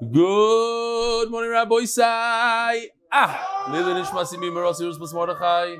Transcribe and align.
Good 0.00 1.28
morning, 1.28 1.50
Rabbi 1.50 1.74
Isai. 1.74 2.84
Ah, 3.10 3.66
Nishmasi 3.66 4.36
Mimaros 4.38 5.12
Mordechai. 5.12 5.74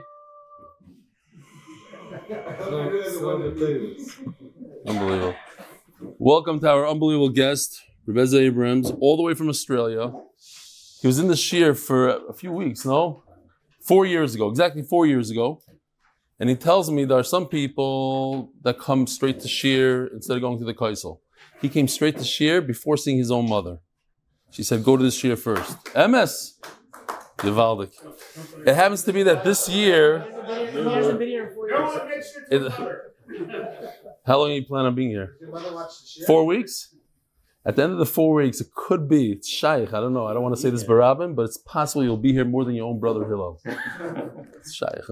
Unbelievable. 4.88 5.36
Welcome 6.18 6.58
to 6.58 6.68
our 6.68 6.88
unbelievable 6.88 7.28
guest, 7.28 7.80
Reb 8.06 8.18
Ezra 8.18 8.40
Abrams, 8.40 8.90
all 9.00 9.16
the 9.16 9.22
way 9.22 9.34
from 9.34 9.48
Australia. 9.48 10.12
He 11.00 11.06
was 11.06 11.20
in 11.20 11.28
the 11.28 11.36
Shir 11.36 11.74
for 11.74 12.08
a 12.08 12.32
few 12.32 12.50
weeks, 12.50 12.84
no? 12.84 13.22
Four 13.82 14.04
years 14.04 14.34
ago, 14.34 14.48
exactly 14.48 14.82
four 14.82 15.06
years 15.06 15.30
ago. 15.30 15.62
And 16.40 16.50
he 16.50 16.56
tells 16.56 16.90
me 16.90 17.04
there 17.04 17.18
are 17.18 17.22
some 17.22 17.46
people 17.46 18.50
that 18.62 18.80
come 18.80 19.06
straight 19.06 19.38
to 19.42 19.48
Shir 19.48 20.08
instead 20.12 20.34
of 20.38 20.40
going 20.40 20.58
to 20.58 20.64
the 20.64 20.74
Kaisel. 20.74 21.20
He 21.62 21.68
came 21.68 21.86
straight 21.86 22.18
to 22.18 22.24
Shir 22.24 22.60
before 22.60 22.96
seeing 22.96 23.18
his 23.18 23.30
own 23.30 23.48
mother. 23.48 23.78
She 24.50 24.62
said, 24.62 24.82
go 24.84 24.96
to 24.96 25.02
the 25.02 25.10
Shir 25.10 25.36
first. 25.36 25.76
MS. 25.94 26.54
Givaldik. 27.38 27.92
It 28.66 28.74
happens 28.74 29.04
to 29.04 29.12
be 29.12 29.22
that 29.22 29.44
this 29.44 29.68
year. 29.68 30.24
It- 32.50 32.72
how 34.24 34.38
long 34.38 34.48
do 34.48 34.54
you 34.54 34.64
plan 34.64 34.86
on 34.86 34.94
being 34.94 35.10
here? 35.10 35.36
Four 36.26 36.44
weeks? 36.46 36.94
At 37.64 37.76
the 37.76 37.82
end 37.82 37.92
of 37.92 37.98
the 37.98 38.06
four 38.06 38.34
weeks, 38.34 38.60
it 38.60 38.68
could 38.74 39.08
be, 39.08 39.32
it's 39.32 39.48
shaykh, 39.48 39.92
I 39.92 40.00
don't 40.00 40.14
know, 40.14 40.26
I 40.26 40.32
don't 40.32 40.42
want 40.42 40.54
to 40.54 40.60
say 40.60 40.70
this 40.70 40.84
barabin, 40.84 41.34
but 41.34 41.42
it's 41.42 41.58
possible 41.58 42.02
you'll 42.02 42.16
be 42.16 42.32
here 42.32 42.44
more 42.46 42.64
than 42.64 42.74
your 42.74 42.86
own 42.86 42.98
brother 42.98 43.26
Hillel. 43.26 43.60
It's 43.64 44.74
shaykh. 44.74 45.02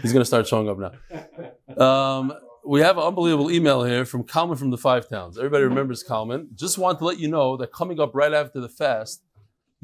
He's 0.00 0.12
going 0.12 0.22
to 0.22 0.24
start 0.24 0.46
showing 0.46 0.68
up 0.68 0.78
now. 0.78 1.84
Um, 1.84 2.32
we 2.64 2.80
have 2.80 2.98
an 2.98 3.04
unbelievable 3.04 3.50
email 3.50 3.84
here 3.84 4.04
from 4.04 4.24
Kalman 4.24 4.56
from 4.56 4.70
the 4.70 4.78
Five 4.78 5.08
Towns. 5.08 5.38
Everybody 5.38 5.64
remembers 5.64 6.02
Kalman. 6.02 6.48
Just 6.54 6.78
want 6.78 6.98
to 6.98 7.04
let 7.04 7.18
you 7.18 7.28
know 7.28 7.56
that 7.56 7.72
coming 7.72 8.00
up 8.00 8.14
right 8.14 8.32
after 8.32 8.60
the 8.60 8.68
fast, 8.68 9.22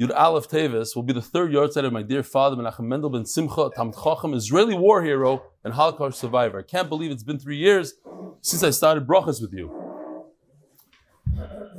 Yud 0.01 0.15
Aleph 0.15 0.49
Tevis 0.49 0.95
will 0.95 1.03
be 1.03 1.13
the 1.13 1.23
third 1.23 1.53
yard 1.53 1.75
of 1.77 1.93
my 1.93 2.03
dear 2.03 2.23
father, 2.23 2.57
Menachem 2.57 2.85
Mendel 2.85 3.11
ben 3.11 3.25
Simcha, 3.25 3.71
Tam 3.75 3.93
Chacham, 3.93 4.35
Israeli 4.35 4.75
war 4.75 5.03
hero 5.03 5.43
and 5.65 5.73
Holocaust 5.73 6.21
survivor. 6.21 6.59
I 6.59 6.63
can't 6.63 6.89
believe 6.89 7.11
it's 7.11 7.23
been 7.23 7.39
three 7.39 7.57
years 7.57 7.95
since 8.43 8.63
I 8.63 8.71
started 8.71 9.07
brachas 9.07 9.41
with 9.41 9.55
you. 9.55 9.73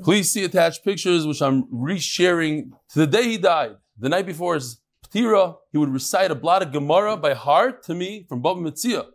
Please 0.02 0.32
see 0.32 0.44
attached 0.44 0.84
pictures, 0.84 1.28
which 1.28 1.42
I'm 1.42 1.64
resharing 1.66 2.72
to 2.90 3.00
the 3.00 3.08
day 3.08 3.24
he 3.24 3.38
died. 3.38 3.76
The 4.00 4.10
night 4.10 4.26
before 4.26 4.56
his 4.56 4.82
Ptira, 5.08 5.56
he 5.72 5.78
would 5.78 5.90
recite 5.90 6.32
a 6.32 6.36
blot 6.36 6.62
of 6.64 6.72
Gemara 6.72 7.18
by 7.18 7.34
heart 7.34 7.84
to 7.84 7.94
me 7.94 8.26
from 8.28 8.42
Baba 8.42 8.60
Metzia, 8.60 9.06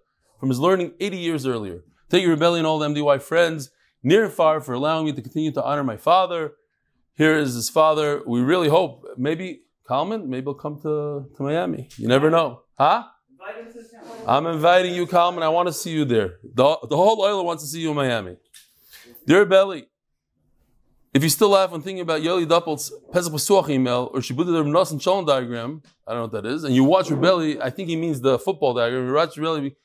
from 0.43 0.49
his 0.49 0.59
learning 0.59 0.93
80 0.99 1.19
years 1.19 1.47
earlier. 1.47 1.85
Thank 2.11 2.25
you, 2.25 2.31
Rebellion, 2.31 2.67
all 2.67 2.81
the 2.81 2.89
MDY 2.89 3.23
friends, 3.23 3.71
near 4.03 4.25
and 4.25 4.33
far, 4.33 4.61
for 4.61 4.73
allowing 4.73 5.05
me 5.07 5.13
to 5.13 5.23
continue 5.23 5.53
to 5.53 5.63
honor 5.63 5.85
my 5.85 5.97
father. 5.97 6.55
Here 7.15 7.39
is 7.39 7.55
his 7.55 7.71
father. 7.71 8.23
We 8.27 8.41
really 8.41 8.69
hope, 8.69 9.07
maybe, 9.17 9.61
Kalman, 9.87 10.29
maybe 10.29 10.47
he'll 10.47 10.55
come 10.55 10.81
to, 10.81 11.31
to 11.37 11.43
Miami. 11.45 11.91
You 11.97 12.09
never 12.09 12.29
know. 12.29 12.63
Huh? 12.77 13.05
I'm 14.27 14.47
inviting 14.47 14.97
you, 14.97 15.07
Kalman. 15.07 15.45
I 15.45 15.49
want 15.49 15.69
to 15.69 15.73
see 15.73 15.91
you 15.91 16.05
there. 16.05 16.39
The, 16.43 16.77
the 16.91 16.97
whole 16.97 17.23
oiler 17.23 17.45
wants 17.45 17.63
to 17.63 17.69
see 17.69 17.81
you 17.81 17.91
in 17.91 17.97
Miami. 17.97 18.35
Dear 19.25 19.47
Belly, 19.47 19.87
if 21.15 21.23
you 21.23 21.29
still 21.29 21.51
laugh 21.51 21.71
when 21.71 21.83
thinking 21.83 22.03
about 22.03 22.21
Yoli 22.21 22.49
Doppel's 22.49 22.93
Pesach 23.13 23.33
Pesuach 23.33 23.69
email 23.69 24.11
or 24.13 24.19
Shibuda 24.19 24.47
the 24.47 24.65
Nas 24.65 24.91
and 24.91 25.01
Shalom 25.01 25.25
diagram, 25.25 25.83
I 26.05 26.15
don't 26.15 26.19
know 26.19 26.23
what 26.23 26.43
that 26.43 26.53
is, 26.53 26.65
and 26.65 26.75
you 26.75 26.83
watch 26.83 27.11
Rebelli, 27.11 27.61
I 27.61 27.71
think 27.71 27.89
he 27.89 27.95
means 27.95 28.21
the 28.21 28.41
football 28.41 28.75
diagram. 28.75 29.07
You 29.07 29.15
watch 29.15 29.37
Rebelli, 29.37 29.77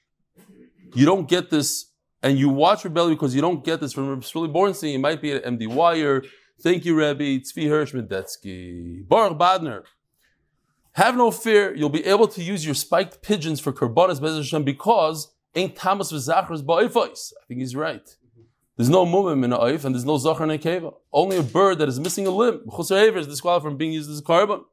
you 0.98 1.06
don't 1.06 1.28
get 1.28 1.50
this, 1.50 1.92
and 2.24 2.38
you 2.38 2.50
watch 2.50 2.84
Rebelli 2.84 3.10
because 3.10 3.36
you 3.36 3.42
don't 3.42 3.64
get 3.64 3.80
this 3.80 3.94
from 3.94 4.10
Reb 4.10 4.22
Shmuley 4.22 4.52
Bornstein. 4.52 4.94
You 4.94 5.00
might 5.00 5.22
be 5.22 5.32
at 5.34 5.46
MD 5.46 5.68
Wire. 5.68 6.24
Thank 6.62 6.86
you, 6.86 6.96
Rebbe. 6.96 7.24
Tzvi 7.40 7.70
Hirsch 7.70 7.94
Medetsky. 7.94 9.08
Baruch 9.08 9.38
Badner. 9.38 9.84
Have 10.94 11.16
no 11.16 11.30
fear, 11.30 11.76
you'll 11.76 11.90
be 11.90 12.04
able 12.08 12.28
to 12.30 12.42
use 12.42 12.66
your 12.66 12.74
spiked 12.74 13.22
pigeons 13.22 13.60
for 13.60 13.72
Karbanas 13.72 14.20
Bezer 14.20 14.38
Hashem 14.38 14.64
because 14.64 15.32
ain't 15.54 15.76
Thomas 15.76 16.12
V'Zachras 16.12 16.64
Ba'ifos. 16.64 17.34
I 17.40 17.46
think 17.48 17.60
he's 17.60 17.76
right. 17.76 18.16
There's 18.78 18.90
no 18.90 19.06
mumim 19.06 19.44
in 19.44 19.54
a 19.54 19.60
oif 19.60 19.86
and 19.86 19.94
there's 19.94 20.06
no 20.06 20.18
zachar 20.18 20.44
in 20.44 20.52
a 20.52 20.58
keva. 20.58 20.94
Only 21.14 21.38
a 21.38 21.44
bird 21.44 21.78
that 21.80 21.88
is 21.88 22.00
missing 22.00 22.26
a 22.26 22.32
limb. 22.32 22.62
Chusar 22.68 23.16
is 23.16 23.28
disqualified 23.28 23.70
from 23.70 23.78
being 23.78 23.92
used 23.92 24.10
as 24.10 24.20
a 24.20 24.24
carbon. 24.24 24.66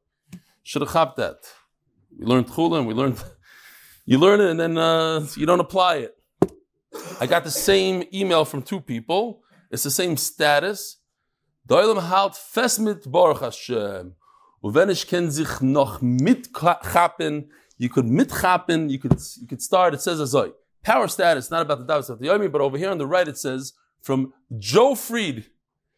Should 0.63 0.81
have 0.81 0.91
chapped 0.91 1.17
that. 1.17 1.37
We 2.17 2.25
learned 2.25 2.47
chulin, 2.47 2.87
we 2.87 2.95
learned, 2.95 3.23
you 4.05 4.17
learn 4.17 4.41
it 4.41 4.49
and 4.49 4.59
then 4.59 4.77
uh, 4.79 5.27
you 5.35 5.45
don't 5.45 5.59
apply 5.59 5.97
it. 5.97 6.14
I 7.19 7.27
got 7.27 7.43
the 7.43 7.51
same 7.51 8.03
email 8.13 8.45
from 8.45 8.61
two 8.61 8.81
people. 8.81 9.41
It's 9.71 9.83
the 9.83 9.91
same 9.91 10.17
status. 10.17 10.97
Doilam 11.67 12.09
halt 12.09 12.35
fest 12.35 12.81
Baruch 13.11 13.41
Hashem. 13.41 14.15
Kann 14.63 15.31
sich 15.31 15.61
noch 15.61 16.01
you 17.77 17.89
could 17.89 18.05
mitchappen, 18.05 18.89
you 18.89 18.99
could, 18.99 19.19
you 19.39 19.47
could 19.47 19.61
start, 19.61 19.93
it 19.93 20.01
says 20.01 20.19
as 20.19 20.35
Power 20.83 21.07
status, 21.07 21.51
not 21.51 21.63
about 21.63 21.79
the 21.79 21.85
Davos 21.85 22.09
of 22.09 22.19
the 22.19 22.27
Yomi, 22.27 22.51
but 22.51 22.61
over 22.61 22.77
here 22.77 22.89
on 22.89 22.97
the 22.97 23.07
right 23.07 23.27
it 23.27 23.37
says, 23.37 23.73
from 24.01 24.33
Joe 24.57 24.95
Fried, 24.95 25.45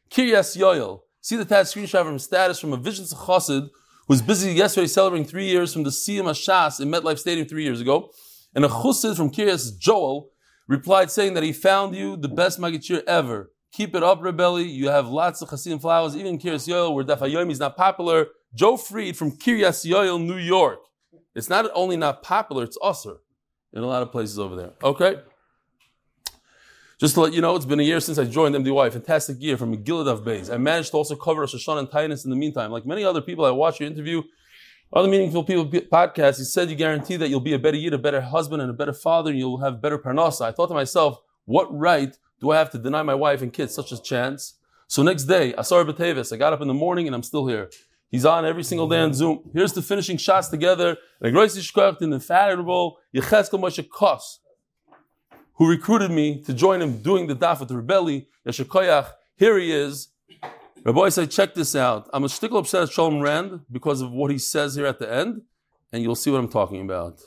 Kiryas 0.10 0.58
Yoel. 0.58 1.02
See 1.22 1.36
the 1.36 1.46
tag 1.46 1.66
screenshot 1.66 2.06
from 2.06 2.18
status 2.20 2.60
from 2.60 2.72
a 2.72 2.78
Visions 2.78 3.14
Chassid 3.14 3.64
who 3.64 3.70
was 4.08 4.22
busy 4.22 4.54
yesterday 4.54 4.88
celebrating 4.88 5.28
three 5.28 5.46
years 5.46 5.74
from 5.74 5.84
the 5.84 5.90
Siyum 5.90 6.24
Hashas 6.24 6.80
in 6.80 6.90
MetLife 6.90 7.20
Stadium 7.20 7.46
three 7.46 7.64
years 7.64 7.82
ago. 7.82 8.12
And 8.56 8.64
a 8.64 8.70
Chassid 8.70 9.18
from 9.18 9.30
Kiryas 9.30 9.78
Joel 9.78 10.30
replied 10.68 11.12
saying 11.12 11.34
that 11.34 11.44
he 11.44 11.54
found 11.54 11.96
you 11.96 12.18
the 12.18 12.28
best 12.28 12.60
Magichir 12.60 13.04
ever. 13.06 13.52
Keep 13.72 13.96
it 13.96 14.04
up, 14.04 14.22
Rebelli. 14.22 14.68
You 14.68 14.90
have 14.90 15.08
lots 15.08 15.42
of 15.42 15.50
Chassidim 15.50 15.80
flowers, 15.80 16.16
even 16.16 16.40
Kiryas 16.40 16.68
Yoel, 16.68 16.94
where 16.94 17.04
Daf 17.04 17.52
is 17.52 17.60
not 17.60 17.76
popular. 17.76 18.28
Joe 18.54 18.78
Freed 18.78 19.18
from 19.18 19.32
Kiryas 19.32 19.86
Yoel, 19.86 20.24
New 20.24 20.38
York. 20.38 20.80
It's 21.36 21.50
not 21.50 21.70
only 21.76 21.98
not 21.98 22.24
popular, 22.24 22.64
it's 22.64 22.78
usher 22.82 23.18
in 23.74 23.84
a 23.84 23.86
lot 23.86 24.02
of 24.02 24.12
places 24.12 24.40
over 24.40 24.56
there. 24.56 24.72
Okay? 24.84 25.22
Just 27.00 27.14
to 27.14 27.22
let 27.22 27.34
you 27.34 27.42
know, 27.42 27.56
it's 27.56 27.66
been 27.66 27.80
a 27.80 27.84
year 27.84 28.00
since 28.00 28.18
I 28.18 28.24
joined 28.24 28.56
MDY. 28.56 28.92
Fantastic 28.92 29.38
year 29.40 29.56
from 29.56 29.76
Megillah 29.78 30.24
Bays. 30.24 30.50
I 30.50 30.58
managed 30.58 30.92
to 30.92 30.98
also 30.98 31.16
cover 31.16 31.42
Rosh 31.42 31.54
Hashanah 31.54 31.80
and 31.80 31.92
Titus 31.92 32.24
in 32.24 32.32
the 32.32 32.36
meantime. 32.36 32.72
Like 32.72 32.88
many 32.88 33.04
other 33.04 33.22
people 33.22 33.46
I 33.46 33.52
watched 33.52 33.80
your 33.80 33.88
interview, 33.88 34.24
other 34.94 35.10
meaningful 35.10 35.44
people 35.44 35.66
podcasts, 35.66 36.38
he 36.38 36.44
said 36.44 36.70
you 36.70 36.76
guarantee 36.76 37.18
that 37.18 37.30
you'll 37.30 37.40
be 37.40 37.54
a 37.54 37.60
better 37.60 37.78
yid, 37.78 37.94
a 37.94 37.98
better 37.98 38.22
husband, 38.22 38.62
and 38.62 38.72
a 38.72 38.74
better 38.74 38.94
father, 38.94 39.32
and 39.32 39.40
you'll 39.40 39.60
have 39.60 39.82
better 39.82 39.98
parnasa. 39.98 40.46
I 40.46 40.52
thought 40.52 40.68
to 40.68 40.74
myself, 40.74 41.22
what 41.46 41.68
right 41.76 42.18
do 42.40 42.52
I 42.52 42.58
have 42.58 42.70
to 42.72 42.78
deny 42.78 43.04
my 43.04 43.16
wife 43.16 43.42
and 43.42 43.52
kids 43.52 43.74
such 43.74 43.92
a 43.92 44.02
chance? 44.02 44.54
So 44.88 45.04
next 45.04 45.26
day, 45.26 45.54
Asar 45.58 45.84
B'Tevis, 45.84 46.32
I 46.32 46.38
got 46.38 46.54
up 46.54 46.62
in 46.62 46.68
the 46.70 46.74
morning 46.74 47.08
and 47.08 47.16
I'm 47.16 47.24
still 47.24 47.48
here. 47.48 47.70
He's 48.10 48.24
on 48.26 48.46
every 48.46 48.64
single 48.64 48.88
day 48.88 49.02
on 49.02 49.14
Zoom. 49.14 49.50
Here's 49.54 49.74
the 49.74 49.82
finishing 49.82 50.16
shots 50.16 50.48
together. 50.48 50.96
The 51.20 51.28
infatigable 51.28 52.98
Yecheskel 53.14 53.60
Moshe 53.60 53.90
Kos, 53.90 54.40
who 55.56 55.70
recruited 55.70 56.12
me 56.12 56.42
to 56.44 56.54
join 56.54 56.82
him 56.82 57.02
doing 57.02 57.28
the 57.28 57.36
daf 57.36 57.60
with 57.60 57.68
the 57.68 57.76
rebelli. 57.76 58.28
Here 59.36 59.58
he 59.58 59.74
is. 59.74 60.08
Rabbi 60.84 61.10
said, 61.10 61.32
check 61.32 61.54
this 61.54 61.76
out. 61.76 62.10
I'm 62.14 62.24
a 62.24 62.28
shtickle 62.28 62.60
upset 62.60 62.84
at 62.84 62.90
Shalom 62.92 63.20
Rand 63.22 63.62
because 63.72 64.02
of 64.02 64.12
what 64.12 64.32
he 64.32 64.38
says 64.38 64.76
here 64.76 64.86
at 64.86 65.00
the 65.00 65.12
end, 65.12 65.42
and 65.92 66.02
you'll 66.02 66.16
see 66.16 66.32
what 66.32 66.40
I'm 66.40 66.48
talking 66.48 66.82
about. 66.82 67.20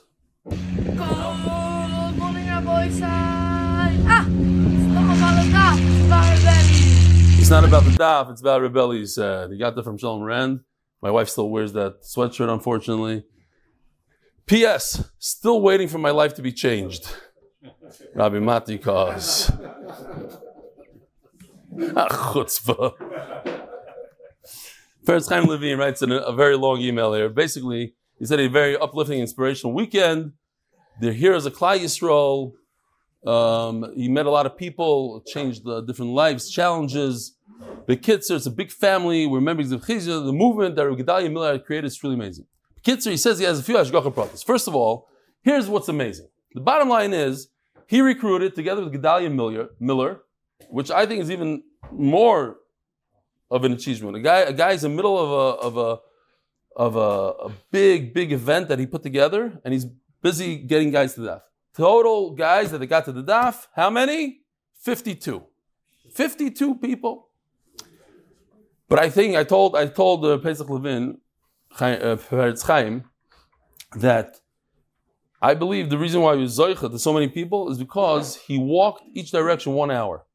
Good 0.49 0.59
morning, 0.97 2.47
Rabbi 2.47 2.91
Ah, 3.03 4.27
it's 4.29 4.91
not 5.11 5.15
about 5.15 5.35
the 5.45 5.51
daf, 5.51 5.91
it's 5.91 6.01
about 6.01 6.31
Rebelli. 6.33 7.39
It's 7.41 7.51
not 7.51 7.65
about 7.65 7.85
the 7.85 7.91
daf, 7.91 8.31
it's 8.31 8.41
about 8.41 8.63
rebelli, 8.63 8.99
he 9.01 9.07
said. 9.07 9.51
He 9.51 9.59
got 9.59 9.75
that 9.75 9.85
from 9.85 9.99
Shalom 9.99 10.23
Rand. 10.23 10.61
My 11.03 11.11
wife 11.11 11.29
still 11.29 11.51
wears 11.51 11.73
that 11.75 12.03
sweatshirt, 12.03 12.53
unfortunately. 12.53 13.25
P.S. 14.47 15.11
Still 15.19 15.61
waiting 15.61 15.89
for 15.89 15.99
my 15.99 16.11
life 16.11 16.35
to 16.35 16.43
be 16.43 16.53
changed. 16.53 17.09
Rabbi 18.15 18.39
Mati 18.39 18.79
cause. 18.79 19.51
Chutzpah. 21.75 22.93
First 25.05 25.31
Chaim 25.31 25.45
Levine 25.47 25.79
writes 25.79 26.03
in 26.03 26.13
a, 26.13 26.19
a 26.19 26.33
very 26.33 26.57
long 26.57 26.81
email 26.81 27.15
here. 27.15 27.29
Basically, 27.29 27.95
he 28.19 28.27
said 28.27 28.39
a 28.39 28.49
very 28.49 28.77
uplifting, 28.77 29.21
inspirational 29.21 29.73
weekend. 29.73 30.33
They're 31.01 31.13
here 31.13 31.33
as 31.33 31.47
a 31.47 31.51
Klal 31.51 31.81
Yisrael. 31.81 32.53
Um, 33.27 33.93
he 33.97 34.09
met 34.09 34.27
a 34.27 34.31
lot 34.31 34.47
of 34.47 34.57
people, 34.57 35.23
changed 35.27 35.67
uh, 35.67 35.81
different 35.83 36.13
lives, 36.13 36.51
challenges. 36.51 37.37
The 37.87 37.97
Kitzer, 37.97 38.37
it's 38.37 38.47
a 38.47 38.51
big 38.51 38.71
family. 38.71 39.27
We're 39.27 39.41
members 39.41 39.73
of 39.73 39.83
Chizya. 39.83 40.25
The 40.25 40.33
movement 40.33 40.77
that 40.77 40.87
Gedalia 40.87 41.33
Miller 41.33 41.59
created 41.59 41.87
is 41.87 42.03
really 42.03 42.15
amazing. 42.15 42.47
Kitzer, 42.83 43.11
he 43.11 43.17
says 43.17 43.39
he 43.39 43.45
has 43.45 43.59
a 43.59 43.63
few 43.63 43.77
Ashgacha 43.77 44.13
prophets. 44.13 44.43
First 44.43 44.69
of 44.69 44.75
all, 44.75 45.09
here's 45.43 45.69
what's 45.69 45.89
amazing. 45.89 46.29
The 46.55 46.61
bottom 46.61 46.89
line 46.89 47.13
is 47.13 47.49
he 47.87 48.01
recruited 48.01 48.55
together 48.55 48.85
with 48.85 48.95
Gedalia 48.95 49.33
Miller, 49.33 49.69
Miller, 49.79 50.23
which 50.69 50.91
I 50.91 51.07
think 51.07 51.23
is 51.23 51.31
even 51.31 51.63
more 51.93 52.57
of 53.51 53.65
an 53.65 53.73
achievement. 53.73 54.17
A 54.17 54.21
guy, 54.21 54.41
a 54.41 54.53
guy's 54.53 54.85
in 54.85 54.93
the 54.93 54.97
middle 54.97 55.19
of 55.19 55.31
a 55.31 55.61
of 55.61 55.77
a 55.77 56.01
of 56.77 56.97
a, 56.97 57.49
a 57.49 57.53
big, 57.71 58.15
big 58.15 58.33
event 58.33 58.69
that 58.69 58.79
he 58.79 58.87
put 58.87 59.03
together, 59.03 59.61
and 59.65 59.75
he's 59.75 59.87
busy 60.23 60.57
getting 60.57 60.91
guys 60.91 61.15
to 61.15 61.25
death. 61.25 61.43
Total 61.75 62.31
guys 62.35 62.71
that 62.71 62.79
they 62.79 62.87
got 62.87 63.05
to 63.07 63.13
the 63.13 63.23
daf, 63.23 63.67
how 63.75 63.91
many? 63.91 64.41
52. 64.81 65.45
52 66.13 66.75
people. 66.77 67.29
But 68.89 68.99
I 68.99 69.11
think 69.11 69.37
I 69.37 69.45
told 69.45 69.77
I 69.77 69.87
told 69.87 70.25
uh, 70.25 70.39
Pesach 70.39 70.69
Levin, 70.69 71.19
uh, 71.81 72.17
Peretz 72.17 72.65
Chaim, 72.65 73.05
that 73.97 74.41
I 75.41 75.55
believe 75.55 75.91
the 75.91 75.99
reason 75.99 76.21
why 76.21 76.35
he 76.35 76.43
was 76.43 76.59
Zoicha 76.59 76.91
to 76.91 76.99
so 76.99 77.13
many 77.13 77.29
people 77.29 77.71
is 77.71 77.79
because 77.79 78.37
he 78.37 78.59
walked 78.59 79.05
each 79.15 79.31
direction 79.31 79.75
one 79.75 79.91
hour. 79.91 80.27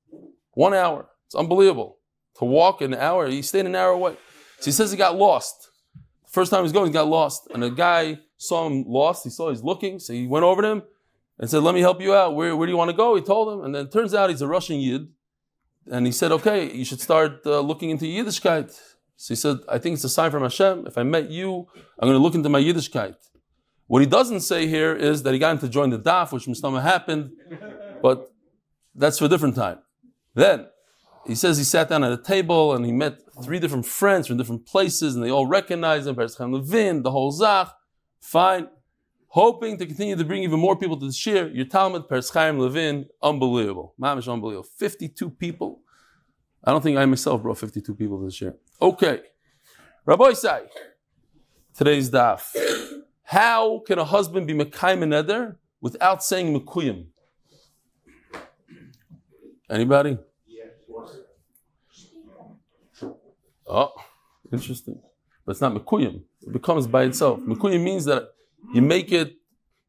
One 0.51 0.73
hour. 0.73 1.09
It's 1.25 1.35
unbelievable. 1.35 1.94
To 2.39 2.45
walk 2.45 2.81
an 2.81 2.93
hour, 2.93 3.27
he 3.27 3.41
stayed 3.41 3.65
an 3.65 3.75
hour 3.75 3.91
away. 3.91 4.17
So 4.59 4.65
he 4.65 4.71
says 4.71 4.91
he 4.91 4.97
got 4.97 5.15
lost. 5.15 5.69
First 6.27 6.51
time 6.51 6.59
he 6.59 6.63
was 6.63 6.71
going, 6.71 6.87
he 6.87 6.93
got 6.93 7.07
lost. 7.07 7.47
And 7.53 7.63
a 7.63 7.69
guy 7.69 8.19
saw 8.37 8.67
him 8.67 8.83
lost. 8.87 9.23
He 9.23 9.29
saw 9.29 9.49
he's 9.49 9.63
looking. 9.63 9.99
So 9.99 10.13
he 10.13 10.27
went 10.27 10.43
over 10.43 10.61
to 10.61 10.67
him 10.67 10.83
and 11.39 11.49
said, 11.49 11.63
Let 11.63 11.75
me 11.75 11.81
help 11.81 12.01
you 12.01 12.13
out. 12.13 12.35
Where, 12.35 12.55
where 12.55 12.65
do 12.67 12.71
you 12.71 12.77
want 12.77 12.91
to 12.91 12.97
go? 12.97 13.15
He 13.15 13.21
told 13.21 13.53
him. 13.53 13.65
And 13.65 13.73
then 13.73 13.89
turns 13.89 14.13
out 14.13 14.29
he's 14.29 14.41
a 14.41 14.47
Russian 14.47 14.79
Yid. 14.79 15.07
And 15.89 16.05
he 16.05 16.11
said, 16.11 16.31
Okay, 16.31 16.73
you 16.73 16.85
should 16.85 17.01
start 17.01 17.41
uh, 17.45 17.59
looking 17.59 17.89
into 17.89 18.05
Yiddishkeit. 18.05 18.77
So 19.17 19.33
he 19.33 19.35
said, 19.35 19.59
I 19.69 19.77
think 19.77 19.95
it's 19.95 20.03
a 20.03 20.09
sign 20.09 20.31
from 20.31 20.43
Hashem. 20.43 20.87
If 20.87 20.97
I 20.97 21.03
met 21.03 21.29
you, 21.29 21.67
I'm 21.99 22.07
going 22.07 22.13
to 22.13 22.19
look 22.19 22.35
into 22.35 22.49
my 22.49 22.61
Yiddishkeit. 22.61 23.15
What 23.87 24.01
he 24.01 24.07
doesn't 24.07 24.41
say 24.41 24.67
here 24.67 24.93
is 24.95 25.23
that 25.23 25.33
he 25.33 25.39
got 25.39 25.51
him 25.51 25.59
to 25.59 25.69
join 25.69 25.91
the 25.91 25.99
DAF, 25.99 26.31
which 26.31 26.47
Mustama 26.47 26.81
happened, 26.81 27.31
but 28.01 28.31
that's 28.95 29.19
for 29.19 29.25
a 29.25 29.27
different 29.27 29.55
time. 29.55 29.77
Then 30.33 30.67
he 31.27 31.35
says 31.35 31.57
he 31.57 31.63
sat 31.63 31.89
down 31.89 32.03
at 32.03 32.11
a 32.11 32.21
table 32.21 32.75
and 32.75 32.85
he 32.85 32.91
met 32.91 33.19
three 33.43 33.59
different 33.59 33.85
friends 33.85 34.27
from 34.27 34.37
different 34.37 34.65
places 34.65 35.15
and 35.15 35.23
they 35.23 35.31
all 35.31 35.47
recognized 35.47 36.07
him, 36.07 36.15
Peretz 36.15 36.37
Chaim 36.37 36.53
Levin, 36.53 37.01
the 37.01 37.11
whole 37.11 37.31
Zach. 37.31 37.69
Fine. 38.21 38.67
Hoping 39.29 39.77
to 39.77 39.85
continue 39.85 40.15
to 40.15 40.23
bring 40.23 40.43
even 40.43 40.59
more 40.59 40.77
people 40.77 40.97
to 40.99 41.07
the 41.07 41.11
shir. 41.11 41.47
Your 41.47 41.65
Talmud, 41.65 42.07
Peretz 42.07 42.31
Chaim 42.31 42.59
Levin, 42.59 43.07
unbelievable. 43.21 43.95
Mamish 43.99 44.31
unbelievable. 44.31 44.67
52 44.77 45.29
people. 45.31 45.81
I 46.63 46.71
don't 46.71 46.81
think 46.81 46.97
I 46.97 47.05
myself 47.05 47.41
brought 47.41 47.57
52 47.57 47.95
people 47.95 48.19
to 48.19 48.25
the 48.25 48.31
shir. 48.31 48.55
Okay. 48.81 49.21
Rabbi 50.05 50.25
Isai, 50.25 50.67
today's 51.75 52.11
daf. 52.11 52.55
How 53.23 53.79
can 53.79 53.97
a 53.97 54.05
husband 54.05 54.45
be 54.45 54.53
Mekayim 54.53 55.01
and 55.01 55.13
Eder 55.13 55.57
without 55.81 56.23
saying 56.23 56.57
Mekuyim? 56.57 57.07
Anybody? 59.69 60.19
Oh, 63.67 63.91
interesting. 64.51 64.99
But 65.45 65.51
it's 65.51 65.61
not 65.61 65.73
Mekuyim. 65.73 66.21
It 66.41 66.53
becomes 66.53 66.87
by 66.87 67.03
itself. 67.03 67.39
Mekuyim 67.39 67.83
means 67.83 68.05
that 68.05 68.29
you 68.73 68.81
make 68.81 69.11
it, 69.11 69.35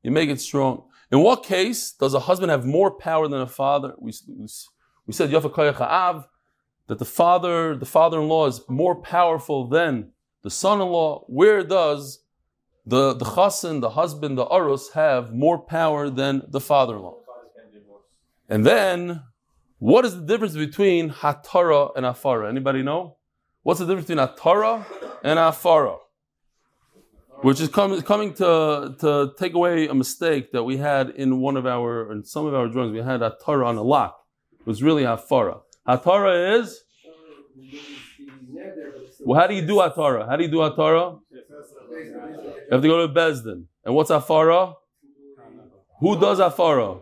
you 0.03 0.11
make 0.11 0.29
it 0.29 0.41
strong. 0.41 0.85
In 1.11 1.21
what 1.21 1.45
case 1.45 1.93
does 1.93 2.15
a 2.15 2.21
husband 2.21 2.51
have 2.51 2.67
more 2.67 2.91
power 2.91 3.29
than 3.29 3.41
a 3.41 3.47
father? 3.47 3.95
We, 3.99 4.13
we, 5.07 5.13
said 5.13 5.31
Ha'av, 5.31 6.27
that 6.89 6.99
the 6.99 7.05
father, 7.05 7.77
the 7.77 7.87
father-in-law 7.87 8.47
is 8.47 8.61
more 8.69 8.97
powerful 8.97 9.69
than 9.69 10.13
the 10.43 10.51
son-in-law. 10.51 11.25
Where 11.29 11.63
does 11.63 12.21
the, 12.85 13.15
the 13.15 13.25
chassan, 13.25 13.81
the 13.81 13.91
husband, 13.91 14.37
the 14.39 14.47
arus 14.47 14.93
have 14.93 15.33
more 15.33 15.59
power 15.59 16.11
than 16.11 16.43
the 16.49 16.61
father-in-law? 16.61 17.19
And 18.49 18.65
then, 18.65 19.23
what 19.79 20.05
is 20.05 20.15
the 20.15 20.25
difference 20.25 20.55
between 20.55 21.11
hatara 21.11 21.91
and 21.97 22.07
afara? 22.07 22.49
Anybody 22.49 22.83
know? 22.83 23.16
What's 23.67 23.81
the 23.81 23.87
difference 23.87 24.07
between 24.07 24.25
hatara 24.25 24.87
and 25.25 25.41
a 25.41 25.51
afara? 25.51 25.99
Which 27.43 27.61
is 27.61 27.69
com- 27.69 28.01
coming 28.03 28.33
to, 28.35 28.95
to 29.01 29.33
take 29.37 29.55
away 29.55 29.89
a 29.89 29.95
mistake 29.95 30.53
that 30.53 30.63
we 30.63 30.77
had 30.77 31.11
in 31.11 31.41
one 31.41 31.57
of 31.57 31.67
our, 31.67 32.13
in 32.13 32.23
some 32.23 32.47
of 32.47 32.55
our 32.55 32.69
drawings. 32.69 32.93
We 32.93 33.01
had 33.01 33.23
hatara 33.23 33.67
on 33.67 33.77
a 33.77 33.83
lock. 33.83 34.21
It 34.61 34.69
was 34.69 34.85
really 34.85 35.03
afara. 35.03 35.63
Hatara 35.85 36.61
is. 36.61 36.81
Well, 39.25 39.41
how 39.41 39.49
do 39.49 39.55
you 39.55 39.63
do 39.63 39.79
atara? 39.79 40.29
How 40.29 40.37
do 40.37 40.45
you 40.45 40.49
do 40.49 40.59
atara? 40.59 41.19
You 41.33 42.69
have 42.71 42.83
to 42.83 42.87
go 42.87 43.05
to 43.05 43.13
Bezdin. 43.13 43.65
And 43.85 43.97
what's 43.97 44.11
a 44.11 44.21
afara? 44.21 44.77
Who 45.99 46.21
does 46.21 46.39
a 46.39 46.51
afara? 46.51 47.01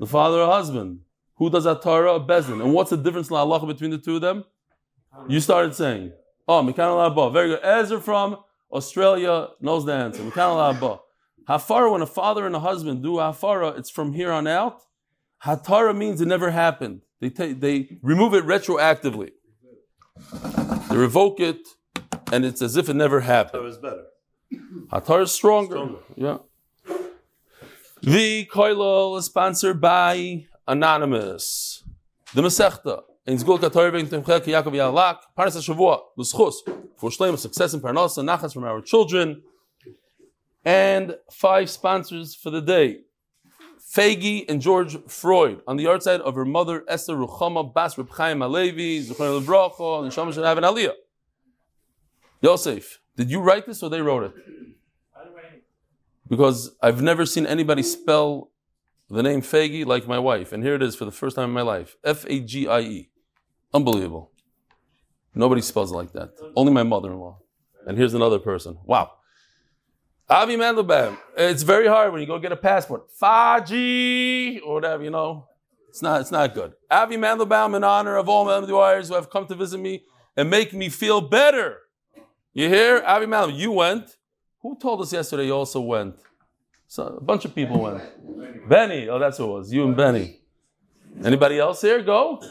The 0.00 0.06
father 0.08 0.38
or 0.38 0.50
husband. 0.50 1.02
Who 1.36 1.48
does 1.48 1.64
a 1.64 1.76
atara? 1.76 2.26
Bezdin. 2.26 2.60
And 2.60 2.74
what's 2.74 2.90
the 2.90 2.96
difference 2.96 3.30
in 3.30 3.36
Allah 3.36 3.64
between 3.64 3.92
the 3.92 3.98
two 3.98 4.16
of 4.16 4.20
them? 4.20 4.42
You 5.28 5.40
started 5.40 5.74
saying. 5.74 6.12
Oh, 6.46 6.62
Mikan 6.62 6.88
Allah 6.88 7.30
Very 7.30 7.48
good. 7.48 7.60
Ezra 7.62 8.00
from 8.00 8.38
Australia 8.72 9.48
knows 9.60 9.84
the 9.84 9.92
answer. 9.92 10.22
Mikan 10.22 10.48
Allah 10.48 11.00
Hafara, 11.48 11.90
when 11.90 12.02
a 12.02 12.06
father 12.06 12.46
and 12.46 12.54
a 12.54 12.60
husband 12.60 13.02
do 13.02 13.14
hafara, 13.14 13.76
it's 13.76 13.90
from 13.90 14.12
here 14.12 14.30
on 14.30 14.46
out. 14.46 14.82
Hatara 15.44 15.96
means 15.96 16.20
it 16.20 16.28
never 16.28 16.50
happened. 16.50 17.00
They, 17.20 17.30
ta- 17.30 17.54
they 17.56 17.98
remove 18.02 18.34
it 18.34 18.44
retroactively. 18.44 19.30
They 20.90 20.96
revoke 20.96 21.40
it, 21.40 21.66
and 22.30 22.44
it's 22.44 22.62
as 22.62 22.76
if 22.76 22.88
it 22.88 22.94
never 22.94 23.20
happened. 23.20 23.64
was 23.64 23.78
better. 23.78 24.04
Hatar 24.92 25.22
is 25.22 25.32
stronger. 25.32 25.74
Stronger. 25.74 25.98
Yeah. 26.16 26.38
The 28.02 28.46
Koilel 28.46 29.18
is 29.18 29.26
sponsored 29.26 29.80
by 29.80 30.46
Anonymous. 30.68 31.82
The 32.34 32.42
Masechta. 32.42 33.02
In 33.26 33.36
Zgul 33.36 33.58
Kator 33.58 33.92
Ben 33.92 34.06
Temchel 34.06 34.40
Yaakov 34.40 34.72
Yalak. 34.72 35.18
Parnas 35.36 35.56
HaShavua. 35.56 36.00
L'schus. 36.16 36.54
For 36.96 37.10
Shleim 37.10 37.38
success 37.38 37.74
and 37.74 37.82
Parnasa. 37.82 38.24
Nachas 38.24 38.54
from 38.54 38.64
our 38.64 38.80
children. 38.80 39.42
And 40.64 41.16
five 41.30 41.68
sponsors 41.70 42.34
for 42.34 42.50
the 42.50 42.60
day. 42.60 43.00
Fagi 43.90 44.44
and 44.48 44.60
George 44.60 44.96
Freud 45.08 45.62
on 45.66 45.76
the 45.76 45.86
art 45.86 46.02
side 46.02 46.20
of 46.20 46.36
her 46.36 46.44
mother 46.44 46.84
Esther 46.86 47.16
Ruchama 47.16 47.74
Bas 47.74 47.98
Reb 47.98 48.08
Chaim 48.10 48.38
Alevi 48.38 49.02
Zuchron 49.02 49.42
Levracha 49.42 50.04
and 50.04 50.12
Shama 50.12 50.32
should 50.32 50.44
have 50.44 50.58
an 50.58 50.64
Aliyah. 50.64 50.92
Yosef, 52.40 53.00
did 53.16 53.30
you 53.30 53.40
write 53.40 53.66
this 53.66 53.82
or 53.82 53.90
they 53.90 54.00
wrote 54.00 54.22
it? 54.22 54.32
Because 56.28 56.76
I've 56.80 57.02
never 57.02 57.26
seen 57.26 57.46
anybody 57.46 57.82
spell 57.82 58.49
the 59.16 59.22
name 59.22 59.42
Fagi 59.42 59.84
like 59.84 60.06
my 60.06 60.18
wife, 60.18 60.52
and 60.52 60.62
here 60.62 60.74
it 60.74 60.82
is 60.82 60.94
for 60.94 61.04
the 61.04 61.12
first 61.12 61.36
time 61.36 61.48
in 61.48 61.54
my 61.54 61.62
life. 61.62 61.96
F 62.04 62.24
A 62.28 62.40
G 62.40 62.68
I 62.68 62.80
E. 62.80 63.10
Unbelievable. 63.72 64.30
Nobody 65.34 65.60
spells 65.60 65.92
it 65.92 65.94
like 65.94 66.12
that. 66.12 66.30
Only 66.56 66.72
my 66.72 66.82
mother-in-law. 66.82 67.38
And 67.86 67.96
here's 67.96 68.14
another 68.14 68.38
person. 68.38 68.78
Wow. 68.84 69.12
Avi 70.28 70.56
Mandelbaum. 70.56 71.16
It's 71.36 71.62
very 71.62 71.86
hard 71.86 72.12
when 72.12 72.20
you 72.20 72.26
go 72.26 72.38
get 72.38 72.52
a 72.52 72.56
passport. 72.56 73.08
Faji 73.20 74.60
or 74.64 74.74
whatever, 74.74 75.02
you 75.02 75.10
know. 75.10 75.46
It's 75.88 76.02
not, 76.02 76.20
it's 76.20 76.30
not 76.30 76.54
good. 76.54 76.74
Avi 76.90 77.16
Mandelbaum, 77.16 77.76
in 77.76 77.82
honor 77.82 78.16
of 78.16 78.28
all 78.28 78.46
Mandelbaums 78.46 79.08
who 79.08 79.14
have 79.14 79.30
come 79.30 79.46
to 79.46 79.54
visit 79.54 79.78
me 79.78 80.04
and 80.36 80.48
make 80.50 80.72
me 80.72 80.88
feel 80.88 81.20
better. 81.20 81.78
You 82.52 82.68
hear? 82.68 83.02
Avi 83.04 83.26
Mandelbaum, 83.26 83.56
you 83.56 83.72
went. 83.72 84.16
Who 84.62 84.78
told 84.78 85.00
us 85.00 85.12
yesterday 85.12 85.46
you 85.46 85.54
also 85.54 85.80
went? 85.80 86.16
So, 86.90 87.04
a 87.06 87.20
bunch 87.20 87.44
of 87.44 87.54
people 87.54 87.82
went. 87.82 88.68
Benny. 88.68 89.08
Oh, 89.08 89.20
that's 89.20 89.38
who 89.38 89.44
it 89.44 89.52
was. 89.58 89.72
You 89.72 89.84
and 89.84 89.96
Benny. 89.96 90.40
Anybody 91.22 91.56
else 91.56 91.80
here? 91.80 92.02
Go. 92.02 92.42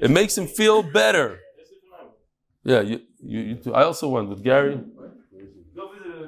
It 0.00 0.12
makes 0.12 0.38
him 0.38 0.46
feel 0.46 0.84
better. 0.84 1.40
Yeah, 2.62 2.82
you, 2.82 3.00
you, 3.20 3.40
you 3.40 3.54
too. 3.56 3.74
I 3.74 3.82
also 3.82 4.06
went 4.06 4.28
with 4.28 4.44
Gary. 4.44 4.80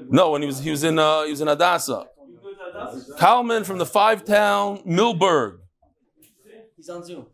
No, 0.08 0.32
when 0.32 0.42
he 0.42 0.46
was 0.46 0.58
he 0.58 0.72
was 0.72 0.82
in 0.82 0.98
uh, 0.98 1.22
he 1.22 1.30
was 1.30 1.40
in 1.40 1.46
Hadassah. 1.46 2.06
Kalman 3.16 3.62
from 3.62 3.78
the 3.78 3.86
five 3.86 4.24
town 4.24 4.78
Milberg. 4.78 5.58
He's 6.76 6.88
on 6.88 7.04
Zoom. 7.04 7.26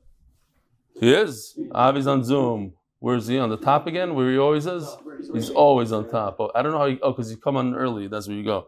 He 1.00 1.10
is. 1.10 1.58
Avi's 1.74 2.06
on 2.06 2.22
Zoom. 2.22 2.74
Where 2.98 3.16
is 3.16 3.28
he? 3.28 3.38
On 3.38 3.48
the 3.48 3.56
top 3.56 3.86
again? 3.86 4.14
Where 4.14 4.30
he 4.30 4.36
always 4.36 4.66
is? 4.66 4.86
He's 5.32 5.48
always 5.48 5.90
on 5.90 6.10
top. 6.10 6.36
Oh, 6.38 6.50
I 6.54 6.60
don't 6.60 6.72
know 6.72 6.78
how. 6.78 6.88
He, 6.88 6.98
oh, 7.00 7.12
because 7.12 7.30
you 7.30 7.38
come 7.38 7.56
on 7.56 7.74
early. 7.74 8.08
That's 8.08 8.28
where 8.28 8.36
you 8.36 8.44
go. 8.44 8.66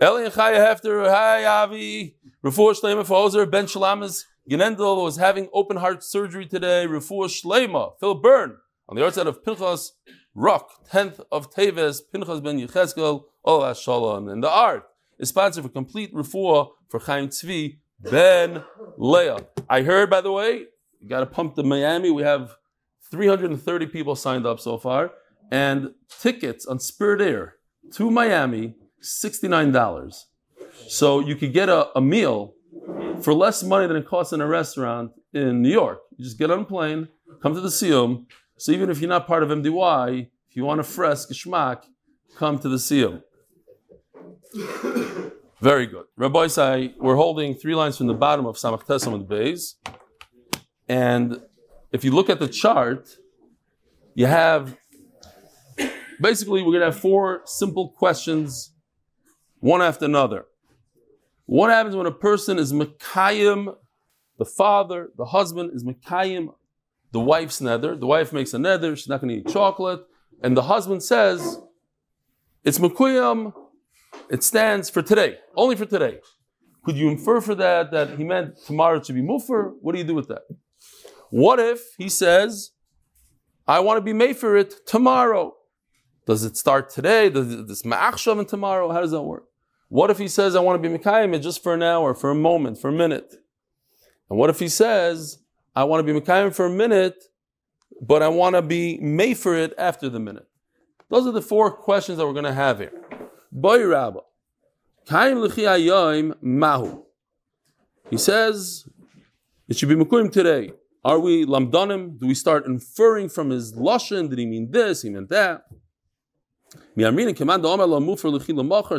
Eli 0.00 0.24
and 0.24 0.32
Chaya 0.32 0.56
Hefter. 0.56 1.08
Hi, 1.08 1.44
Avi. 1.44 2.16
Refuah 2.44 2.80
Shlema 2.80 3.04
for 3.04 3.16
Ozer. 3.16 3.46
Ben 3.46 3.66
Shalamas. 3.66 4.24
Genendel 4.48 5.02
was 5.02 5.16
having 5.16 5.48
open 5.52 5.76
heart 5.76 6.02
surgery 6.02 6.46
today. 6.46 6.86
Refuah 6.88 7.28
Shlema. 7.28 7.92
Phil 8.00 8.14
Byrne. 8.14 8.56
On 8.88 8.96
the 8.96 9.04
outside 9.04 9.26
of 9.26 9.44
Pinchas 9.44 9.92
Rock, 10.34 10.70
10th 10.90 11.20
of 11.30 11.50
Teves, 11.50 12.00
Pinchas 12.12 12.40
ben 12.40 12.58
Yecheskel, 12.58 13.24
Ola 13.44 13.74
Shalom. 13.74 14.28
And 14.28 14.42
the 14.42 14.50
art 14.50 14.84
is 15.18 15.28
sponsored 15.28 15.64
for 15.64 15.70
complete 15.70 16.12
refuah 16.14 16.70
for 16.88 17.00
Chaim 17.00 17.28
Tzvi 17.28 17.78
ben 18.00 18.64
Leah. 18.96 19.46
I 19.68 19.82
heard, 19.82 20.10
by 20.10 20.20
the 20.20 20.32
way, 20.32 20.64
you 21.00 21.08
got 21.08 21.20
to 21.20 21.26
pump 21.26 21.54
to 21.56 21.62
Miami. 21.62 22.10
We 22.10 22.22
have 22.22 22.56
330 23.10 23.86
people 23.86 24.16
signed 24.16 24.46
up 24.46 24.58
so 24.58 24.78
far, 24.78 25.12
and 25.50 25.92
tickets 26.20 26.66
on 26.66 26.80
Spirit 26.80 27.20
Air 27.20 27.56
to 27.92 28.10
Miami, 28.10 28.74
$69. 29.02 30.24
So 30.88 31.20
you 31.20 31.36
could 31.36 31.52
get 31.52 31.68
a, 31.68 31.96
a 31.96 32.00
meal 32.00 32.54
for 33.22 33.34
less 33.34 33.62
money 33.62 33.86
than 33.86 33.96
it 33.96 34.06
costs 34.06 34.32
in 34.32 34.40
a 34.40 34.46
restaurant 34.46 35.12
in 35.32 35.62
New 35.62 35.70
York. 35.70 36.00
You 36.16 36.24
just 36.24 36.38
get 36.38 36.50
on 36.50 36.60
a 36.60 36.64
plane, 36.64 37.08
come 37.42 37.54
to 37.54 37.60
the 37.60 37.68
Siyum. 37.68 38.26
So 38.56 38.72
even 38.72 38.90
if 38.90 39.00
you're 39.00 39.08
not 39.08 39.26
part 39.26 39.42
of 39.42 39.48
MDY, 39.48 40.28
if 40.48 40.56
you 40.56 40.64
want 40.64 40.80
a 40.80 40.84
fresh 40.84 41.26
geschmack, 41.26 41.84
come 42.36 42.58
to 42.58 42.68
the 42.68 42.76
Siyum. 42.76 43.22
Very 45.60 45.86
good. 45.86 46.06
Rabbi 46.16 46.46
Isai, 46.46 46.94
we're 46.98 47.16
holding 47.16 47.54
three 47.54 47.74
lines 47.74 47.96
from 47.96 48.08
the 48.08 48.14
bottom 48.14 48.46
of 48.46 48.56
Samach 48.56 48.84
Tesam 48.84 49.14
and 49.14 49.28
Beis. 49.28 49.74
And 50.88 51.40
if 51.92 52.04
you 52.04 52.10
look 52.10 52.28
at 52.28 52.40
the 52.40 52.48
chart, 52.48 53.16
you 54.14 54.26
have 54.26 54.76
basically 56.20 56.62
we're 56.62 56.72
gonna 56.72 56.86
have 56.86 56.98
four 56.98 57.42
simple 57.44 57.90
questions, 57.90 58.71
one 59.62 59.80
after 59.80 60.04
another. 60.04 60.46
What 61.46 61.70
happens 61.70 61.94
when 61.94 62.06
a 62.06 62.12
person 62.12 62.58
is 62.58 62.72
Mekayim, 62.72 63.76
the 64.36 64.44
father, 64.44 65.10
the 65.16 65.26
husband 65.26 65.70
is 65.72 65.84
Mekayim, 65.84 66.52
the 67.12 67.20
wife's 67.20 67.60
nether. 67.60 67.94
The 67.94 68.06
wife 68.06 68.32
makes 68.32 68.52
a 68.54 68.58
nether, 68.58 68.96
she's 68.96 69.08
not 69.08 69.20
gonna 69.20 69.34
eat 69.34 69.46
chocolate, 69.46 70.00
and 70.42 70.56
the 70.56 70.62
husband 70.62 71.04
says, 71.04 71.60
It's 72.64 72.80
Mekuyam, 72.80 73.52
it 74.28 74.42
stands 74.42 74.90
for 74.90 75.00
today, 75.00 75.38
only 75.54 75.76
for 75.76 75.86
today. 75.86 76.18
Could 76.84 76.96
you 76.96 77.08
infer 77.08 77.40
for 77.40 77.54
that 77.54 77.92
that 77.92 78.18
he 78.18 78.24
meant 78.24 78.56
tomorrow 78.66 78.98
to 78.98 79.12
be 79.12 79.22
mufer? 79.22 79.74
What 79.80 79.92
do 79.92 79.98
you 79.98 80.04
do 80.04 80.16
with 80.16 80.26
that? 80.26 80.42
What 81.30 81.60
if 81.60 81.94
he 81.98 82.08
says, 82.08 82.72
I 83.68 83.78
want 83.78 83.98
to 83.98 84.02
be 84.02 84.12
made 84.12 84.36
for 84.36 84.56
it 84.56 84.84
tomorrow? 84.88 85.54
Does 86.26 86.42
it 86.42 86.56
start 86.56 86.90
today? 86.90 87.30
Does 87.30 87.66
this 87.68 87.82
ma'achshav 87.82 88.40
and 88.40 88.48
tomorrow? 88.48 88.90
How 88.90 89.00
does 89.00 89.12
that 89.12 89.22
work? 89.22 89.44
What 89.92 90.08
if 90.08 90.16
he 90.16 90.26
says, 90.26 90.56
I 90.56 90.60
want 90.60 90.82
to 90.82 90.88
be 90.88 90.96
Mekayim 90.96 91.38
just 91.42 91.62
for 91.62 91.74
an 91.74 91.82
hour, 91.82 92.14
for 92.14 92.30
a 92.30 92.34
moment, 92.34 92.78
for 92.78 92.88
a 92.88 92.92
minute? 92.92 93.34
And 94.30 94.38
what 94.38 94.48
if 94.48 94.58
he 94.58 94.66
says, 94.66 95.40
I 95.76 95.84
want 95.84 96.06
to 96.06 96.10
be 96.10 96.18
Mekayim 96.18 96.54
for 96.54 96.64
a 96.64 96.70
minute, 96.70 97.24
but 98.00 98.22
I 98.22 98.28
want 98.28 98.56
to 98.56 98.62
be 98.62 98.96
made 99.02 99.36
for 99.36 99.54
it 99.54 99.74
after 99.76 100.08
the 100.08 100.18
minute? 100.18 100.48
Those 101.10 101.26
are 101.26 101.30
the 101.30 101.42
four 101.42 101.70
questions 101.70 102.16
that 102.16 102.26
we're 102.26 102.32
going 102.32 102.46
to 102.46 102.54
have 102.54 102.78
here. 102.78 102.94
Boy 103.52 103.86
Rabba. 103.86 104.20
Kaim 105.04 105.38
l'chi 105.40 106.32
mahu. 106.40 107.02
He 108.08 108.16
says, 108.16 108.88
it 109.68 109.76
should 109.76 109.90
be 109.90 109.94
Mekuyim 109.94 110.32
today. 110.32 110.72
Are 111.04 111.18
we 111.18 111.44
lamdanim? 111.44 112.18
Do 112.18 112.26
we 112.26 112.34
start 112.34 112.64
inferring 112.64 113.28
from 113.28 113.50
his 113.50 113.74
lashon? 113.74 114.30
Did 114.30 114.38
he 114.38 114.46
mean 114.46 114.70
this? 114.70 115.02
He 115.02 115.10
meant 115.10 115.28
that. 115.28 115.64
It's 116.96 117.06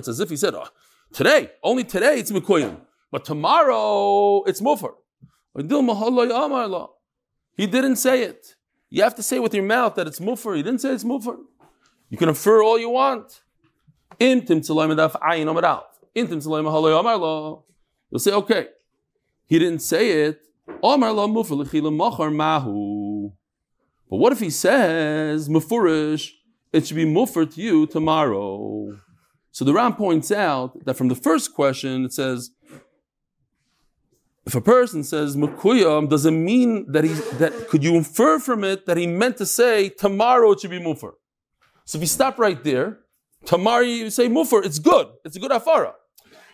as 0.07 0.19
if 0.19 0.29
he 0.29 0.37
said, 0.37 0.53
oh, 0.55 0.67
today, 1.13 1.51
only 1.63 1.83
today 1.83 2.19
it's 2.19 2.31
Mekuyim, 2.31 2.77
but 3.11 3.25
tomorrow 3.25 4.43
it's 4.43 4.61
Mufar. 4.61 4.93
He 7.55 7.67
didn't 7.67 7.97
say 7.97 8.23
it. 8.23 8.55
You 8.89 9.03
have 9.03 9.13
to 9.15 9.23
say 9.23 9.39
with 9.39 9.53
your 9.53 9.63
mouth 9.63 9.95
that 9.95 10.07
it's 10.07 10.19
Mufar. 10.19 10.55
He 10.55 10.63
didn't 10.63 10.81
say 10.81 10.93
it's 10.93 11.03
Mufar. 11.03 11.37
You 12.09 12.17
can 12.17 12.29
infer 12.29 12.63
all 12.63 12.79
you 12.79 12.89
want. 12.89 13.41
You'll 14.19 14.45
say, 18.19 18.31
okay, 18.31 18.67
he 19.47 19.59
didn't 19.59 19.79
say 19.79 20.11
it. 20.27 20.39
But 24.09 24.17
what 24.19 24.31
if 24.31 24.39
he 24.39 24.49
says, 24.51 25.49
Mufurish, 25.49 26.31
it 26.73 26.87
should 26.87 26.97
be 26.97 27.05
muffer 27.05 27.45
to 27.45 27.61
you 27.61 27.85
tomorrow? 27.85 28.97
So 29.51 29.63
the 29.63 29.73
Ran 29.73 29.93
points 29.93 30.31
out 30.31 30.83
that 30.85 30.95
from 30.95 31.07
the 31.07 31.15
first 31.15 31.53
question, 31.53 32.05
it 32.05 32.13
says, 32.13 32.49
if 34.45 34.55
a 34.55 34.61
person 34.61 35.03
says 35.03 35.37
mukuyam, 35.37 36.09
does 36.09 36.25
it 36.25 36.31
mean 36.31 36.91
that 36.91 37.03
he 37.03 37.13
that 37.37 37.69
could 37.69 37.83
you 37.83 37.95
infer 37.95 38.39
from 38.39 38.63
it 38.63 38.85
that 38.87 38.97
he 38.97 39.07
meant 39.07 39.37
to 39.37 39.45
say 39.45 39.87
tomorrow 39.87 40.51
it 40.51 40.59
should 40.59 40.71
be 40.71 40.79
muffer? 40.79 41.13
So 41.85 41.97
if 41.97 42.01
you 42.01 42.07
stop 42.07 42.37
right 42.39 42.61
there, 42.61 42.99
tomorrow 43.45 43.83
you 43.83 44.09
say 44.09 44.27
muffer, 44.27 44.61
it's 44.61 44.79
good, 44.79 45.07
it's 45.23 45.37
a 45.37 45.39
good 45.39 45.51
afara. 45.51 45.93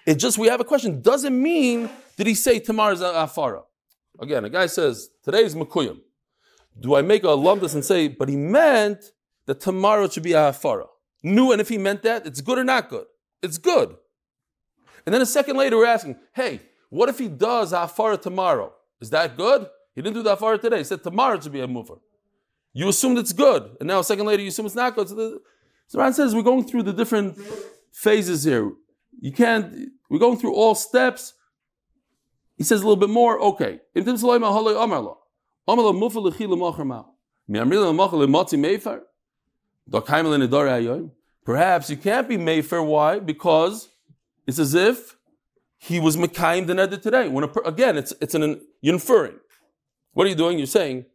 It 0.06 0.16
just 0.16 0.38
we 0.38 0.50
have 0.50 0.60
a 0.60 0.66
question. 0.66 1.02
Does 1.02 1.24
it 1.24 1.32
mean 1.32 1.90
did 2.16 2.28
he 2.28 2.36
say 2.36 2.60
tomorrow's 2.60 3.02
afara? 3.02 3.64
Again, 4.20 4.46
a 4.46 4.50
guy 4.50 4.68
says 4.68 5.10
today 5.24 5.44
is 5.44 5.56
makuyim. 5.56 6.00
Do 6.80 6.96
I 6.96 7.02
make 7.02 7.24
a 7.24 7.28
lumdus 7.28 7.74
and 7.74 7.84
say, 7.84 8.08
but 8.08 8.30
he 8.30 8.36
meant 8.36 9.04
that 9.50 9.60
tomorrow 9.60 10.08
should 10.08 10.24
be 10.24 10.34
a 10.34 10.52
afara? 10.52 10.86
New, 11.24 11.52
and 11.52 11.60
if 11.60 11.70
he 11.70 11.78
meant 11.78 12.04
that, 12.04 12.26
it's 12.28 12.40
good 12.40 12.60
or 12.60 12.64
not 12.64 12.88
good? 12.88 13.06
It's 13.42 13.58
good. 13.58 13.96
And 15.06 15.14
then 15.14 15.22
a 15.22 15.26
second 15.26 15.58
later, 15.58 15.76
we're 15.78 15.88
asking, 15.88 16.18
hey, 16.34 16.62
what 16.90 17.10
if 17.10 17.18
he 17.18 17.28
does 17.28 17.74
afara 17.74 18.22
tomorrow? 18.22 18.74
Is 19.02 19.10
that 19.10 19.36
good? 19.36 19.68
He 19.96 20.02
didn't 20.04 20.16
do 20.16 20.24
the 20.24 20.36
afara 20.36 20.62
today. 20.62 20.78
He 20.78 20.84
said 20.84 21.02
tomorrow 21.02 21.40
should 21.40 21.52
be 21.52 21.62
a 21.62 21.68
mover. 21.68 21.96
You 22.74 22.88
assumed 22.90 23.18
it's 23.18 23.34
good, 23.34 23.76
and 23.80 23.88
now 23.88 24.00
a 24.00 24.04
second 24.04 24.28
later 24.28 24.44
you 24.44 24.50
assume 24.50 24.68
it's 24.68 24.76
not 24.76 24.96
good. 24.96 25.10
So 25.10 25.16
the 25.16 25.42
so 25.88 26.12
says 26.12 26.36
we're 26.36 26.44
going 26.44 26.66
through 26.66 26.84
the 26.84 26.94
different 26.94 27.40
phases 27.92 28.44
here. 28.44 28.72
You 29.20 29.32
can't, 29.32 29.90
we're 30.12 30.20
going 30.20 30.38
through 30.38 30.54
all 30.54 30.76
steps. 30.76 31.34
He 32.56 32.64
says 32.64 32.82
a 32.82 32.84
little 32.84 33.00
bit 33.00 33.10
more, 33.10 33.40
okay. 33.40 33.80
Perhaps 41.46 41.90
you 41.90 41.98
can't 41.98 42.28
be 42.28 42.38
Mayfair. 42.38 42.84
Why? 42.84 43.20
Because 43.20 43.90
it's 44.46 44.60
as 44.60 44.76
if 44.76 45.16
he 45.78 46.00
was 46.00 46.16
Mekayim 46.18 46.68
the 46.68 46.74
Neder 46.74 47.02
today. 47.02 47.28
When 47.28 47.44
a, 47.44 47.50
again, 47.66 47.98
it's, 47.98 48.14
it's 48.22 48.36
an, 48.36 48.62
you're 48.82 48.94
inferring. 48.94 49.40
What 50.14 50.28
are 50.28 50.30
you 50.30 50.36
doing? 50.36 50.58
You're 50.58 50.68
saying, 50.68 51.06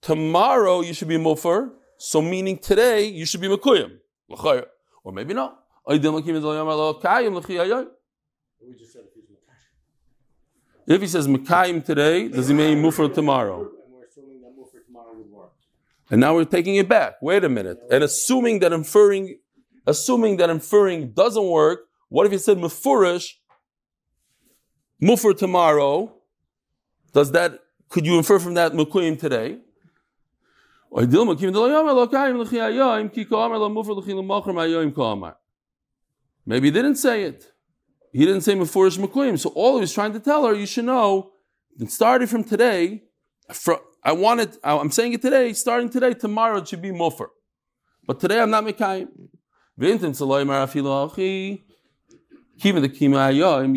tomorrow 0.00 0.80
you 0.80 0.94
should 0.94 1.08
be 1.08 1.16
Mufar, 1.16 1.70
so 1.98 2.22
meaning 2.22 2.58
today 2.58 3.04
you 3.04 3.26
should 3.26 3.40
be 3.40 3.48
Mekuyim. 3.48 3.98
Or 5.04 5.12
maybe 5.12 5.34
not. 5.34 5.58
If 10.86 11.00
he 11.00 11.06
says 11.06 11.28
Mekayim 11.28 11.84
today, 11.84 12.28
does 12.28 12.48
he 12.48 12.54
mean 12.54 12.82
Mufar 12.82 13.12
tomorrow? 13.12 13.70
And 16.12 16.20
now 16.20 16.34
we're 16.34 16.44
taking 16.44 16.76
it 16.76 16.90
back. 16.90 17.14
Wait 17.22 17.42
a 17.42 17.48
minute. 17.48 17.78
And 17.90 18.04
assuming 18.04 18.58
that 18.58 18.70
inferring, 18.70 19.38
assuming 19.86 20.36
that 20.36 20.50
inferring 20.50 21.12
doesn't 21.12 21.48
work, 21.48 21.86
what 22.10 22.26
if 22.26 22.32
he 22.32 22.38
said 22.38 22.58
Mufurish, 22.58 23.30
mufur 25.02 25.34
tomorrow? 25.34 26.14
Does 27.14 27.32
that, 27.32 27.58
could 27.88 28.04
you 28.04 28.18
infer 28.18 28.38
from 28.38 28.52
that 28.54 28.72
Mekuyim 28.72 29.18
today? 29.18 29.60
Maybe 36.44 36.66
he 36.66 36.70
didn't 36.70 36.96
say 36.96 37.22
it. 37.22 37.52
He 38.12 38.26
didn't 38.26 38.42
say 38.42 38.54
Mefurish 38.54 38.98
Mekuyim. 38.98 39.38
So 39.38 39.48
all 39.54 39.76
he 39.76 39.80
was 39.80 39.94
trying 39.94 40.12
to 40.12 40.20
tell 40.20 40.44
her, 40.46 40.52
you 40.52 40.66
should 40.66 40.84
know, 40.84 41.32
that 41.78 41.90
starting 41.90 42.28
from 42.28 42.44
today, 42.44 43.04
from, 43.50 43.78
I 44.02 44.12
wanted, 44.12 44.56
I'm 44.64 44.90
saying 44.90 45.12
it 45.12 45.22
today, 45.22 45.52
starting 45.52 45.88
today, 45.88 46.12
tomorrow 46.12 46.58
it 46.58 46.68
should 46.68 46.82
be 46.82 46.90
Mufar. 46.90 47.28
But 48.06 48.20
today 48.20 48.40
I'm 48.40 48.50
not 48.50 48.64
Mekayim. 48.64 49.08
You'll 49.78 50.14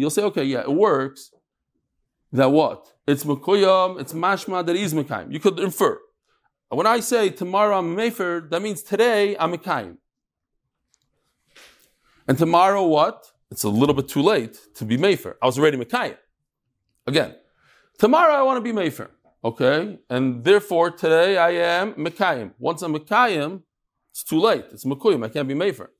say, 0.09 0.23
okay, 0.23 0.43
yeah, 0.43 0.61
it 0.61 0.73
works. 0.73 1.31
That 2.31 2.51
what? 2.51 2.91
It's 3.07 3.23
Mekuyam, 3.23 4.01
it's 4.01 4.13
Mashma 4.13 4.65
that 4.65 4.75
is 4.75 4.93
Mekayim. 4.93 5.31
You 5.31 5.39
could 5.39 5.59
infer. 5.59 5.99
When 6.69 6.87
I 6.87 6.99
say 6.99 7.29
tomorrow 7.29 7.77
I'm 7.77 7.95
Mefer, 7.95 8.49
that 8.49 8.61
means 8.61 8.81
today 8.81 9.37
I'm 9.37 9.53
Mekayim. 9.53 9.97
And 12.27 12.37
tomorrow, 12.37 12.85
what? 12.85 13.31
It's 13.51 13.63
a 13.63 13.69
little 13.69 13.93
bit 13.93 14.07
too 14.07 14.23
late 14.23 14.59
to 14.75 14.85
be 14.85 14.97
Mayfair. 14.97 15.37
I 15.41 15.45
was 15.45 15.59
already 15.59 15.77
Mekayim. 15.77 16.17
Again, 17.05 17.35
tomorrow 17.99 18.33
I 18.33 18.41
want 18.41 18.57
to 18.57 18.61
be 18.61 18.71
Mayfair. 18.71 19.11
Okay? 19.45 19.99
And 20.09 20.43
therefore, 20.43 20.89
today 20.89 21.37
I 21.37 21.51
am 21.51 21.93
Mekayim. 21.93 22.53
Once 22.57 22.81
I'm 22.81 22.95
Mekayim, 22.95 23.61
it's 24.09 24.23
too 24.23 24.39
late. 24.39 24.65
It's 24.71 24.85
Mekuyim. 24.85 25.23
I 25.23 25.29
can't 25.29 25.47
be 25.47 25.53
Mayfair. 25.53 25.91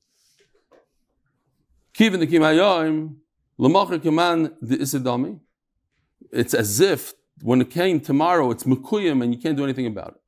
Kivin 1.96 2.18
the 2.18 2.26
Kimayim, 2.26 3.14
Lamacher 3.58 4.00
Kiman 4.00 4.52
the 4.60 4.78
Isidami. 4.78 5.38
It's 6.32 6.54
as 6.54 6.80
if 6.80 7.14
when 7.40 7.60
it 7.60 7.70
came 7.70 8.00
tomorrow, 8.00 8.50
it's 8.50 8.64
Mekuyim 8.64 9.22
and 9.22 9.32
you 9.32 9.40
can't 9.40 9.56
do 9.56 9.62
anything 9.62 9.86
about 9.86 10.08
it. 10.16 10.20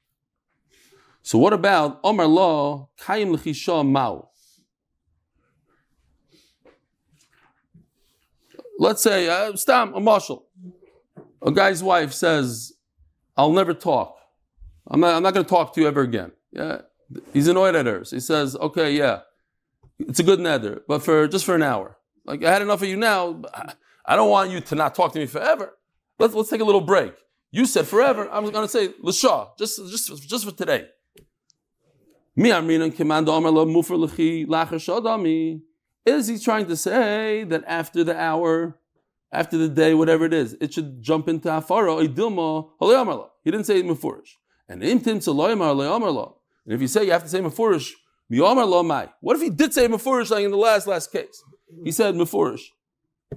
So 1.23 1.39
what 1.39 1.53
about 1.53 1.99
Omar 2.05 2.27
Law, 2.27 2.89
Kayim 3.01 3.37
Lechisha 3.37 3.85
Mao? 3.87 4.29
Let's 8.79 9.03
say, 9.03 9.29
uh, 9.29 9.57
Stam, 9.57 9.93
a 9.95 9.99
marshal. 9.99 10.47
A 11.43 11.51
guy's 11.51 11.83
wife 11.83 12.13
says, 12.13 12.78
I'll 13.39 13.53
never 13.53 13.73
talk. 13.73 14.19
I'm 14.91 15.01
not, 15.01 15.23
not 15.23 15.33
going 15.33 15.47
to 15.47 15.49
talk 15.49 15.73
to 15.75 15.81
you 15.81 15.87
ever 15.87 16.03
again. 16.03 16.33
Yeah. 16.51 16.83
He's 17.33 17.47
annoyed 17.47 17.77
at 17.77 17.87
her. 17.87 18.05
So 18.05 18.17
he 18.17 18.21
says, 18.21 18.57
okay, 18.57 18.93
yeah, 18.93 19.21
it's 20.01 20.19
a 20.19 20.25
good 20.25 20.41
nether, 20.41 20.83
but 20.89 21.03
for 21.03 21.29
just 21.29 21.45
for 21.45 21.55
an 21.55 21.63
hour. 21.63 21.97
Like, 22.27 22.45
I 22.45 22.53
had 22.53 22.63
enough 22.63 22.83
of 22.83 22.89
you 22.89 22.97
now. 22.97 23.43
I 24.05 24.17
don't 24.17 24.29
want 24.29 24.51
you 24.51 24.61
to 24.61 24.75
not 24.75 24.95
talk 24.95 25.13
to 25.13 25.19
me 25.19 25.27
forever. 25.27 25.75
Let's, 26.19 26.35
let's 26.35 26.51
take 26.51 26.61
a 26.61 26.65
little 26.65 26.81
break. 26.81 27.15
You 27.51 27.65
said 27.65 27.87
forever. 27.87 28.29
I'm 28.31 28.51
going 28.51 28.67
to 28.67 28.69
say, 28.69 28.89
Lashah, 29.03 29.57
just, 29.57 29.79
just, 29.91 30.29
just 30.29 30.45
for 30.45 30.51
today. 30.51 30.89
Is 36.07 36.27
he 36.27 36.39
trying 36.39 36.67
to 36.67 36.77
say 36.77 37.45
that 37.45 37.65
after 37.67 38.05
the 38.05 38.19
hour, 38.19 38.79
after 39.31 39.59
the 39.59 39.69
day, 39.69 39.95
whatever 39.95 40.25
it 40.25 40.33
is, 40.33 40.57
it 40.61 40.73
should 40.73 41.03
jump 41.03 41.29
into 41.29 41.49
Afara, 41.49 42.07
Idilma, 42.07 43.29
He 43.45 43.51
didn't 43.51 43.67
say 43.67 43.83
Mefurish. 43.83 44.31
And 44.69 44.83
Imtim 44.83 45.19
Leomarla. 45.19 46.35
And 46.65 46.75
if 46.75 46.81
you 46.81 46.89
say 46.89 47.05
you 47.05 47.13
have 47.13 47.23
to 47.23 47.29
say 47.29 47.41
Mefurish, 47.41 47.93
Miyomar 48.31 48.69
lo 48.69 48.83
mai. 48.83 49.09
What 49.21 49.37
if 49.37 49.43
he 49.43 49.51
did 49.51 49.73
say 49.73 49.89
Mefurish 49.89 50.31
like 50.31 50.45
in 50.45 50.51
the 50.51 50.57
last, 50.57 50.87
last 50.87 51.11
case? 51.11 51.43
He 51.83 51.93
said 51.93 52.15
Mefurish, 52.15 52.61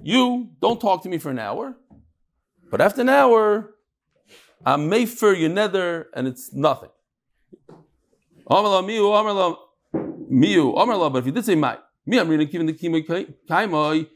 you 0.02 0.50
don't 0.60 0.80
talk 0.80 1.02
to 1.02 1.08
me 1.08 1.18
for 1.18 1.30
an 1.30 1.38
hour, 1.38 1.76
but 2.70 2.80
after 2.80 3.00
an 3.00 3.08
hour, 3.08 3.74
I'm 4.64 4.90
mefer 4.90 5.38
your 5.38 5.48
nether, 5.48 6.08
and 6.14 6.28
it's 6.28 6.52
nothing. 6.52 6.90
Amar 8.46 8.62
lo 8.70 8.82
miu, 8.82 9.18
amar 9.18 9.32
lo 9.32 9.58
miu, 10.30 10.80
amar 10.80 10.96
lo, 10.96 11.10
but 11.10 11.20
if 11.20 11.24
he 11.24 11.30
did 11.30 11.44
say 11.44 11.54
mai, 11.54 11.78
me, 12.04 12.18
I'm 12.18 12.32
even 12.32 12.66
the 12.66 12.72
kimoi 12.74 13.34
kaimoi, 13.48 14.08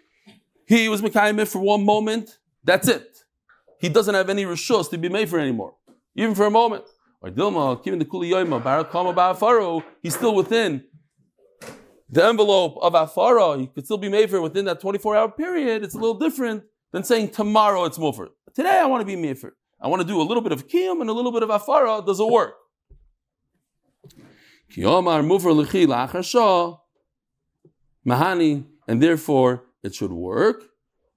he 0.66 0.88
was 0.88 1.00
mekayim 1.00 1.46
for 1.48 1.60
one 1.60 1.84
moment, 1.84 2.38
that's 2.64 2.88
it. 2.88 3.18
He 3.78 3.88
doesn't 3.88 4.14
have 4.14 4.28
any 4.28 4.44
rishos 4.44 4.90
to 4.90 4.98
be 4.98 5.08
made 5.08 5.28
for 5.28 5.38
anymore, 5.38 5.74
even 6.14 6.34
for 6.34 6.46
a 6.46 6.50
moment. 6.50 6.84
Or 7.20 7.30
the 7.30 8.06
kuli 8.10 9.82
he's 10.02 10.14
still 10.14 10.34
within 10.34 10.84
the 12.08 12.24
envelope 12.24 12.78
of 12.80 12.92
afara. 12.92 13.60
He 13.60 13.66
could 13.66 13.84
still 13.84 13.98
be 13.98 14.08
made 14.08 14.30
for 14.30 14.40
within 14.40 14.64
that 14.66 14.80
24 14.80 15.16
hour 15.16 15.30
period. 15.30 15.82
It's 15.82 15.94
a 15.94 15.98
little 15.98 16.18
different 16.18 16.64
than 16.92 17.04
saying 17.04 17.30
tomorrow 17.30 17.84
it's 17.84 17.98
mufr. 17.98 18.28
Today 18.54 18.78
I 18.78 18.86
want 18.86 19.00
to 19.00 19.06
be 19.06 19.16
made. 19.16 19.38
I 19.80 19.88
want 19.88 20.02
to 20.02 20.08
do 20.08 20.20
a 20.20 20.22
little 20.22 20.42
bit 20.42 20.52
of 20.52 20.68
kiyum 20.68 21.00
and 21.00 21.10
a 21.10 21.12
little 21.12 21.32
bit 21.32 21.42
of 21.42 21.48
afara. 21.48 22.04
Does 22.04 22.20
it 22.20 22.28
work? 22.28 22.54
Kiyomar 24.72 25.24
mufr 25.24 25.52
la'achar 25.86 26.78
mahani, 28.06 28.64
and 28.86 29.02
therefore 29.02 29.65
it 29.86 29.94
should 29.94 30.12
work. 30.12 30.64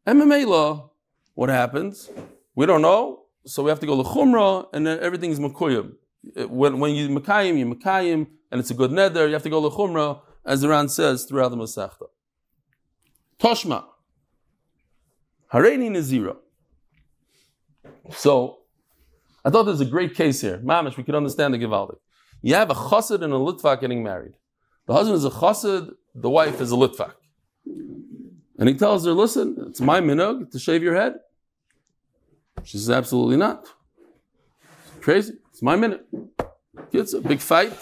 Memela, 0.07 0.89
what 1.33 1.49
happens? 1.49 2.09
We 2.55 2.65
don't 2.65 2.81
know, 2.81 3.23
so 3.45 3.63
we 3.63 3.69
have 3.69 3.79
to 3.79 3.85
go 3.85 4.01
lechumra, 4.01 4.67
and 4.73 4.85
then 4.85 4.99
everything 4.99 5.31
is 5.31 5.39
makuyim. 5.39 5.93
When, 6.47 6.79
when 6.79 6.93
you 6.95 7.09
makayim, 7.09 7.57
you 7.57 7.65
makayim, 7.65 8.27
and 8.51 8.59
it's 8.59 8.71
a 8.71 8.73
good 8.73 8.91
nether, 8.91 9.27
you 9.27 9.33
have 9.33 9.43
to 9.43 9.49
go 9.49 9.61
lechumra, 9.61 10.21
as 10.45 10.61
the 10.61 10.69
Ran 10.69 10.89
says 10.89 11.25
throughout 11.25 11.49
the 11.49 11.57
Masechta. 11.57 12.07
Toshma. 13.39 13.85
Hareini 15.53 15.89
Nazira. 15.89 16.35
So, 18.11 18.59
I 19.45 19.49
thought 19.49 19.63
there's 19.63 19.81
a 19.81 19.85
great 19.85 20.15
case 20.15 20.41
here. 20.41 20.59
Mamish, 20.59 20.97
we 20.97 21.03
could 21.03 21.15
understand 21.15 21.53
the 21.53 21.57
Givaldik. 21.57 21.97
You 22.41 22.55
have 22.55 22.69
a 22.69 22.75
chassid 22.75 23.21
and 23.21 23.33
a 23.33 23.37
litvak 23.37 23.81
getting 23.81 24.03
married. 24.03 24.33
The 24.87 24.93
husband 24.93 25.17
is 25.17 25.25
a 25.25 25.29
chassid, 25.29 25.91
the 26.15 26.29
wife 26.29 26.59
is 26.61 26.71
a 26.71 26.75
litvak. 26.75 27.13
And 28.59 28.67
he 28.67 28.75
tells 28.75 29.05
her, 29.05 29.13
listen, 29.13 29.55
it's 29.69 29.79
my 29.79 30.01
minog 30.01 30.51
to 30.51 30.59
shave 30.59 30.83
your 30.83 30.93
head. 30.93 31.13
She 32.63 32.77
says, 32.77 32.89
absolutely 32.89 33.37
not. 33.37 33.65
Crazy. 34.99 35.35
It's 35.49 35.61
my 35.61 35.77
minute. 35.77 36.05
It's 36.91 37.13
a 37.13 37.21
big 37.21 37.39
fight. 37.39 37.73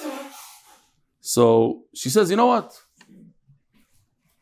So 1.20 1.84
she 1.96 2.10
says, 2.10 2.30
you 2.30 2.38
know 2.38 2.46
what? 2.46 2.80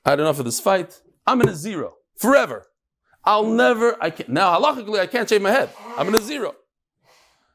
I 0.04 0.10
had 0.12 0.20
enough 0.20 0.38
of 0.38 0.46
this 0.46 0.60
fight. 0.60 1.00
I'm 1.26 1.40
in 1.40 1.48
a 1.48 1.56
zero 1.56 1.94
forever. 2.18 2.68
I'll 3.24 3.48
never, 3.48 3.96
I 4.04 4.10
can't, 4.10 4.30
now 4.30 4.60
halachically, 4.60 5.00
I 5.00 5.08
can't 5.08 5.28
shave 5.28 5.42
my 5.42 5.52
head. 5.52 5.70
I'm 5.98 6.10
in 6.10 6.16
a 6.16 6.22
zero. 6.22 6.54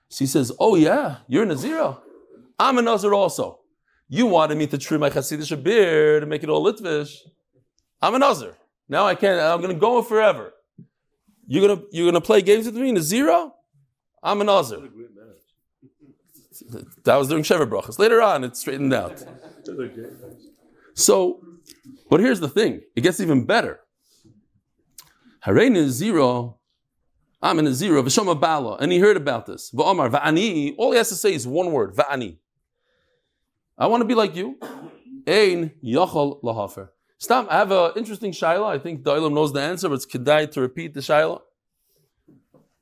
She 0.08 0.26
says, 0.26 0.50
oh 0.58 0.75
yeah, 0.75 1.18
you're 1.28 1.42
in 1.42 1.50
a 1.50 1.56
zero. 1.56 2.02
I'm 2.58 2.78
a 2.78 2.82
nazir 2.82 3.12
also. 3.12 3.60
You 4.08 4.26
wanted 4.26 4.56
me 4.56 4.66
to 4.68 4.78
trim 4.78 5.00
my 5.00 5.10
chassidish 5.10 5.62
beard 5.62 6.22
and 6.22 6.30
make 6.30 6.42
it 6.42 6.49
all 6.49 6.64
litvish. 6.64 7.18
I'm 8.02 8.14
a 8.14 8.18
nazir. 8.18 8.56
Now 8.90 9.06
I 9.06 9.14
can't, 9.14 9.40
I'm 9.40 9.61
going 9.62 9.73
to 9.73 9.80
go 9.80 10.02
forever. 10.02 10.52
You're 11.47 11.66
going 11.66 11.78
to, 11.78 11.87
you're 11.92 12.04
going 12.04 12.20
to 12.20 12.20
play 12.20 12.42
games 12.42 12.66
with 12.66 12.75
me 12.75 12.88
in 12.88 12.97
a 12.97 13.00
zero? 13.00 13.54
I'm 14.23 14.40
a 14.42 14.44
nazir. 14.44 14.80
That 17.04 17.16
was 17.16 17.28
during 17.28 17.42
Sheva 17.42 17.66
Brachas. 17.66 17.99
Later 17.99 18.20
on, 18.20 18.44
it 18.44 18.54
straightened 18.56 18.92
out. 18.92 19.25
So, 20.92 21.40
but 22.11 22.20
here's 22.20 22.40
the 22.40 22.48
thing: 22.48 22.83
it 22.94 23.00
gets 23.00 23.20
even 23.20 23.46
better. 23.46 23.81
Harein 25.46 25.74
is 25.76 25.92
zero. 25.92 26.59
I'm 27.40 27.59
in 27.59 27.66
a 27.66 27.72
zero. 27.72 28.03
V'shoma 28.03 28.38
bala, 28.38 28.76
and 28.76 28.92
he 28.92 28.98
heard 28.98 29.16
about 29.16 29.46
this. 29.46 29.70
V'omar 29.70 30.11
va'ani. 30.11 30.74
All 30.76 30.90
he 30.90 30.98
has 30.98 31.09
to 31.09 31.14
say 31.14 31.33
is 31.33 31.46
one 31.46 31.72
word: 31.72 31.94
va'ani. 31.94 32.37
I 33.79 33.87
want 33.87 34.03
to 34.03 34.05
be 34.05 34.14
like 34.14 34.37
you. 34.37 34.59
Ein 35.26 35.70
yachol 35.83 36.42
lahafer. 36.42 36.90
Stop. 37.20 37.48
I 37.50 37.59
have 37.59 37.70
an 37.70 37.92
interesting 37.96 38.33
shaila. 38.33 38.66
I 38.66 38.78
think 38.78 39.02
Dailam 39.02 39.35
knows 39.35 39.52
the 39.52 39.61
answer, 39.61 39.90
but 39.90 39.96
it's 39.96 40.06
kedai 40.06 40.50
to 40.52 40.61
repeat 40.62 40.94
the 40.94 41.00
shaila. 41.00 41.42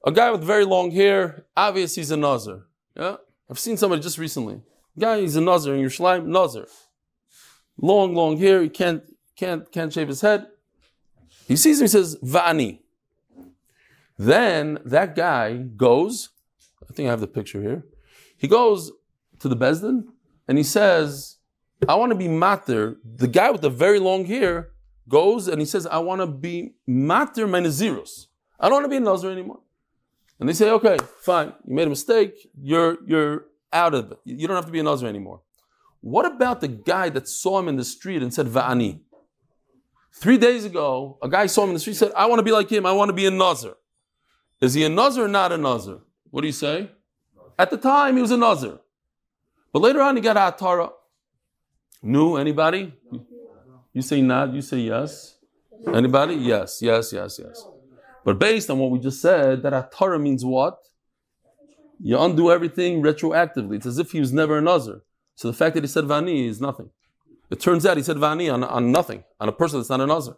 A 0.06 0.12
guy 0.12 0.30
with 0.30 0.44
very 0.44 0.64
long 0.64 0.92
hair. 0.92 1.44
Obvious, 1.56 1.96
he's 1.96 2.12
a 2.12 2.16
nazar. 2.16 2.66
Yeah. 2.96 3.16
I've 3.50 3.58
seen 3.58 3.76
somebody 3.76 4.00
just 4.00 4.16
recently. 4.16 4.62
Guy, 4.96 5.22
he's 5.22 5.34
a 5.34 5.40
nazar 5.40 5.74
in 5.74 5.84
Yerushalayim, 5.84 6.26
nazar. 6.26 6.66
Long, 7.80 8.14
long 8.14 8.38
hair, 8.38 8.62
he 8.62 8.68
can't, 8.68 9.02
can't, 9.34 9.70
can't 9.72 9.92
shave 9.92 10.06
his 10.06 10.20
head. 10.20 10.46
He 11.48 11.56
sees 11.56 11.80
him, 11.80 11.84
he 11.84 11.88
says, 11.88 12.16
Va'ani. 12.22 12.78
Then 14.16 14.78
that 14.84 15.16
guy 15.16 15.56
goes, 15.56 16.28
I 16.88 16.92
think 16.92 17.08
I 17.08 17.10
have 17.10 17.20
the 17.20 17.26
picture 17.26 17.60
here. 17.60 17.84
He 18.36 18.46
goes 18.46 18.92
to 19.40 19.48
the 19.48 19.56
Besdin 19.56 20.04
and 20.46 20.58
he 20.58 20.64
says, 20.64 21.37
I 21.86 21.94
want 21.94 22.10
to 22.10 22.18
be 22.18 22.28
mater. 22.28 22.96
The 23.04 23.28
guy 23.28 23.50
with 23.50 23.60
the 23.60 23.70
very 23.70 23.98
long 23.98 24.24
hair 24.24 24.70
goes 25.08 25.48
and 25.48 25.60
he 25.60 25.66
says, 25.66 25.86
I 25.86 25.98
want 25.98 26.20
to 26.20 26.26
be 26.26 26.74
mater 26.86 27.46
my 27.46 27.60
naziros. 27.60 28.26
I 28.58 28.68
don't 28.68 28.82
want 28.82 28.84
to 28.86 28.90
be 28.90 28.96
a 28.96 29.00
nazar 29.00 29.30
anymore. 29.30 29.60
And 30.40 30.48
they 30.48 30.52
say, 30.52 30.70
okay, 30.70 30.98
fine, 31.20 31.52
you 31.66 31.74
made 31.74 31.86
a 31.86 31.90
mistake, 31.90 32.34
you're, 32.60 32.98
you're 33.06 33.46
out 33.72 33.94
of 33.94 34.12
it. 34.12 34.18
You 34.24 34.46
don't 34.46 34.56
have 34.56 34.66
to 34.66 34.72
be 34.72 34.80
a 34.80 34.82
Nazir 34.82 35.08
anymore. 35.08 35.42
What 36.00 36.26
about 36.26 36.60
the 36.60 36.68
guy 36.68 37.08
that 37.10 37.28
saw 37.28 37.58
him 37.58 37.68
in 37.68 37.76
the 37.76 37.84
street 37.84 38.22
and 38.22 38.32
said, 38.32 38.46
Va'ani? 38.46 39.00
Three 40.14 40.38
days 40.38 40.64
ago, 40.64 41.18
a 41.22 41.28
guy 41.28 41.46
saw 41.46 41.64
him 41.64 41.70
in 41.70 41.74
the 41.74 41.80
street 41.80 41.96
said, 41.96 42.12
I 42.16 42.26
want 42.26 42.38
to 42.38 42.44
be 42.44 42.52
like 42.52 42.70
him, 42.70 42.86
I 42.86 42.92
want 42.92 43.08
to 43.08 43.12
be 43.12 43.26
a 43.26 43.30
Nazir. 43.30 43.74
Is 44.60 44.74
he 44.74 44.84
a 44.84 44.88
Nazir 44.88 45.24
or 45.24 45.28
not 45.28 45.52
a 45.52 45.58
Nazir? 45.58 45.98
What 46.30 46.42
do 46.42 46.46
you 46.46 46.52
say? 46.52 46.90
At 47.58 47.70
the 47.70 47.76
time, 47.76 48.16
he 48.16 48.22
was 48.22 48.30
a 48.30 48.36
Nazir. 48.36 48.78
But 49.72 49.82
later 49.82 50.00
on, 50.00 50.16
he 50.16 50.22
got 50.22 50.36
a 50.36 50.56
Atara. 50.56 50.90
No, 52.02 52.36
anybody? 52.36 52.92
You 53.92 54.02
say 54.02 54.22
not, 54.22 54.52
you 54.54 54.62
say 54.62 54.78
yes. 54.78 55.36
Anybody? 55.92 56.34
Yes, 56.34 56.80
yes, 56.80 57.12
yes, 57.12 57.40
yes. 57.42 57.66
But 58.24 58.38
based 58.38 58.70
on 58.70 58.78
what 58.78 58.90
we 58.90 58.98
just 58.98 59.20
said, 59.20 59.62
that 59.62 59.72
atara 59.72 60.20
means 60.20 60.44
what? 60.44 60.78
You 62.00 62.18
undo 62.18 62.50
everything 62.50 63.02
retroactively. 63.02 63.76
It's 63.76 63.86
as 63.86 63.98
if 63.98 64.12
he 64.12 64.20
was 64.20 64.32
never 64.32 64.58
a 64.58 64.60
nazar. 64.60 65.02
So 65.34 65.48
the 65.48 65.56
fact 65.56 65.74
that 65.74 65.82
he 65.82 65.88
said 65.88 66.04
vani 66.04 66.48
is 66.48 66.60
nothing. 66.60 66.90
It 67.50 67.60
turns 67.60 67.86
out 67.86 67.96
he 67.96 68.02
said 68.02 68.16
vani 68.16 68.52
on, 68.52 68.62
on 68.62 68.92
nothing, 68.92 69.24
on 69.40 69.48
a 69.48 69.52
person 69.52 69.78
that's 69.78 69.90
not 69.90 70.00
a 70.00 70.06
nazar. 70.06 70.36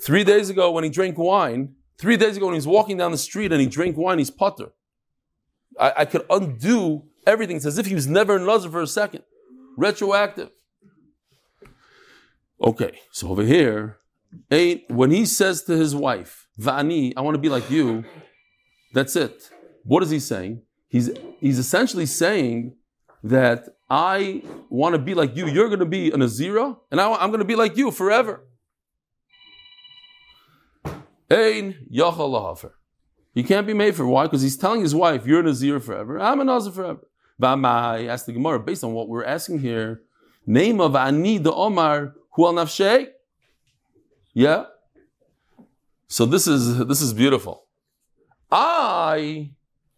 Three 0.00 0.24
days 0.24 0.48
ago, 0.48 0.70
when 0.70 0.84
he 0.84 0.90
drank 0.90 1.18
wine, 1.18 1.74
three 1.98 2.16
days 2.16 2.36
ago 2.36 2.46
when 2.46 2.54
he 2.54 2.58
was 2.58 2.66
walking 2.66 2.96
down 2.96 3.10
the 3.12 3.18
street 3.18 3.52
and 3.52 3.60
he 3.60 3.66
drank 3.66 3.96
wine, 3.96 4.18
he's 4.18 4.30
putter. 4.30 4.72
I, 5.78 5.92
I 5.98 6.04
could 6.04 6.24
undo 6.30 7.04
everything. 7.28 7.56
It's 7.56 7.66
as 7.66 7.78
if 7.78 7.86
he 7.86 7.94
was 7.94 8.06
never 8.06 8.36
in 8.36 8.46
nazar 8.46 8.70
for 8.70 8.82
a 8.82 8.86
second. 8.86 9.22
Retroactive. 9.76 10.50
Okay, 12.60 12.98
so 13.12 13.28
over 13.28 13.42
here, 13.42 13.98
when 14.88 15.10
he 15.10 15.24
says 15.24 15.62
to 15.64 15.76
his 15.76 15.94
wife, 15.94 16.48
Va'ani, 16.60 17.12
I 17.16 17.20
want 17.20 17.36
to 17.36 17.40
be 17.40 17.48
like 17.48 17.70
you, 17.70 18.04
that's 18.92 19.14
it. 19.14 19.50
What 19.84 20.02
is 20.02 20.10
he 20.10 20.18
saying? 20.18 20.62
He's, 20.88 21.10
he's 21.38 21.58
essentially 21.58 22.06
saying 22.06 22.74
that 23.22 23.68
I 23.88 24.42
want 24.68 24.94
to 24.94 24.98
be 24.98 25.14
like 25.14 25.36
you. 25.36 25.46
You're 25.46 25.68
going 25.68 25.78
to 25.78 25.86
be 25.86 26.10
an 26.10 26.20
Azira, 26.20 26.76
and 26.90 27.00
I, 27.00 27.22
am 27.22 27.30
going 27.30 27.40
to 27.40 27.46
be 27.46 27.56
like 27.56 27.76
you 27.76 27.90
forever. 27.90 28.44
Ein 31.30 31.86
Yachal 31.92 32.70
He 33.34 33.42
can't 33.42 33.66
be 33.66 33.74
made 33.74 33.94
for. 33.94 34.06
Why? 34.06 34.24
Because 34.24 34.42
he's 34.42 34.56
telling 34.56 34.80
his 34.80 34.94
wife, 34.94 35.26
You're 35.26 35.40
an 35.40 35.46
Azir 35.46 35.82
forever. 35.82 36.18
I'm 36.18 36.40
an 36.40 36.48
Azir 36.48 36.74
forever. 36.74 37.07
V'amai, 37.40 38.08
asked 38.08 38.26
the 38.26 38.32
Gemara, 38.32 38.58
based 38.58 38.82
on 38.84 38.92
what 38.92 39.08
we're 39.08 39.24
asking 39.24 39.60
here, 39.60 40.02
name 40.46 40.80
of 40.80 40.96
Ani 40.96 41.38
the 41.38 41.52
Omar, 41.52 42.14
Hu 42.34 42.46
al 42.46 42.54
Nafshei. 42.54 43.08
Yeah. 44.34 44.64
So 46.08 46.24
this 46.24 46.46
is 46.46 46.86
this 46.86 47.00
is 47.00 47.12
beautiful. 47.12 47.66
I 48.50 49.50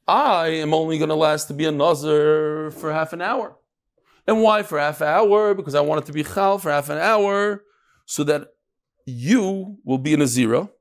I 0.09 0.48
am 0.48 0.74
only 0.74 0.98
to 0.98 1.14
last 1.14 1.46
to 1.46 1.55
be 1.55 1.66
a 1.66 1.70
nazar 1.70 2.70
for 2.72 2.92
half 2.92 3.12
an 3.12 3.22
hour. 3.22 3.57
And 4.26 4.42
why 4.42 4.62
for 4.62 4.79
half 4.79 5.00
an 5.00 5.09
hour? 5.09 5.55
Because 5.55 5.74
I 5.74 5.81
want 5.81 6.03
it 6.03 6.07
to 6.07 6.12
be 6.12 6.24
chal 6.24 6.59
for 6.59 6.70
half 6.70 6.88
an 6.88 6.98
hour, 6.98 7.64
so 8.07 8.24
that 8.24 8.48
you 9.07 9.79
will 9.85 9.98
be 9.98 10.12
in 10.12 10.20
a 10.20 10.26
zero, 10.26 10.72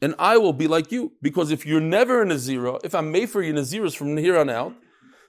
and 0.00 0.14
I 0.18 0.36
will 0.36 0.52
be 0.52 0.68
like 0.68 0.92
you. 0.92 1.12
Because 1.22 1.50
if 1.50 1.64
you're 1.66 1.80
never 1.80 2.22
in 2.22 2.30
a 2.30 2.38
zero, 2.38 2.78
if 2.84 2.94
I'm 2.94 3.10
made 3.10 3.30
for 3.30 3.42
you 3.42 3.50
in 3.50 3.58
a 3.58 3.64
zeros 3.64 3.94
from 3.94 4.16
here 4.16 4.38
on 4.38 4.50
out, 4.50 4.74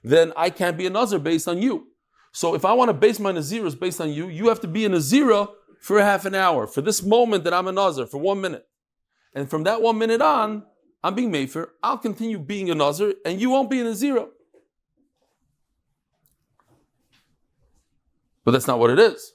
then 0.06 0.32
I 0.38 0.50
can't 0.50 0.78
be 0.78 0.86
a 0.86 0.90
nazar 0.90 1.20
based 1.20 1.48
on 1.48 1.62
you. 1.62 1.88
So 2.32 2.54
if 2.54 2.64
I 2.64 2.74
want 2.74 2.90
to 2.90 2.94
base 2.94 3.20
my 3.20 3.32
naziros 3.32 3.80
based 3.80 4.00
on 4.00 4.12
you, 4.12 4.28
you 4.28 4.50
have 4.50 4.60
to 4.62 4.68
be 4.68 4.86
a 4.86 5.00
zero 5.00 5.54
for 5.80 6.02
half 6.02 6.26
an 6.26 6.36
hour, 6.36 6.68
for 6.68 6.82
this 6.82 7.02
moment 7.02 7.44
that 7.44 7.54
I'm 7.54 7.68
a 7.68 7.72
Nazir, 7.72 8.06
for 8.06 8.18
one 8.18 8.42
minute. 8.42 8.68
And 9.34 9.50
from 9.50 9.64
that 9.64 9.82
one 9.82 9.98
minute 9.98 10.22
on, 10.22 10.64
I'm 11.04 11.16
being 11.16 11.48
for, 11.48 11.74
I'll 11.84 11.98
continue 11.98 12.40
being 12.40 12.70
a 12.72 12.76
Nazir, 12.76 13.14
and 13.26 13.40
you 13.40 13.50
won't 13.52 13.70
be 13.70 13.80
a 13.80 13.94
zero. 13.94 14.30
But 18.44 18.52
that's 18.52 18.68
not 18.68 18.80
what 18.80 18.90
it 18.90 19.00
is. 19.00 19.34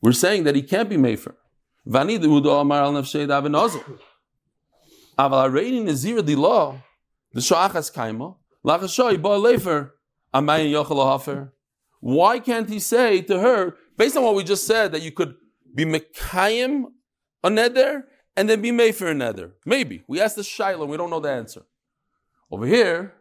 We're 0.00 0.12
saying 0.12 0.44
that 0.44 0.54
he 0.54 0.62
can't 0.62 0.88
be 0.88 0.96
Mefer. 0.96 1.34
Vani 1.86 2.16
Amar 2.60 2.82
al. 2.82 2.92
Aval 5.18 5.84
Nazir 5.84 6.22
di 6.22 6.36
law, 6.36 6.76
the 7.36 7.42
Shachas 7.42 7.92
Kaima, 7.92 8.34
Lachashoy 8.64 9.20
Ba 9.20 9.28
Lefer, 9.28 9.92
Amayin 10.32 10.72
Yochel 10.72 11.12
Hafer. 11.12 11.52
Why 12.00 12.38
can't 12.38 12.66
he 12.66 12.78
say 12.78 13.20
to 13.20 13.38
her, 13.40 13.76
based 13.98 14.16
on 14.16 14.24
what 14.24 14.34
we 14.34 14.42
just 14.42 14.66
said, 14.66 14.92
that 14.92 15.02
you 15.02 15.12
could 15.12 15.34
be 15.74 15.84
Mekayim 15.84 16.84
a 17.44 17.50
neder 17.50 18.04
and 18.38 18.48
then 18.48 18.62
be 18.62 18.70
Mefer 18.70 19.10
a 19.10 19.14
neder? 19.14 19.52
Maybe. 19.66 20.02
We 20.08 20.18
asked 20.18 20.36
the 20.36 20.42
Shiloh, 20.42 20.86
we 20.86 20.96
don't 20.96 21.10
know 21.10 21.20
the 21.20 21.30
answer. 21.30 21.66
Over 22.50 22.64
here, 22.64 23.12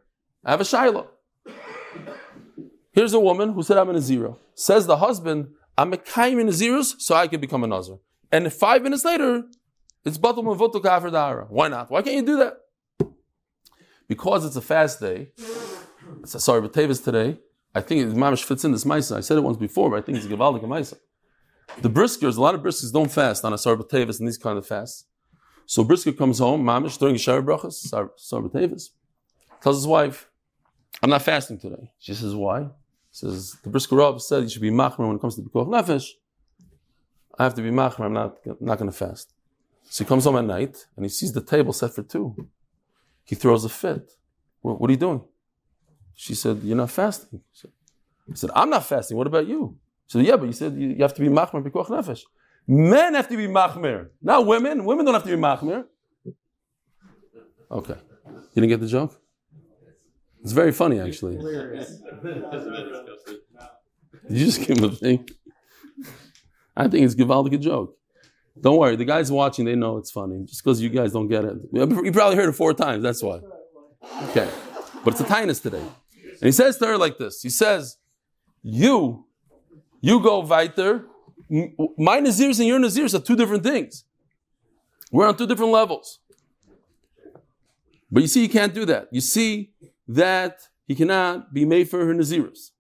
I 0.46 0.52
have 0.52 0.62
a 0.62 0.66
Shiloh. 0.66 1.10
Here's 2.94 3.14
a 3.14 3.20
woman 3.20 3.52
who 3.52 3.64
said, 3.64 3.78
I'm 3.78 3.90
in 3.90 3.98
a 3.98 4.02
zero. 4.02 4.40
Says 4.54 4.88
the 4.88 4.96
husband, 4.96 5.50
I'm 5.78 5.92
a 5.92 5.98
kaim 5.98 6.40
in 6.40 6.48
a 6.48 6.54
zeros, 6.54 6.96
so 7.06 7.16
I 7.16 7.28
can 7.28 7.42
become 7.42 7.66
a 7.66 7.68
nazar. 7.68 7.98
And 8.32 8.54
five 8.54 8.82
minutes 8.82 9.04
later, 9.04 9.44
it's 10.06 10.18
batul 10.18 10.46
mavutu 10.46 10.82
kafir 10.82 11.10
dara. 11.10 11.48
Why 11.50 11.68
not? 11.68 11.92
Why 11.92 12.02
can't 12.02 12.16
you 12.16 12.22
do 12.22 12.38
that? 12.38 12.62
Because 14.08 14.46
it's 14.46 14.56
a 14.56 14.62
fast 14.62 15.00
day. 15.00 15.32
It's 16.22 16.36
a 16.36 16.40
sorry, 16.40 16.62
but 16.62 16.74
today. 16.74 17.40
I 17.74 17.82
think 17.82 18.14
mamish 18.14 18.44
fits 18.44 18.64
in 18.64 18.72
this 18.72 18.86
ma'isa. 18.86 19.18
I 19.18 19.20
said 19.20 19.38
it 19.38 19.42
once 19.42 19.58
before, 19.58 19.90
but 19.90 19.98
I 19.98 20.02
think 20.02 20.18
it's 20.18 20.28
a 20.28 20.30
givaldik 20.30 20.62
ma'isa. 20.62 20.98
The 21.82 21.90
briskers, 21.90 22.38
a 22.38 22.42
lot 22.42 22.56
of 22.56 22.62
briskers 22.62 22.94
don't 22.94 23.12
fast 23.12 23.44
on 23.44 23.52
a 23.52 23.58
but 23.58 23.94
and 23.94 24.28
these 24.28 24.38
kind 24.38 24.58
of 24.58 24.66
fasts. 24.66 25.06
So 25.66 25.84
brisker 25.84 26.14
comes 26.14 26.40
home, 26.40 26.64
mamish 26.64 26.98
during 26.98 27.16
Shara 27.16 27.44
brachas, 27.44 27.92
but 27.92 29.62
tells 29.62 29.78
his 29.78 29.88
wife, 29.88 30.30
"I'm 31.02 31.10
not 31.10 31.24
fasting 31.24 31.60
today." 31.60 31.92
She 32.00 32.14
says, 32.14 32.34
"Why?" 32.36 32.70
says 33.16 33.56
the 33.64 33.70
Brisker 33.70 33.96
Rav 33.96 34.22
said 34.22 34.44
you 34.44 34.50
should 34.50 34.62
be 34.62 34.72
machmer 34.72 35.08
when 35.08 35.16
it 35.16 35.22
comes 35.22 35.36
to 35.36 35.42
the 35.42 35.50
Pikuach 35.50 35.68
Nefesh. 35.68 36.10
I 37.40 37.44
have 37.44 37.54
to 37.56 37.62
be 37.62 37.70
machmer. 37.70 38.02
I'm 38.02 38.14
not 38.14 38.38
not 38.62 38.78
going 38.78 38.92
to 38.92 38.98
fast. 38.98 39.34
So 39.90 40.04
he 40.04 40.08
comes 40.08 40.26
home 40.26 40.36
at 40.36 40.46
night 40.46 40.86
and 40.96 41.06
he 41.06 41.10
sees 41.10 41.32
the 41.32 41.42
table 41.42 41.72
set 41.72 41.94
for 41.94 42.04
two. 42.04 42.50
He 43.26 43.36
throws 43.36 43.66
a 43.66 43.70
fit. 43.70 44.12
What, 44.62 44.80
what 44.80 44.90
are 44.90 44.94
you 44.94 45.00
doing? 45.00 45.22
She 46.14 46.36
said, 46.36 46.62
"You're 46.64 46.78
not 46.78 46.92
fasting." 46.92 47.42
He 48.28 48.36
said, 48.36 48.52
"I'm 48.56 48.70
not 48.70 48.86
fasting. 48.86 49.18
What 49.18 49.28
about 49.28 49.48
you?" 49.48 49.78
Said, 50.08 50.26
"Yeah, 50.26 50.38
but 50.38 50.46
you 50.46 50.54
said 50.54 50.74
you, 50.76 50.90
you 50.90 51.02
have 51.02 51.14
to 51.16 51.22
be 51.22 51.28
machmer 51.28 51.64
Pikuach 51.64 51.88
Nefesh. 51.88 52.22
Men 52.68 53.16
have 53.16 53.28
to 53.30 53.38
be 53.38 53.48
machmer, 53.48 54.10
not 54.22 54.46
women. 54.46 54.86
Women 54.86 55.06
don't 55.06 55.16
have 55.16 55.24
to 55.24 55.36
be 55.36 55.42
machmer." 55.42 55.86
Okay, 57.70 57.98
you 58.54 58.62
didn't 58.62 58.70
get 58.70 58.80
the 58.80 58.88
joke. 58.88 59.20
It's 60.44 60.52
very 60.52 60.72
funny, 60.72 61.00
actually. 61.00 61.36
you 64.30 64.46
just 64.46 64.66
give 64.66 64.78
him 64.78 64.84
a 64.84 64.92
thing. 64.92 65.28
I 66.78 66.88
think 66.88 67.06
it's 67.06 67.16
Givaldic 67.16 67.56
a 67.56 67.58
joke. 67.58 67.98
Don't 68.60 68.78
worry, 68.78 68.96
the 68.96 69.06
guys 69.06 69.32
watching, 69.32 69.66
they 69.66 69.76
know 69.76 69.98
it's 69.98 70.12
funny. 70.12 70.44
Just 70.46 70.64
because 70.64 70.82
you 70.82 70.90
guys 70.90 71.12
don't 71.12 71.28
get 71.28 71.44
it. 71.44 71.58
You 71.74 72.12
probably 72.12 72.36
heard 72.36 72.50
it 72.50 72.54
four 72.54 72.74
times, 72.74 73.04
that's 73.04 73.22
why. 73.22 73.42
Okay. 74.30 74.50
But 75.04 75.14
it's 75.14 75.22
a 75.22 75.26
tinus 75.26 75.62
today. 75.62 75.80
And 75.80 76.42
he 76.42 76.52
says 76.52 76.78
to 76.78 76.88
her 76.88 76.98
like 76.98 77.18
this. 77.18 77.42
He 77.42 77.50
says, 77.50 77.98
You, 78.64 79.26
you 80.02 80.20
go 80.22 80.40
weiter. 80.40 81.06
My 81.98 82.20
Nazirs 82.22 82.60
and 82.60 82.68
your 82.68 82.80
Nazirs 82.80 83.14
are 83.14 83.20
two 83.20 83.36
different 83.36 83.64
things. 83.64 84.06
We're 85.12 85.28
on 85.28 85.38
two 85.38 85.48
different 85.48 85.72
levels. 85.72 86.20
But 88.12 88.22
you 88.24 88.28
see, 88.28 88.42
you 88.42 88.50
can't 88.50 88.74
do 88.74 88.86
that. 88.86 89.10
You 89.12 89.22
see, 89.22 89.74
that 90.08 90.68
he 90.88 90.96
cannot 90.96 91.54
be 91.54 91.66
made 91.66 91.90
for 91.90 92.06
her 92.06 92.14
Nazirus. 92.14 92.72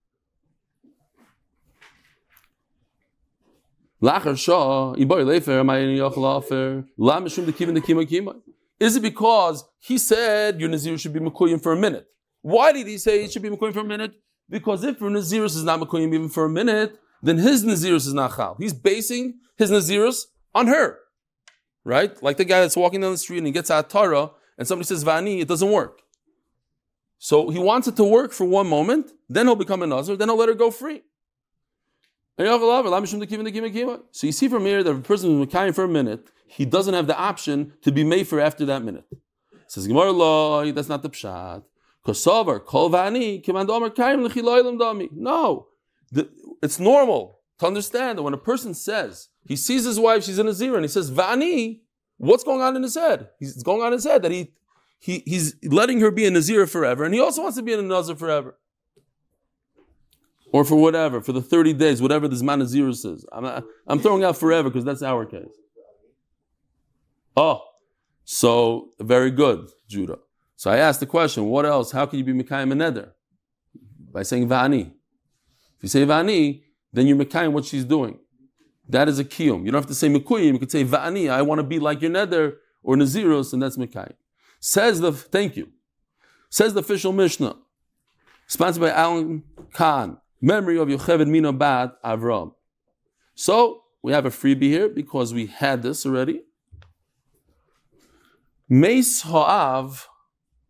Is 8.79 8.95
it 8.95 9.01
because 9.01 9.65
he 9.79 9.97
said 9.97 10.59
your 10.59 10.69
Nazir 10.69 10.97
should 10.97 11.13
be 11.13 11.19
Makuyim 11.19 11.63
for 11.63 11.71
a 11.71 11.77
minute? 11.77 12.07
Why 12.41 12.73
did 12.73 12.87
he 12.87 12.97
say 12.97 13.23
it 13.23 13.31
should 13.31 13.41
be 13.41 13.49
Makuyim 13.49 13.73
for 13.73 13.79
a 13.79 13.85
minute? 13.85 14.13
Because 14.49 14.83
if 14.83 14.99
your 14.99 15.09
Nazirus 15.09 15.55
is 15.55 15.63
not 15.63 15.79
Makuyim 15.79 16.13
even 16.13 16.29
for 16.29 16.45
a 16.45 16.49
minute, 16.49 16.99
then 17.23 17.37
his 17.37 17.63
Nazirus 17.63 18.05
is 18.07 18.13
not 18.13 18.35
Chal. 18.35 18.55
He's 18.59 18.73
basing 18.73 19.39
his 19.57 19.71
Nazirus 19.71 20.25
on 20.53 20.67
her. 20.67 20.99
Right? 21.83 22.21
Like 22.21 22.37
the 22.37 22.45
guy 22.45 22.61
that's 22.61 22.75
walking 22.75 23.01
down 23.01 23.11
the 23.11 23.17
street 23.17 23.39
and 23.39 23.47
he 23.47 23.53
gets 23.53 23.71
out 23.71 23.89
Torah 23.89 24.31
and 24.57 24.67
somebody 24.67 24.87
says 24.87 25.03
Vani, 25.03 25.41
it 25.41 25.47
doesn't 25.47 25.71
work. 25.71 26.01
So 27.17 27.49
he 27.49 27.59
wants 27.59 27.87
it 27.87 27.95
to 27.95 28.03
work 28.03 28.33
for 28.33 28.45
one 28.45 28.67
moment, 28.67 29.11
then 29.29 29.47
he'll 29.47 29.55
become 29.55 29.81
a 29.81 29.87
Nazir, 29.87 30.15
then 30.15 30.27
he'll 30.27 30.37
let 30.37 30.49
her 30.49 30.55
go 30.55 30.69
free. 30.69 31.03
So 32.37 34.27
you 34.27 34.33
see 34.33 34.47
from 34.49 34.65
here 34.65 34.83
that 34.83 34.91
if 34.91 34.97
a 34.97 35.01
person 35.01 35.41
is 35.41 35.47
Mekayim 35.47 35.73
for 35.73 35.85
a 35.85 35.87
minute, 35.87 36.29
he 36.47 36.65
doesn't 36.65 36.93
have 36.93 37.07
the 37.07 37.17
option 37.17 37.73
to 37.81 37.91
be 37.91 38.03
made 38.03 38.27
for 38.27 38.39
after 38.39 38.65
that 38.65 38.83
minute. 38.83 39.05
Says 39.67 39.87
Gemara 39.87 40.11
law, 40.11 40.63
that's 40.71 40.89
not 40.89 41.01
the 41.01 41.09
pshat. 41.09 41.63
Kosovar, 42.05 42.59
No, 45.11 45.67
the, 46.11 46.29
it's 46.61 46.79
normal 46.79 47.39
to 47.59 47.65
understand 47.65 48.17
that 48.17 48.23
when 48.23 48.33
a 48.33 48.37
person 48.37 48.73
says 48.73 49.29
he 49.47 49.55
sees 49.55 49.85
his 49.85 49.99
wife, 49.99 50.23
she's 50.23 50.37
in 50.37 50.47
a 50.47 50.53
zero, 50.53 50.75
and 50.75 50.83
he 50.83 50.89
says 50.89 51.09
vani, 51.09 51.81
what's 52.17 52.43
going 52.43 52.61
on 52.61 52.75
in 52.75 52.83
his 52.83 52.95
head? 52.95 53.29
He's 53.39 53.63
going 53.63 53.81
on 53.81 53.87
in 53.87 53.93
his 53.93 54.03
head 54.03 54.21
that 54.23 54.31
he 54.31 54.51
he, 54.99 55.23
he's 55.25 55.55
letting 55.63 55.99
her 55.99 56.09
be 56.09 56.25
in 56.25 56.33
a 56.33 56.39
Nazir 56.39 56.65
forever, 56.65 57.03
and 57.03 57.13
he 57.13 57.19
also 57.19 57.43
wants 57.43 57.57
to 57.57 57.63
be 57.63 57.73
in 57.73 57.79
a 57.79 57.83
Nazir 57.83 58.15
forever. 58.15 58.57
Or 60.55 60.63
for 60.63 60.77
whatever, 60.77 61.19
for 61.19 61.33
the 61.33 61.41
30 61.41 61.73
days, 61.73 62.01
whatever 62.01 62.29
this 62.29 62.41
man 62.41 62.59
Nazir 62.59 62.93
says. 62.93 63.25
I'm, 63.33 63.61
I'm 63.87 63.99
throwing 63.99 64.23
out 64.23 64.37
forever 64.37 64.69
because 64.69 64.85
that's 64.85 65.03
our 65.03 65.25
case. 65.25 65.53
Oh, 67.35 67.61
so 68.23 68.91
very 69.01 69.31
good, 69.31 69.67
Judah. 69.89 70.19
So 70.55 70.71
I 70.71 70.77
asked 70.77 71.01
the 71.01 71.07
question, 71.07 71.43
what 71.47 71.65
else? 71.65 71.91
How 71.91 72.05
can 72.05 72.19
you 72.19 72.23
be 72.23 72.31
Mekayim 72.31 72.71
and 72.71 72.79
Neder? 72.79 73.09
By 74.13 74.23
saying 74.23 74.47
Vani. 74.47 74.93
If 75.75 75.83
you 75.83 75.89
say 75.89 76.05
Vani, 76.05 76.63
then 76.93 77.05
you're 77.05 77.17
Mekayim 77.17 77.51
what 77.51 77.65
she's 77.65 77.83
doing. 77.83 78.17
That 78.87 79.09
is 79.09 79.19
a 79.19 79.25
kiyum. 79.25 79.65
You 79.65 79.71
don't 79.73 79.81
have 79.81 79.87
to 79.87 79.93
say 79.93 80.07
Mekuyim. 80.07 80.53
You 80.53 80.59
could 80.59 80.71
say 80.71 80.85
Vani, 80.85 81.29
I 81.29 81.41
want 81.41 81.59
to 81.59 81.63
be 81.63 81.79
like 81.79 82.01
your 82.01 82.11
Neder 82.11 82.53
or 82.81 82.95
Naziros, 82.95 83.51
and 83.51 83.61
that's 83.61 83.75
Mekayim. 83.75 84.13
Says 84.61 85.01
the, 85.01 85.11
thank 85.11 85.57
you. 85.57 85.67
Says 86.49 86.73
the 86.73 86.79
official 86.79 87.11
Mishnah, 87.11 87.57
sponsored 88.47 88.83
by 88.83 88.91
Alan 88.91 89.43
Kahn, 89.73 90.21
memory 90.41 90.77
of 90.77 90.87
Yocheved 90.87 91.27
Mina 91.27 91.53
Bat 91.53 92.01
Avram. 92.03 92.53
So, 93.35 93.83
we 94.01 94.11
have 94.11 94.25
a 94.25 94.29
freebie 94.29 94.63
here 94.63 94.89
because 94.89 95.33
we 95.33 95.47
had 95.47 95.81
this 95.81 96.05
already. 96.05 96.41
Meis 98.69 99.21
Ha'av, 99.21 100.07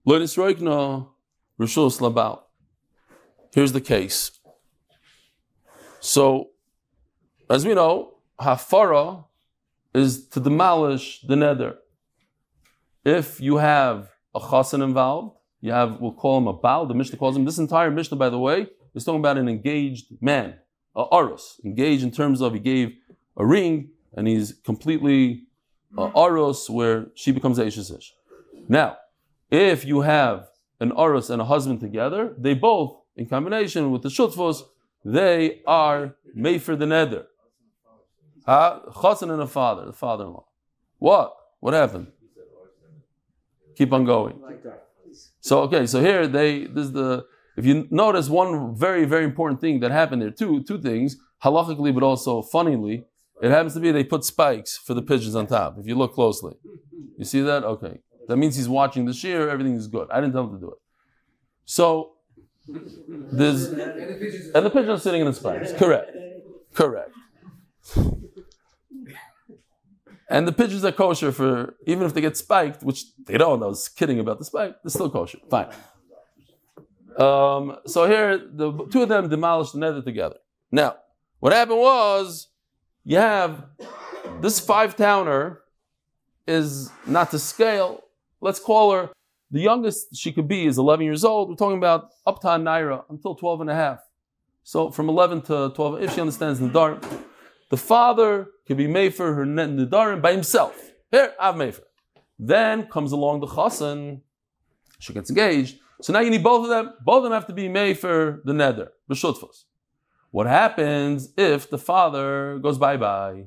Lonis 0.07 0.37
Roikno, 0.37 1.09
Rishos 1.59 1.99
Labal. 1.99 2.41
Here's 3.53 3.71
the 3.71 3.81
case. 3.81 4.31
So, 5.99 6.49
as 7.49 7.65
we 7.65 7.73
know, 7.73 8.15
Hafara 8.39 9.25
is 9.93 10.27
to 10.29 10.39
demolish 10.39 11.21
the 11.21 11.35
nether. 11.35 11.77
If 13.05 13.39
you 13.39 13.57
have 13.57 14.09
a 14.33 14.39
chassan 14.39 14.83
involved, 14.83 15.37
you 15.61 15.71
have, 15.71 15.99
we'll 16.01 16.13
call 16.13 16.37
him 16.37 16.47
a 16.47 16.53
baal, 16.53 16.85
the 16.85 16.93
Mishnah 16.93 17.17
calls 17.17 17.35
him, 17.35 17.45
this 17.45 17.57
entire 17.57 17.89
Mishnah, 17.89 18.17
by 18.17 18.29
the 18.29 18.37
way, 18.37 18.67
is 18.95 19.03
talking 19.03 19.19
about 19.19 19.37
an 19.37 19.47
engaged 19.47 20.07
man, 20.21 20.55
a 20.95 21.03
aros, 21.11 21.59
engaged 21.63 22.03
in 22.03 22.11
terms 22.11 22.41
of 22.41 22.53
he 22.53 22.59
gave 22.59 22.95
a 23.37 23.45
ring 23.45 23.89
and 24.13 24.27
he's 24.27 24.53
completely 24.63 25.43
uh, 25.97 26.09
aros 26.15 26.69
where 26.69 27.07
she 27.13 27.31
becomes 27.31 27.59
a 27.59 27.65
ishish. 27.65 28.11
Now, 28.67 28.97
if 29.51 29.85
you 29.85 30.01
have 30.01 30.47
an 30.79 30.91
aros 30.97 31.29
and 31.29 31.41
a 31.41 31.45
husband 31.45 31.79
together, 31.79 32.33
they 32.37 32.53
both, 32.53 32.97
in 33.15 33.27
combination 33.27 33.91
with 33.91 34.01
the 34.01 34.09
shutfos, 34.09 34.63
they 35.03 35.61
are 35.67 36.15
made 36.33 36.61
for 36.63 36.75
the 36.75 36.85
nether. 36.85 37.27
Huh? 38.45 38.79
Chassan 38.91 39.31
and 39.31 39.41
a 39.41 39.47
father, 39.47 39.85
the 39.85 39.93
father-in-law. 39.93 40.45
What? 40.99 41.35
What 41.59 41.73
happened? 41.73 42.07
keep 43.75 43.93
on 43.93 44.05
going. 44.05 44.41
So 45.41 45.61
okay, 45.61 45.85
so 45.85 46.01
here 46.01 46.27
they 46.27 46.65
this 46.65 46.85
is 46.85 46.91
the 46.91 47.25
if 47.55 47.65
you 47.65 47.87
notice 47.89 48.29
one 48.29 48.75
very 48.75 49.05
very 49.05 49.23
important 49.23 49.61
thing 49.61 49.79
that 49.79 49.91
happened 49.91 50.21
there 50.21 50.31
two 50.31 50.63
two 50.63 50.79
things 50.79 51.17
halachically 51.43 51.93
but 51.93 52.03
also 52.03 52.41
funnily 52.41 53.05
it 53.41 53.51
happens 53.51 53.73
to 53.73 53.79
be 53.79 53.91
they 53.91 54.03
put 54.03 54.23
spikes 54.23 54.77
for 54.77 54.93
the 54.93 55.01
pigeons 55.01 55.35
on 55.35 55.47
top. 55.47 55.77
If 55.77 55.87
you 55.87 55.95
look 55.95 56.13
closely, 56.13 56.53
you 57.17 57.25
see 57.25 57.41
that 57.41 57.63
okay. 57.63 57.99
That 58.27 58.37
means 58.37 58.55
he's 58.55 58.69
watching 58.69 59.05
the 59.05 59.13
shear. 59.13 59.49
Everything 59.49 59.75
is 59.75 59.87
good. 59.87 60.07
I 60.09 60.21
didn't 60.21 60.33
tell 60.33 60.45
him 60.45 60.53
to 60.53 60.59
do 60.59 60.71
it. 60.71 60.77
So 61.65 62.13
there's 62.67 63.65
and 63.67 64.65
the 64.65 64.69
pigeons 64.69 64.97
is 64.97 65.03
sitting 65.03 65.21
in 65.21 65.27
the 65.27 65.33
spikes. 65.33 65.73
Correct. 65.73 66.11
Correct. 66.73 67.11
And 70.27 70.47
the 70.47 70.51
pigeons 70.51 70.83
are 70.83 70.91
kosher 70.91 71.31
for, 71.31 71.75
even 71.85 72.03
if 72.03 72.15
they 72.15 72.21
get 72.21 72.35
spiked, 72.35 72.81
which 72.81 73.03
they 73.27 73.37
don't, 73.37 73.61
I 73.61 73.67
was 73.67 73.87
kidding 73.87 74.19
about 74.19 74.39
the 74.39 74.45
spike, 74.45 74.75
they're 74.83 74.89
still 74.89 75.09
kosher. 75.09 75.37
Fine. 75.51 75.67
Um, 77.17 77.77
so 77.85 78.05
here, 78.07 78.37
the 78.37 78.87
two 78.91 79.03
of 79.03 79.09
them 79.09 79.29
demolished 79.29 79.73
the 79.73 79.79
nether 79.79 80.01
together. 80.01 80.37
Now, 80.71 80.97
what 81.39 81.53
happened 81.53 81.79
was, 81.79 82.47
you 83.03 83.17
have 83.17 83.65
this 84.41 84.59
five 84.59 84.95
towner 84.95 85.61
is 86.47 86.91
not 87.05 87.31
to 87.31 87.39
scale. 87.39 88.03
Let's 88.41 88.59
call 88.59 88.91
her 88.91 89.09
the 89.51 89.61
youngest 89.61 90.15
she 90.15 90.31
could 90.31 90.47
be 90.47 90.65
is 90.65 90.77
11 90.77 91.05
years 91.05 91.23
old. 91.23 91.49
We're 91.49 91.55
talking 91.55 91.77
about 91.77 92.09
up 92.25 92.41
to 92.41 92.47
Naira 92.47 93.03
until 93.09 93.35
12 93.35 93.61
and 93.61 93.69
a 93.69 93.75
half. 93.75 93.99
So 94.63 94.89
from 94.89 95.09
11 95.09 95.43
to 95.43 95.71
12, 95.75 96.01
if 96.01 96.13
she 96.13 96.21
understands 96.21 96.59
Nidar, 96.59 97.01
the 97.69 97.77
father 97.77 98.47
could 98.67 98.77
be 98.77 98.87
made 98.87 99.13
for 99.13 99.33
her 99.33 99.45
Nidarim 99.45 100.21
by 100.21 100.31
himself. 100.31 100.91
Here, 101.11 101.33
have 101.39 101.55
Mefer. 101.55 101.81
Then 102.37 102.87
comes 102.87 103.11
along 103.11 103.39
the 103.39 103.47
Chassan, 103.47 104.21
she 104.99 105.13
gets 105.13 105.29
engaged. 105.29 105.79
So 106.01 106.13
now 106.13 106.19
you 106.19 106.29
need 106.29 106.43
both 106.43 106.63
of 106.63 106.69
them. 106.69 106.93
Both 107.03 107.17
of 107.17 107.23
them 107.23 107.31
have 107.31 107.47
to 107.47 107.53
be 107.53 107.69
made 107.69 107.97
for 107.99 108.41
the 108.45 108.53
nether, 108.53 108.91
b'shutfus. 109.09 109.63
What 110.31 110.47
happens 110.47 111.29
if 111.37 111.69
the 111.69 111.77
father 111.77 112.59
goes 112.59 112.77
bye 112.77 112.97
bye? 112.97 113.45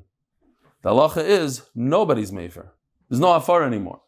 The 0.81 0.89
halacha 0.89 1.23
is 1.23 1.63
nobody's 1.75 2.31
made 2.31 2.53
for. 2.53 2.73
There's 3.09 3.19
no 3.19 3.33
afar 3.33 3.63
anymore. 3.63 4.01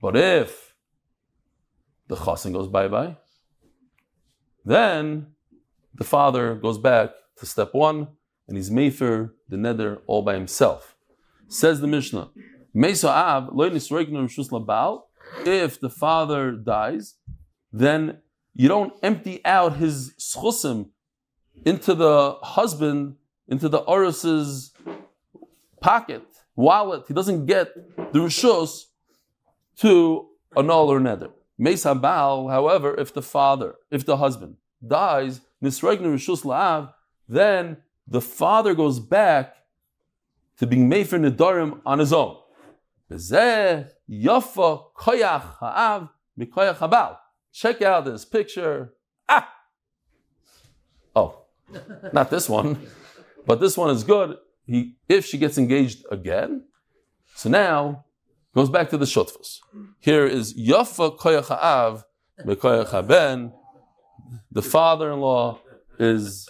But 0.00 0.16
if 0.16 0.74
the 2.06 2.16
chassan 2.16 2.52
goes 2.52 2.68
bye 2.68 2.88
bye, 2.88 3.16
then 4.64 5.34
the 5.94 6.04
father 6.04 6.54
goes 6.54 6.78
back 6.78 7.10
to 7.36 7.46
step 7.46 7.74
one 7.74 8.08
and 8.46 8.56
he's 8.56 8.70
mefer 8.70 9.32
the 9.48 9.56
nether 9.56 10.00
all 10.06 10.22
by 10.22 10.34
himself. 10.34 10.96
Says 11.48 11.80
the 11.80 11.86
Mishnah, 11.86 12.30
if 15.44 15.80
the 15.80 15.90
father 15.90 16.52
dies, 16.52 17.14
then 17.72 18.18
you 18.54 18.68
don't 18.68 18.92
empty 19.02 19.44
out 19.44 19.76
his 19.76 20.14
schusim 20.18 20.90
into 21.64 21.94
the 21.94 22.36
husband, 22.42 23.16
into 23.46 23.68
the 23.68 23.78
orus's 23.78 24.72
pocket, 25.80 26.24
wallet. 26.56 27.04
He 27.08 27.14
doesn't 27.14 27.46
get 27.46 27.74
the 28.12 28.18
rishos 28.18 28.84
to 29.78 30.28
annul 30.56 30.88
or 30.88 31.00
nether. 31.00 31.30
Mesa 31.58 31.94
Baal, 31.94 32.48
however, 32.48 32.94
if 32.94 33.12
the 33.12 33.22
father, 33.22 33.74
if 33.90 34.06
the 34.06 34.16
husband 34.16 34.56
dies, 34.86 35.40
Nisregner 35.62 36.14
Rishus 36.14 36.44
La'av, 36.44 36.92
then 37.28 37.78
the 38.06 38.20
father 38.20 38.74
goes 38.74 39.00
back 39.00 39.56
to 40.58 40.66
being 40.66 40.88
made 40.88 41.08
for 41.08 41.16
on 41.84 41.98
his 41.98 42.12
own. 42.12 42.36
Yafa 44.10 44.92
koyach 44.96 45.56
ha'av 45.60 46.08
mikoyach 46.38 46.76
habal. 46.76 47.16
Check 47.52 47.82
out 47.82 48.04
this 48.04 48.24
picture. 48.24 48.94
Ah! 49.28 49.48
Oh, 51.14 51.44
not 52.12 52.30
this 52.30 52.48
one, 52.48 52.78
but 53.46 53.60
this 53.60 53.76
one 53.76 53.90
is 53.90 54.04
good. 54.04 54.36
He, 54.64 54.96
if 55.08 55.26
she 55.26 55.38
gets 55.38 55.58
engaged 55.58 56.04
again, 56.10 56.64
so 57.34 57.48
now 57.48 58.04
goes 58.54 58.68
back 58.68 58.90
to 58.90 58.98
the 58.98 59.04
shutfus. 59.04 59.60
Here 59.98 60.26
is 60.26 60.54
Yafa 60.54 61.18
koyach 61.18 61.48
ha'av 61.48 62.04
mikoyach 62.44 62.90
haben. 62.90 63.52
The 64.50 64.62
father-in-law 64.62 65.58
is 65.98 66.48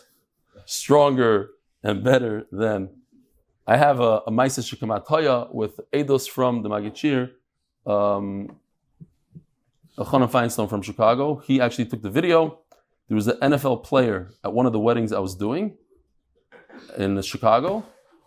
stronger 0.65 1.51
and 1.83 2.03
better 2.03 2.47
than 2.51 2.91
I 3.67 3.77
have 3.77 4.01
a, 4.01 4.23
a 4.27 4.31
Maisa 4.31 5.53
with 5.53 5.81
Eidos 5.93 6.29
from 6.29 6.63
the 6.63 6.69
Magichir, 6.71 7.31
um, 7.89 8.57
Elchanan 9.99 10.31
Feinstein 10.31 10.69
from 10.69 10.83
Chicago. 10.83 11.37
He 11.37 11.61
actually 11.61 11.87
took 11.87 12.03
the 12.03 12.11
video. 12.11 12.61
There 13.09 13.17
was 13.17 13.27
an 13.27 13.39
NFL 13.41 13.85
player 13.85 14.31
at 14.45 14.53
one 14.53 14.67
of 14.67 14.73
the 14.73 14.79
weddings 14.79 15.13
I 15.13 15.19
was 15.19 15.35
doing 15.35 15.77
in 16.97 17.21
Chicago, 17.23 17.85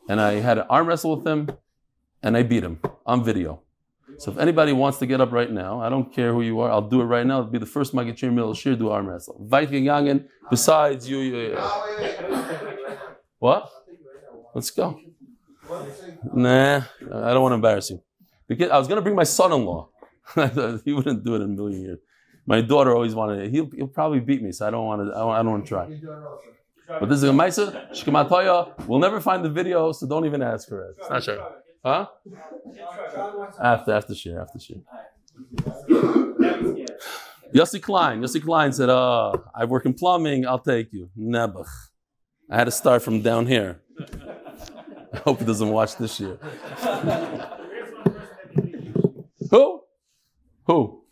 and 0.09 0.19
I 0.19 0.33
had 0.33 0.57
an 0.57 0.65
arm 0.69 0.87
wrestle 0.87 1.15
with 1.15 1.25
him, 1.25 1.49
and 2.23 2.35
I 2.35 2.43
beat 2.43 2.63
him 2.63 2.79
on 3.05 3.23
video. 3.23 3.61
So 4.17 4.31
if 4.31 4.37
anybody 4.37 4.73
wants 4.73 4.97
to 4.99 5.05
get 5.05 5.21
up 5.21 5.31
right 5.31 5.49
now, 5.49 5.79
I 5.79 5.89
don't 5.89 6.13
care 6.13 6.33
who 6.33 6.41
you 6.41 6.59
are, 6.59 6.69
I'll 6.69 6.81
do 6.81 7.01
it 7.01 7.05
right 7.05 7.25
now. 7.25 7.39
It'll 7.39 7.51
be 7.51 7.59
the 7.59 7.65
first 7.65 7.93
Magichir 7.93 8.33
Mil 8.33 8.53
Shir 8.53 8.75
do 8.75 8.89
arm 8.89 9.07
wrestle. 9.07 9.47
Weitgegangen, 9.49 10.27
besides 10.49 11.09
you, 11.09 11.19
you, 11.19 11.37
you. 11.37 11.57
What? 13.39 13.71
Let's 14.53 14.69
go. 14.71 14.99
Nah, 16.33 16.83
I 17.01 17.33
don't 17.33 17.41
want 17.41 17.51
to 17.51 17.55
embarrass 17.55 17.89
you. 17.89 18.03
Because 18.51 18.69
I 18.69 18.77
was 18.77 18.89
going 18.89 18.97
to 18.97 19.01
bring 19.01 19.15
my 19.15 19.23
son-in-law. 19.23 19.87
he 20.83 20.91
wouldn't 20.91 21.23
do 21.23 21.35
it 21.35 21.37
in 21.37 21.43
a 21.43 21.47
million 21.47 21.81
years. 21.83 21.99
My 22.45 22.59
daughter 22.59 22.93
always 22.93 23.15
wanted 23.15 23.45
it. 23.45 23.51
He'll, 23.51 23.69
he'll 23.71 23.87
probably 23.87 24.19
beat 24.19 24.41
me, 24.41 24.51
so 24.51 24.67
I 24.67 24.71
don't 24.71 24.85
want 24.85 25.07
to. 25.07 25.15
I 25.15 25.19
don't, 25.19 25.31
I 25.31 25.37
don't 25.37 25.51
want 25.51 25.65
to 25.65 25.69
try. 25.69 25.85
But 26.99 27.07
this 27.07 27.19
is 27.19 27.23
a 27.23 27.27
Maisa 27.27 27.89
Shkamataya. 27.91 28.87
We'll 28.87 28.99
never 28.99 29.21
find 29.21 29.45
the 29.45 29.49
video, 29.49 29.93
so 29.93 30.05
don't 30.05 30.25
even 30.25 30.41
ask 30.41 30.67
for 30.67 30.83
it. 30.83 30.97
It's 30.99 31.09
not 31.09 31.23
sure. 31.23 31.39
Huh? 31.85 32.07
After 33.63 33.93
after 33.93 34.13
share 34.13 34.41
after 34.41 34.59
share. 34.59 34.81
Yossi 37.55 37.81
Klein. 37.81 38.21
Yossi 38.21 38.43
Klein 38.43 38.73
said, 38.73 38.89
"Uh, 38.89 39.31
I 39.55 39.63
work 39.63 39.85
in 39.85 39.93
plumbing. 39.93 40.45
I'll 40.45 40.59
take 40.59 40.91
you." 40.91 41.09
Nebuch. 41.17 41.69
I 42.49 42.57
had 42.57 42.65
to 42.65 42.71
start 42.71 43.01
from 43.01 43.21
down 43.21 43.45
here. 43.45 43.81
I 45.13 45.17
hope 45.19 45.39
he 45.39 45.45
doesn't 45.45 45.69
watch 45.69 45.95
this 45.95 46.19
year. 46.19 46.37
Who? 49.51 49.81
Who? 50.71 51.03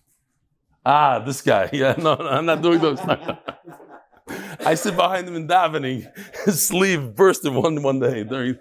Ah, 0.85 1.19
this 1.19 1.41
guy. 1.41 1.69
Yeah, 1.73 1.95
no, 1.97 2.15
no 2.15 2.27
I'm 2.27 2.45
not 2.45 2.61
doing 2.61 2.79
those. 2.79 2.99
I 4.65 4.75
sit 4.75 4.95
behind 4.95 5.27
him 5.27 5.35
in 5.35 5.47
davening. 5.47 6.07
His 6.45 6.65
sleeve 6.67 7.15
bursted 7.15 7.53
one 7.53 7.81
one 7.81 7.99
day 7.99 8.23
during 8.23 8.57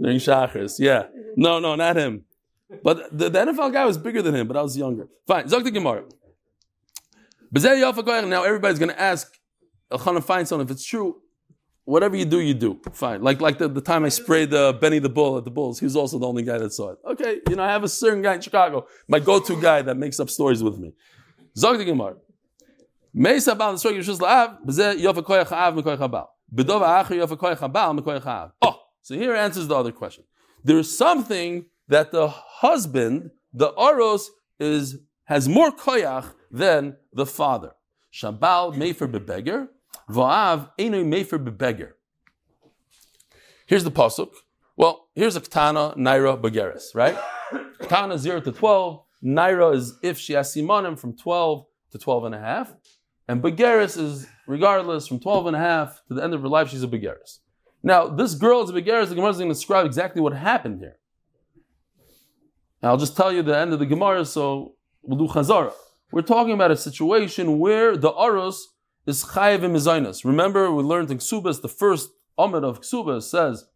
during 0.00 0.18
Shachris. 0.18 0.78
Yeah. 0.78 1.02
No, 1.36 1.58
no, 1.60 1.76
not 1.76 1.96
him. 1.96 2.24
But 2.82 3.16
the, 3.16 3.28
the 3.30 3.38
NFL 3.46 3.72
guy 3.72 3.84
was 3.84 3.98
bigger 3.98 4.22
than 4.22 4.34
him, 4.34 4.48
but 4.48 4.56
I 4.56 4.62
was 4.62 4.76
younger. 4.76 5.08
Fine. 5.26 5.48
Zok 5.48 5.64
the 5.64 5.70
Gemara. 5.70 6.04
Now 7.52 8.44
everybody's 8.44 8.78
going 8.78 8.94
to 8.96 9.00
ask 9.00 9.38
Elchanan 9.92 10.24
Feinstein 10.24 10.62
if 10.62 10.70
it's 10.70 10.84
true 10.84 11.20
whatever 11.90 12.16
you 12.16 12.24
do, 12.24 12.40
you 12.40 12.54
do. 12.54 12.80
Fine. 12.92 13.20
Like 13.22 13.40
like 13.40 13.58
the, 13.58 13.68
the 13.68 13.80
time 13.80 14.04
I 14.04 14.10
sprayed 14.20 14.54
uh, 14.54 14.72
Benny 14.72 15.00
the 15.00 15.08
Bull 15.08 15.36
at 15.38 15.44
the 15.44 15.50
Bulls, 15.50 15.80
he 15.80 15.86
was 15.86 15.96
also 15.96 16.18
the 16.18 16.26
only 16.26 16.44
guy 16.50 16.58
that 16.58 16.72
saw 16.72 16.90
it. 16.92 16.98
Okay, 17.12 17.40
you 17.48 17.56
know, 17.56 17.64
I 17.64 17.72
have 17.76 17.84
a 17.84 17.88
certain 17.88 18.22
guy 18.22 18.34
in 18.34 18.40
Chicago, 18.40 18.86
my 19.08 19.18
go-to 19.18 19.60
guy 19.60 19.82
that 19.82 19.96
makes 19.96 20.18
up 20.20 20.30
stories 20.30 20.62
with 20.62 20.78
me. 20.78 20.92
Zog 21.56 21.78
the 21.78 21.84
Gemara. 21.84 22.16
Oh, 28.62 28.76
so 29.02 29.14
here 29.22 29.34
answers 29.34 29.66
the 29.66 29.74
other 29.74 29.92
question. 29.92 30.24
There 30.62 30.78
is 30.78 30.96
something 30.96 31.66
that 31.88 32.12
the 32.12 32.28
husband, 32.28 33.30
the 33.52 33.68
oros, 33.68 34.30
is 34.60 34.98
has 35.24 35.48
more 35.48 35.72
koyach 35.72 36.26
than 36.50 36.96
the 37.12 37.26
father. 37.26 37.72
Shabal 38.12 38.74
mefer 38.74 39.10
bebeger, 39.10 39.68
Va'av 40.10 40.70
enoi 40.78 41.04
mefer 41.04 41.38
bebeger. 41.42 41.92
Here's 43.66 43.84
the 43.84 43.90
pasuk. 43.90 44.32
Well, 44.76 45.08
here's 45.14 45.36
a 45.36 45.40
katana, 45.40 45.94
naira, 45.96 46.40
begeres, 46.40 46.94
right? 46.94 47.16
Katana 47.80 48.18
0 48.18 48.40
to 48.40 48.52
12. 48.52 49.02
Naira 49.22 49.74
is 49.74 49.94
if 50.02 50.18
she 50.18 50.32
has 50.32 50.54
simonim 50.54 50.98
from 50.98 51.16
12 51.16 51.66
to 51.92 51.98
12 51.98 52.24
and 52.24 52.34
a 52.34 52.40
half. 52.40 52.74
And 53.28 53.42
begeres 53.42 53.96
is 53.96 54.26
regardless 54.46 55.06
from 55.06 55.20
12 55.20 55.46
and 55.46 55.56
a 55.56 55.58
half 55.58 56.02
to 56.08 56.14
the 56.14 56.24
end 56.24 56.34
of 56.34 56.42
her 56.42 56.48
life, 56.48 56.70
she's 56.70 56.82
a 56.82 56.88
begeres. 56.88 57.38
Now, 57.82 58.08
this 58.08 58.34
girl 58.34 58.62
is 58.62 58.70
a 58.70 58.72
begeres. 58.72 59.08
The 59.08 59.14
Gemara 59.14 59.30
is 59.30 59.36
going 59.36 59.48
to 59.48 59.54
describe 59.54 59.86
exactly 59.86 60.20
what 60.20 60.32
happened 60.32 60.80
here. 60.80 60.96
I'll 62.82 62.96
just 62.96 63.16
tell 63.16 63.30
you 63.30 63.42
the 63.42 63.56
end 63.56 63.72
of 63.72 63.78
the 63.78 63.86
Gemara, 63.86 64.24
so 64.24 64.74
we'll 65.02 65.18
do 65.18 65.32
chazara. 65.32 65.72
We're 66.10 66.22
talking 66.22 66.54
about 66.54 66.70
a 66.70 66.76
situation 66.76 67.58
where 67.58 67.96
the 67.96 68.10
aros 68.10 68.69
is 69.06 69.24
chayiv 69.24 69.60
mizainas. 69.60 70.24
Remember, 70.24 70.72
we 70.72 70.82
learned 70.82 71.10
in 71.10 71.18
Ksubas, 71.18 71.62
the 71.62 71.68
first 71.68 72.10
Amid 72.38 72.64
of 72.64 72.80
Ksubas 72.80 73.24
says, 73.24 73.66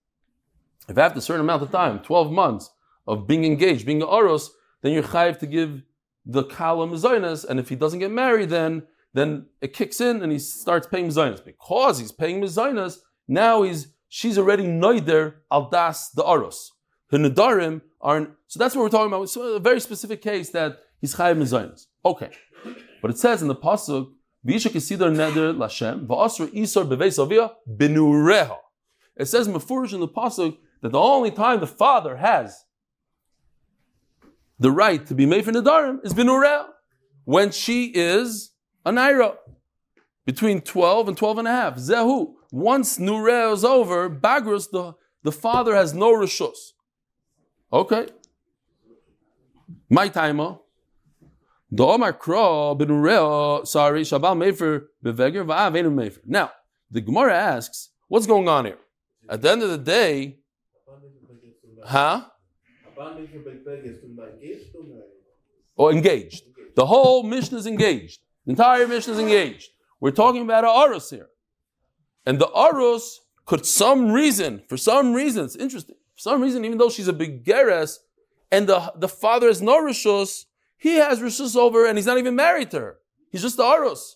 if 0.89 0.99
after 0.99 1.19
a 1.19 1.23
certain 1.23 1.41
amount 1.41 1.63
of 1.63 1.71
time, 1.71 1.99
12 2.01 2.31
months 2.31 2.71
of 3.07 3.27
being 3.27 3.45
engaged, 3.45 3.87
being 3.87 4.03
Aros, 4.03 4.51
then 4.83 4.93
you're 4.93 5.03
chayiv 5.03 5.39
to 5.39 5.47
give 5.47 5.83
the 6.27 6.45
kala 6.45 6.87
mizainas, 6.87 7.45
and 7.45 7.61
if 7.61 7.69
he 7.69 7.77
doesn't 7.77 7.99
get 7.99 8.11
married, 8.11 8.51
then 8.51 8.85
then 9.13 9.47
it 9.61 9.73
kicks 9.73 10.01
in 10.01 10.23
and 10.23 10.33
he 10.33 10.39
starts 10.39 10.89
paying 10.89 11.07
mizainas. 11.07 11.45
Because 11.45 11.99
he's 11.99 12.11
paying 12.11 12.41
mizainas, 12.41 12.99
now 13.29 13.63
he's 13.63 13.89
she's 14.09 14.39
already 14.39 14.65
noider 14.65 15.35
al 15.51 15.71
das 15.71 16.11
the 16.11 16.25
aros. 16.25 16.73
Her 17.11 17.19
nedarim 17.19 17.83
are 18.01 18.29
so 18.49 18.59
that's 18.59 18.75
what 18.75 18.83
we're 18.83 18.89
talking 18.89 19.13
about. 19.13 19.29
So 19.29 19.55
a 19.55 19.61
very 19.61 19.81
specific 19.81 20.21
case 20.21 20.51
that 20.51 20.79
he's 21.01 21.15
chayiv 21.15 21.39
mizainas. 21.39 21.87
Okay, 22.05 22.31
but 23.01 23.11
it 23.11 23.19
says 23.19 23.43
in 23.43 23.49
the 23.49 23.55
pasuk 23.55 24.11
it 29.17 29.27
says 29.27 29.49
mafurish 29.49 29.93
in 29.93 30.01
the 30.01 30.09
pasuk 30.09 30.59
that 30.83 30.93
the 30.93 30.99
only 30.99 31.31
time 31.31 31.61
the 31.61 31.67
father 31.67 32.17
has 32.17 32.65
the 34.59 34.71
right 34.71 35.07
to 35.07 35.15
be 35.15 35.27
made 35.27 35.45
for 35.45 35.53
nadarim 35.53 36.05
is 36.05 36.13
benureh. 36.15 36.67
when 37.25 37.51
she 37.51 37.87
is 37.87 38.53
a 38.85 38.91
naira, 38.93 39.37
between 40.27 40.61
12 40.61 41.09
and 41.09 41.17
12 41.17 41.39
and 41.39 41.49
a 41.49 41.51
half. 41.51 41.77
Zehu. 41.77 42.35
Once 42.51 42.99
Nureh 42.99 43.53
is 43.53 43.65
over, 43.65 44.09
Bagrus, 44.09 44.71
the, 44.71 44.95
the 45.23 45.33
father 45.33 45.75
has 45.75 45.93
no 45.93 46.13
rishus. 46.13 46.73
Okay. 47.73 48.07
My 49.91 50.09
timer. 50.09 50.59
The 51.77 51.85
Omar 51.85 52.13
Kro 52.13 52.77
sorry, 53.65 54.03
Shabal 54.03 54.37
Mefer 54.37 54.85
beveger 55.05 55.45
va'avenu 55.45 55.93
Mefer. 55.93 56.21
Now, 56.25 56.53
the 56.89 57.01
Gemara 57.01 57.35
asks, 57.35 57.91
what's 58.07 58.29
going 58.29 58.49
on 58.49 58.67
here? 58.67 58.79
At 59.29 59.43
the 59.43 59.51
end 59.51 59.65
of 59.65 59.71
the 59.71 59.79
day, 59.79 60.39
huh? 61.85 62.27
Or 65.75 65.91
engaged. 65.91 66.45
The 66.77 66.87
whole 66.87 67.25
mission 67.25 67.57
is 67.57 67.67
engaged. 67.67 68.21
The 68.47 68.51
entire 68.51 68.87
mission 68.87 69.15
is 69.15 69.19
engaged. 69.19 69.71
We're 69.99 70.13
talking 70.13 70.43
about 70.43 70.63
a 70.63 70.69
arus 70.69 71.11
here. 71.11 71.31
And 72.25 72.39
the 72.39 72.47
arus 72.55 73.17
could 73.47 73.67
some 73.67 74.13
reason, 74.13 74.63
for 74.69 74.77
some 74.77 75.13
reason, 75.13 75.47
it's 75.47 75.57
interesting, 75.57 75.97
for 76.15 76.21
some 76.21 76.41
reason, 76.41 76.65
even 76.65 76.79
though 76.79 76.89
she's 76.89 77.09
a 77.09 77.13
big 77.13 77.45
geres, 77.45 77.97
and 78.53 78.69
the, 78.69 78.93
the 78.95 79.09
father 79.09 79.49
has 79.49 79.61
no 79.61 79.83
rishus, 79.83 80.45
he 80.77 80.97
has 80.97 81.21
rishus 81.21 81.57
over 81.57 81.87
and 81.87 81.97
he's 81.99 82.07
not 82.07 82.19
even 82.19 82.37
married 82.37 82.71
to 82.73 82.81
her. 82.81 82.97
He's 83.31 83.43
just 83.43 83.57
the 83.57 83.63
arus. 83.63 84.15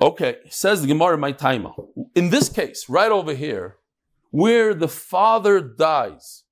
Okay, 0.00 0.36
says 0.48 0.80
the 0.80 0.88
Gemara 0.88 1.18
my 1.18 1.32
timer. 1.32 1.70
In 2.14 2.30
this 2.30 2.48
case, 2.48 2.88
right 2.88 3.10
over 3.10 3.34
here, 3.34 3.76
where 4.30 4.74
the 4.74 4.88
father 4.88 5.60
dies, 5.60 6.44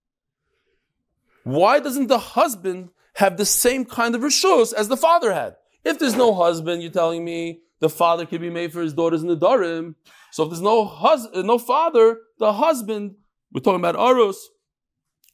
why 1.45 1.79
doesn't 1.79 2.09
the 2.09 2.19
husband 2.19 2.91
have 3.15 3.37
the 3.37 3.47
same 3.47 3.85
kind 3.85 4.15
of 4.15 4.23
rishus 4.23 4.73
as 4.73 4.89
the 4.89 4.97
father 4.97 5.33
had? 5.33 5.57
If 5.85 6.01
there's 6.01 6.17
no 6.17 6.35
husband, 6.35 6.83
you're 6.83 6.91
telling 6.91 7.25
me 7.25 7.61
the 7.79 7.89
father 7.89 8.27
can 8.27 8.41
be 8.41 8.51
made 8.51 8.73
for 8.73 8.81
his 8.81 8.93
daughters 8.93 9.23
in 9.23 9.29
the 9.29 9.37
darim. 9.37 9.95
So 10.33 10.43
if 10.43 10.51
there's 10.51 10.63
no 10.63 10.85
hus- 10.85 11.29
no 11.33 11.59
father, 11.59 12.19
the 12.39 12.53
husband, 12.53 13.15
we're 13.53 13.61
talking 13.61 13.81
about 13.81 13.95
Arus, 13.95 14.37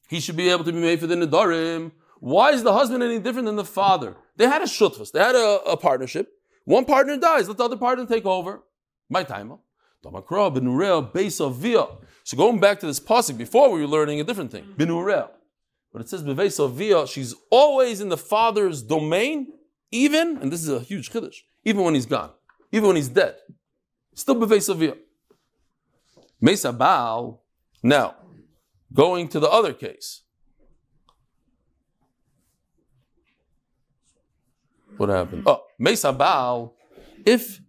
he 0.08 0.20
should 0.20 0.36
be 0.36 0.48
able 0.50 0.64
to 0.64 0.72
be 0.72 0.80
made 0.80 1.00
for 1.00 1.06
the 1.06 1.14
Nidarim. 1.14 1.92
Why 2.20 2.50
is 2.50 2.62
the 2.62 2.72
husband 2.72 3.02
any 3.02 3.18
different 3.18 3.46
than 3.46 3.56
the 3.56 3.64
father? 3.64 4.16
They 4.36 4.46
had 4.46 4.62
a 4.62 4.66
shutfus, 4.66 5.10
they 5.12 5.20
had 5.20 5.34
a, 5.34 5.60
a 5.66 5.76
partnership. 5.76 6.28
One 6.64 6.84
partner 6.84 7.16
dies, 7.16 7.48
let 7.48 7.56
the 7.56 7.64
other 7.64 7.76
partner 7.76 8.06
take 8.06 8.24
over. 8.24 8.62
My 9.10 9.24
time. 9.24 9.58
So 10.02 10.10
going 12.36 12.60
back 12.60 12.80
to 12.80 12.86
this 12.86 13.00
pasuk 13.00 13.38
before 13.38 13.70
we 13.70 13.80
were 13.80 13.86
learning 13.86 14.20
a 14.20 14.24
different 14.24 14.50
thing. 14.50 14.74
Binurel. 14.76 15.30
But 15.92 16.02
it 16.02 16.08
says 16.08 16.22
Bevesavia, 16.22 17.06
she's 17.08 17.34
always 17.50 18.00
in 18.00 18.08
the 18.08 18.16
father's 18.16 18.82
domain, 18.82 19.52
even, 19.90 20.38
and 20.38 20.50
this 20.50 20.62
is 20.62 20.70
a 20.70 20.80
huge 20.80 21.10
chiddush, 21.10 21.36
even 21.64 21.82
when 21.84 21.94
he's 21.94 22.06
gone, 22.06 22.30
even 22.72 22.86
when 22.86 22.96
he's 22.96 23.10
dead. 23.10 23.36
Still 24.14 24.36
Bevesavia. 24.36 24.96
Mesa 26.40 26.72
Baal. 26.72 27.44
Now, 27.82 28.16
going 28.92 29.28
to 29.28 29.40
the 29.40 29.48
other 29.48 29.72
case. 29.72 30.22
What 34.96 35.09
happened? 35.09 35.44
Oh, 35.46 35.62
Mesa 35.78 36.12
Baal, 36.12 36.74
if 37.24 37.61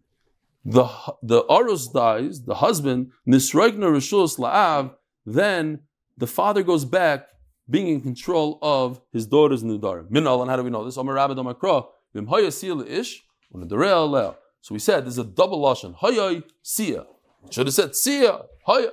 the 0.66 0.88
the 1.22 1.44
Arus 1.44 1.92
dies, 1.92 2.44
the 2.44 2.56
husband, 2.56 3.12
Nisregna 3.28 3.90
Rishus 3.90 4.38
La'av, 4.38 4.96
then 5.26 5.80
the 6.18 6.28
father 6.28 6.64
goes 6.64 6.86
back 6.86 7.28
being 7.70 7.88
in 7.88 8.02
control 8.02 8.60
of 8.62 9.02
his 9.12 9.26
daughters 9.26 9.64
in 9.64 9.70
the 9.70 9.80
Darim. 9.80 10.12
Minal, 10.12 10.42
and 10.42 10.50
how 10.50 10.58
do 10.58 10.64
we 10.64 10.70
know 10.70 10.84
this? 10.84 10.98
Omer 10.98 11.14
Rabbi 11.14 11.34
Domakro, 11.34 11.88
Vim 12.14 12.28
Hoya 12.28 12.52
Sia 12.52 12.78
Ish, 12.78 13.24
So 13.52 14.74
we 14.74 14.80
said 14.80 15.06
there's 15.06 15.18
a 15.18 15.24
double 15.24 15.62
lashon. 15.62 15.96
Hoya 15.96 16.44
Sia. 16.62 17.06
Should 17.50 17.68
have 17.68 17.74
said 17.74 17.96
Sia. 17.96 18.42
Hoya. 18.64 18.92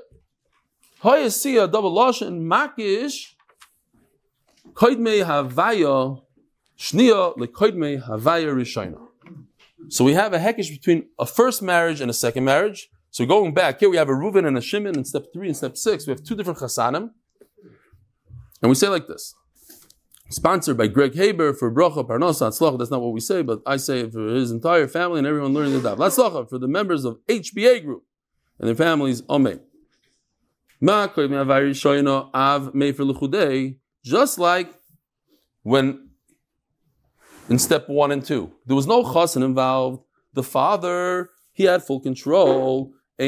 Hoya 1.00 1.30
Sia, 1.30 1.66
double. 1.66 1.94
Makish. 1.94 3.32
Havaya. 4.74 6.20
Havaya. 6.78 8.98
So 9.88 10.04
we 10.04 10.12
have 10.12 10.34
a 10.34 10.38
hekish 10.38 10.68
between 10.68 11.08
a 11.18 11.24
first 11.24 11.62
marriage 11.62 12.02
and 12.02 12.10
a 12.10 12.14
second 12.14 12.44
marriage. 12.44 12.90
So 13.10 13.24
going 13.24 13.54
back, 13.54 13.80
here 13.80 13.88
we 13.88 13.96
have 13.96 14.10
a 14.10 14.12
Reuven 14.12 14.46
and 14.46 14.58
a 14.58 14.60
Shimon 14.60 14.96
in 14.96 15.04
step 15.04 15.26
three 15.32 15.48
and 15.48 15.56
step 15.56 15.76
six. 15.76 16.06
We 16.06 16.12
have 16.12 16.22
two 16.22 16.36
different 16.36 16.58
chasanim. 16.58 17.10
And 18.62 18.68
we 18.68 18.74
say 18.74 18.88
like 18.88 19.06
this. 19.06 19.34
Sponsored 20.28 20.76
by 20.76 20.86
Greg 20.86 21.14
Haber 21.14 21.54
for 21.54 21.72
Bracha 21.72 22.06
Parnasa 22.06 22.50
Atzlacha. 22.50 22.78
That's 22.78 22.90
not 22.90 23.00
what 23.00 23.12
we 23.12 23.20
say, 23.20 23.42
but 23.42 23.62
I 23.66 23.78
say 23.78 24.08
for 24.08 24.28
his 24.28 24.52
entire 24.52 24.86
family 24.86 25.18
and 25.18 25.26
everyone 25.26 25.54
learning 25.54 25.80
the 25.80 25.90
daf. 25.90 25.96
Atzlacha 25.96 26.48
for 26.48 26.58
the 26.58 26.68
members 26.68 27.06
of 27.06 27.18
HBA 27.26 27.84
group 27.84 28.04
and 28.58 28.68
their 28.68 28.76
families. 28.76 29.22
Amen. 29.28 29.60
Just 34.02 34.38
like 34.38 34.74
when 35.62 36.10
in 37.50 37.58
step 37.58 37.86
one 37.88 38.12
and 38.12 38.24
two, 38.24 38.52
there 38.66 38.76
was 38.76 38.86
no 38.86 39.02
chasen 39.04 39.44
involved. 39.44 40.02
The 40.32 40.42
father, 40.42 41.28
he 41.52 41.64
had 41.64 41.82
full 41.82 42.00
control. 42.00 42.94
So 43.18 43.24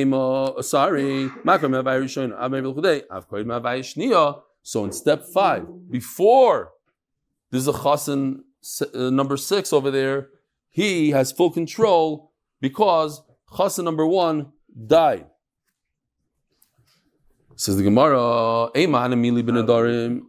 in 4.84 4.92
step 4.92 5.24
five, 5.34 5.66
before 5.90 6.70
there's 7.50 7.68
a 7.68 7.72
chasen 7.72 8.38
uh, 8.94 9.10
number 9.10 9.36
six 9.36 9.72
over 9.72 9.90
there, 9.90 10.28
he 10.70 11.10
has 11.10 11.32
full 11.32 11.50
control 11.50 12.32
because 12.60 13.20
chasen 13.50 13.84
number 13.84 14.06
one 14.06 14.52
died. 14.86 15.26
Says 17.62 17.76
the 17.76 17.84
Gemara, 17.84 18.18
Amili 18.74 19.46
bin 19.46 19.56
ah, 19.56 19.62
Adarim, 19.62 20.22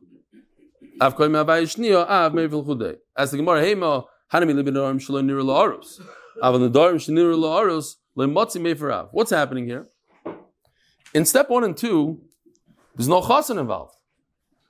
Av 1.01 1.15
koy 1.15 1.27
ma 1.29 1.43
vay 1.43 1.63
shnia 1.63 2.07
av 2.07 2.31
me 2.31 2.45
vil 2.45 2.63
khude. 2.63 2.97
As 3.17 3.31
the 3.31 3.37
Gemara 3.37 3.59
Hema, 3.59 4.05
Hanami 4.31 4.63
bin 4.63 4.75
Adarim 4.75 4.99
shlo 4.99 5.25
nir 5.25 5.41
la 5.41 5.65
arus. 5.65 5.99
Av 6.43 6.53
an 6.53 6.69
Adarim 6.69 6.97
shnir 6.97 7.35
la 7.35 7.59
arus, 7.59 7.95
le 8.13 8.27
matzi 8.27 8.61
me 8.61 8.73
av. 8.87 9.09
What's 9.13 9.31
happening 9.31 9.65
here? 9.65 9.87
In 11.15 11.25
step 11.25 11.49
one 11.49 11.63
and 11.63 11.75
two, 11.75 12.21
there's 12.95 13.07
no 13.07 13.19
chasen 13.19 13.59
involved. 13.59 13.95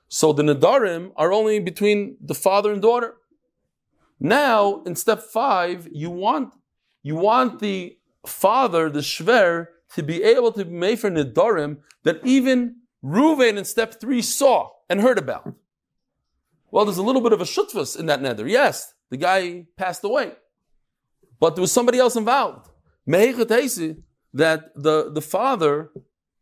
So 0.08 0.32
the 0.32 0.42
Nadarim 0.42 1.12
are 1.16 1.34
only 1.34 1.60
between 1.60 2.16
the 2.18 2.34
father 2.34 2.72
and 2.72 2.80
daughter. 2.80 3.16
Now, 4.18 4.82
in 4.86 4.96
step 4.96 5.20
five, 5.20 5.86
you 5.92 6.08
want, 6.08 6.54
you 7.02 7.16
want 7.16 7.58
the 7.58 7.98
father, 8.26 8.88
the 8.88 9.00
Shver, 9.00 9.66
to 9.94 10.02
be 10.02 10.22
able 10.22 10.52
to 10.52 10.64
be 10.64 10.72
made 10.72 10.98
for 10.98 11.10
Nadarim 11.10 11.78
that 12.02 12.20
even 12.24 12.76
Ruvain 13.04 13.56
in 13.56 13.64
step 13.64 14.00
three 14.00 14.22
saw 14.22 14.70
and 14.88 15.00
heard 15.00 15.18
about. 15.18 15.54
Well, 16.70 16.84
there's 16.84 16.98
a 16.98 17.02
little 17.02 17.20
bit 17.20 17.32
of 17.32 17.40
a 17.40 17.44
shutfus 17.44 17.98
in 17.98 18.06
that 18.06 18.20
nether. 18.20 18.48
Yes, 18.48 18.94
the 19.10 19.16
guy 19.16 19.66
passed 19.76 20.02
away. 20.02 20.32
But 21.38 21.54
there 21.54 21.62
was 21.62 21.72
somebody 21.72 21.98
else 21.98 22.16
involved. 22.16 22.68
That 23.06 24.74
the, 24.74 25.10
the 25.12 25.20
father 25.20 25.90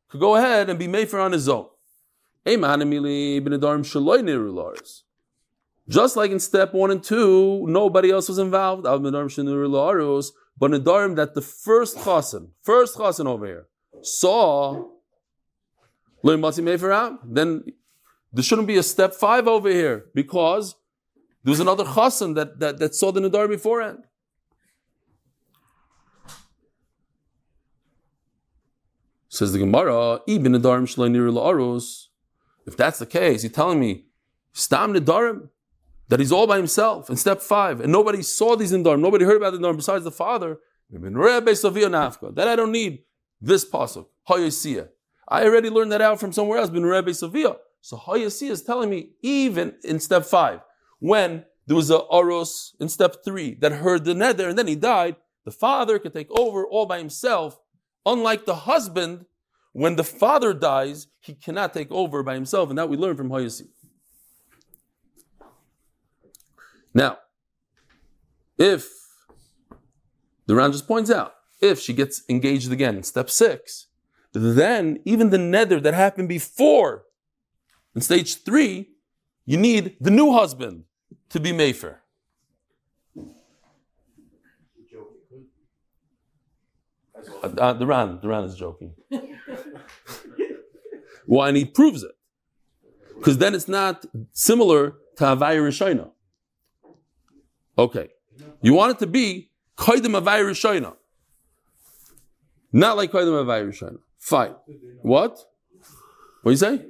could 0.09 0.21
go 0.21 0.37
ahead 0.37 0.71
and 0.71 0.79
be 0.79 0.87
made 0.87 1.11
for 1.11 1.21
on 1.21 1.33
his 1.33 1.49
own. 1.49 1.67
Just 5.89 6.17
like 6.17 6.31
in 6.31 6.41
step 6.41 6.73
one 6.73 6.91
and 6.91 7.03
two, 7.03 7.67
nobody 7.67 8.11
else 8.11 8.29
was 8.29 8.39
involved. 8.39 8.87
But 10.59 10.73
in 10.73 10.83
Nedarim 10.83 11.17
that 11.17 11.35
the 11.35 11.43
first 11.43 11.99
chasen, 11.99 12.51
first 12.63 12.97
chasen 12.97 13.27
over 13.27 13.47
here, 13.47 13.67
saw 14.03 14.89
then 16.25 17.65
there 18.33 18.43
shouldn't 18.43 18.69
be 18.69 18.77
a 18.77 18.83
step 18.83 19.15
five 19.15 19.49
over 19.49 19.69
here 19.69 20.07
because 20.15 20.77
there 21.43 21.51
was 21.51 21.61
another 21.61 21.85
chasen 21.85 22.35
that, 22.37 22.61
that, 22.61 22.79
that 22.79 22.95
saw 22.95 23.11
the 23.11 23.21
Nedarim 23.21 23.49
beforehand. 23.49 24.05
Says 29.29 29.53
the 29.53 29.59
Gemara, 29.59 30.21
Ibn 30.29 30.53
La'aros. 30.53 32.07
If 32.67 32.77
that's 32.77 32.99
the 32.99 33.07
case, 33.07 33.43
you're 33.43 33.51
telling 33.51 33.81
me 33.81 34.05
Stam 34.53 34.93
Nidarim, 34.93 35.49
that 36.13 36.21
he's 36.21 36.31
all 36.31 36.47
by 36.47 36.59
himself 36.59 37.09
in 37.09 37.17
step 37.17 37.41
five, 37.41 37.81
and 37.81 37.91
nobody 37.91 38.21
saw 38.21 38.55
these 38.55 38.71
in 38.71 38.85
Nidarim, 38.85 39.01
nobody 39.01 39.25
heard 39.25 39.39
about 39.39 39.55
the 39.55 39.59
Nidarim 39.59 39.77
besides 39.77 40.05
the 40.05 40.11
father. 40.11 40.59
That 40.91 42.49
I 42.49 42.55
don't 42.55 42.71
need 42.71 43.05
this 43.41 43.65
pasuk. 43.65 44.05
Hayasiya. 44.29 44.89
I 45.27 45.45
already 45.45 45.71
learned 45.71 45.91
that 45.93 46.03
out 46.03 46.21
from 46.21 46.31
somewhere 46.35 46.59
else. 46.59 46.69
Bin 46.69 46.85
Rebbe 46.85 47.13
Savia. 47.13 47.57
So 47.81 47.97
Hayasiya 47.97 48.51
is 48.51 48.63
telling 48.63 48.91
me 48.91 49.13
even 49.23 49.77
in 49.85 50.01
step 50.01 50.27
five, 50.27 50.61
when 50.99 51.47
there 51.67 51.77
was 51.77 51.91
a 51.91 51.97
Oros 51.97 52.77
in 52.79 52.91
step 52.91 53.25
three 53.25 53.55
that 53.63 53.73
heard 53.73 54.05
the 54.05 54.13
nether 54.13 54.51
and 54.51 54.59
then 54.59 54.67
he 54.67 54.75
died, 54.75 55.17
the 55.47 55.51
father 55.51 55.99
could 55.99 56.13
take 56.13 56.31
over 56.39 56.67
all 56.67 56.85
by 56.85 56.99
himself, 56.99 57.59
unlike 58.05 58.45
the 58.45 58.55
husband 58.55 59.25
when 59.73 59.97
the 59.97 60.05
father 60.05 60.53
dies, 60.53 61.07
he 61.21 61.33
cannot 61.33 61.73
take 61.73 61.91
over 61.91 62.23
by 62.23 62.35
himself, 62.35 62.69
and 62.69 62.77
that 62.77 62.91
we 62.91 62.99
learn 62.99 63.17
from 63.17 63.31
Hayasi. 63.31 63.69
Now, 66.95 67.19
if 68.59 68.91
the 70.47 70.55
Ran 70.55 70.73
just 70.73 70.87
points 70.87 71.11
out, 71.11 71.35
if 71.61 71.79
she 71.81 71.93
gets 71.93 72.23
engaged 72.29 72.71
again 72.73 72.97
in 72.97 73.03
step 73.03 73.31
six, 73.31 73.87
then 74.33 75.01
even 75.05 75.31
the 75.31 75.39
nether 75.39 75.81
that 75.81 75.95
happened 75.95 76.29
before 76.29 77.05
in 77.95 78.01
stage 78.01 78.43
three, 78.43 78.91
you 79.45 79.57
need 79.57 79.97
the 80.01 80.11
new 80.11 80.33
husband 80.33 80.85
to 81.31 81.41
be 81.41 81.53
Mayfair. 81.53 82.03
Uh, 87.43 87.47
uh, 87.59 87.73
the 87.75 87.87
Ran, 87.87 88.19
the 88.21 88.29
Ran 88.29 88.45
is 88.45 88.55
joking. 88.57 88.95
Why? 91.27 91.49
And 91.49 91.57
he 91.57 91.65
proves 91.65 92.03
it. 92.03 92.13
Because 93.17 93.39
then 93.39 93.55
it's 93.55 93.69
not 93.69 94.05
similar 94.33 94.95
to 95.17 95.25
Havai 95.25 95.57
Rishayna. 95.59 96.11
Okay. 97.83 98.11
You 98.61 98.75
want 98.75 98.93
it 98.93 98.99
to 99.01 99.09
be 99.09 99.51
Kaidim 99.77 100.15
Rishayna. 100.23 100.95
Not 102.73 102.97
like 102.97 103.11
Kaidim 103.11 103.45
Rishayna. 103.45 103.99
Fine. 104.19 104.55
What? 105.03 105.37
What 106.43 106.51
do 106.51 106.51
you 106.51 106.57
say? 106.57 106.85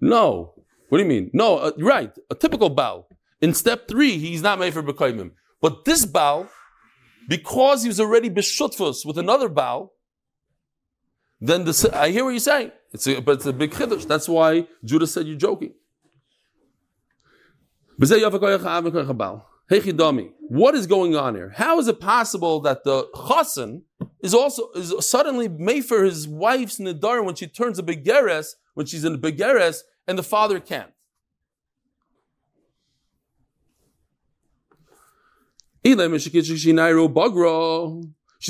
No. 0.00 0.54
What 0.88 0.98
do 0.98 1.04
you 1.04 1.08
mean? 1.08 1.30
No, 1.34 1.58
uh, 1.58 1.72
right. 1.78 2.12
A 2.30 2.34
typical 2.34 2.70
Baal. 2.70 3.08
In 3.42 3.52
step 3.52 3.88
three, 3.88 4.16
he's 4.18 4.42
not 4.42 4.58
made 4.58 4.72
for 4.72 4.82
Bekoimim. 4.82 5.32
But 5.60 5.84
this 5.84 6.06
Baal, 6.06 6.48
because 7.28 7.82
he 7.82 7.88
was 7.88 8.00
already 8.00 8.30
Beshutfus 8.30 9.04
with 9.04 9.18
another 9.18 9.48
Baal, 9.48 9.92
then 11.40 11.64
the, 11.64 11.90
I 11.92 12.10
hear 12.10 12.24
what 12.24 12.30
you're 12.30 12.40
saying. 12.40 12.72
It's 12.92 13.06
a, 13.06 13.20
but 13.20 13.32
it's 13.36 13.46
a 13.46 13.52
big 13.52 13.72
chiddush. 13.72 14.06
That's 14.06 14.28
why 14.28 14.66
Judah 14.84 15.06
said 15.06 15.26
you're 15.26 15.36
joking. 15.36 15.74
What 20.48 20.74
is 20.74 20.88
going 20.88 21.14
on 21.14 21.36
here? 21.36 21.50
How 21.54 21.78
is 21.78 21.86
it 21.86 22.00
possible 22.00 22.58
that 22.62 22.82
the 22.82 23.04
chassan 23.14 23.82
is 24.20 24.34
also 24.34 24.70
is 24.72 24.92
suddenly 25.08 25.46
made 25.46 25.84
for 25.84 26.02
his 26.02 26.26
wife's 26.26 26.80
nidar 26.80 27.24
when 27.24 27.36
she 27.36 27.46
turns 27.46 27.78
a 27.78 27.82
begeres, 27.84 28.54
when 28.74 28.86
she's 28.86 29.04
in 29.04 29.14
a 29.14 29.18
begeres, 29.18 29.82
and 30.08 30.18
the 30.18 30.24
father 30.24 30.58
can't? 30.58 30.90
She's 35.84 35.94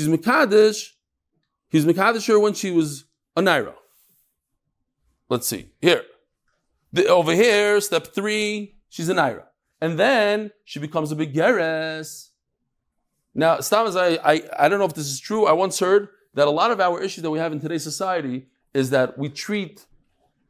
Mekadesh. 0.07 0.93
He's 1.69 1.85
Mekadesh 1.85 2.27
her 2.27 2.39
when 2.39 2.55
she 2.55 2.71
was 2.71 3.05
a 3.35 3.43
Naira. 3.43 3.75
Let's 5.29 5.45
see. 5.47 5.69
Here. 5.79 6.01
The, 6.91 7.05
over 7.05 7.33
here, 7.33 7.79
step 7.81 8.07
three, 8.07 8.72
she's 8.93 9.09
a 9.09 9.13
Naira. 9.13 9.45
And 9.81 9.97
then 9.99 10.51
she 10.63 10.79
becomes 10.79 11.11
a 11.11 11.15
Begeres. 11.15 12.29
Now, 13.33 13.57
Stamas, 13.57 13.95
I, 13.95 14.19
I, 14.23 14.43
I 14.57 14.69
don't 14.69 14.77
know 14.77 14.85
if 14.85 14.93
this 14.93 15.07
is 15.07 15.19
true. 15.19 15.47
I 15.47 15.51
once 15.51 15.79
heard 15.79 16.09
that 16.35 16.47
a 16.47 16.51
lot 16.51 16.69
of 16.69 16.79
our 16.79 17.01
issues 17.01 17.23
that 17.23 17.31
we 17.31 17.39
have 17.39 17.51
in 17.51 17.59
today's 17.59 17.83
society 17.83 18.45
is 18.73 18.91
that 18.91 19.17
we 19.17 19.29
treat 19.29 19.87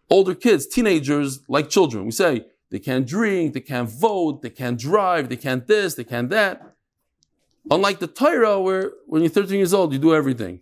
older 0.09 0.35
kids, 0.35 0.67
teenagers, 0.67 1.39
like 1.47 1.69
children. 1.69 2.03
We 2.03 2.11
say 2.11 2.45
they 2.69 2.79
can't 2.79 3.07
drink, 3.07 3.53
they 3.53 3.61
can't 3.61 3.89
vote, 3.89 4.41
they 4.41 4.49
can't 4.49 4.77
drive, 4.77 5.29
they 5.29 5.37
can't 5.37 5.65
this, 5.65 5.95
they 5.95 6.03
can't 6.03 6.29
that. 6.29 6.75
Unlike 7.71 7.99
the 7.99 8.07
Torah, 8.07 8.59
where 8.59 8.91
when 9.07 9.21
you're 9.21 9.31
13 9.31 9.57
years 9.57 9.73
old, 9.73 9.93
you 9.93 9.99
do 9.99 10.13
everything. 10.13 10.59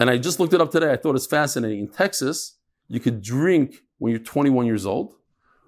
And 0.00 0.08
I 0.08 0.16
just 0.16 0.40
looked 0.40 0.54
it 0.54 0.60
up 0.60 0.70
today. 0.70 0.90
I 0.90 0.96
thought 0.96 1.16
it's 1.16 1.26
fascinating. 1.26 1.80
In 1.80 1.88
Texas, 1.88 2.56
you 2.88 2.98
could 2.98 3.22
drink 3.22 3.82
when 3.98 4.10
you're 4.12 4.20
21 4.20 4.66
years 4.66 4.86
old, 4.86 5.14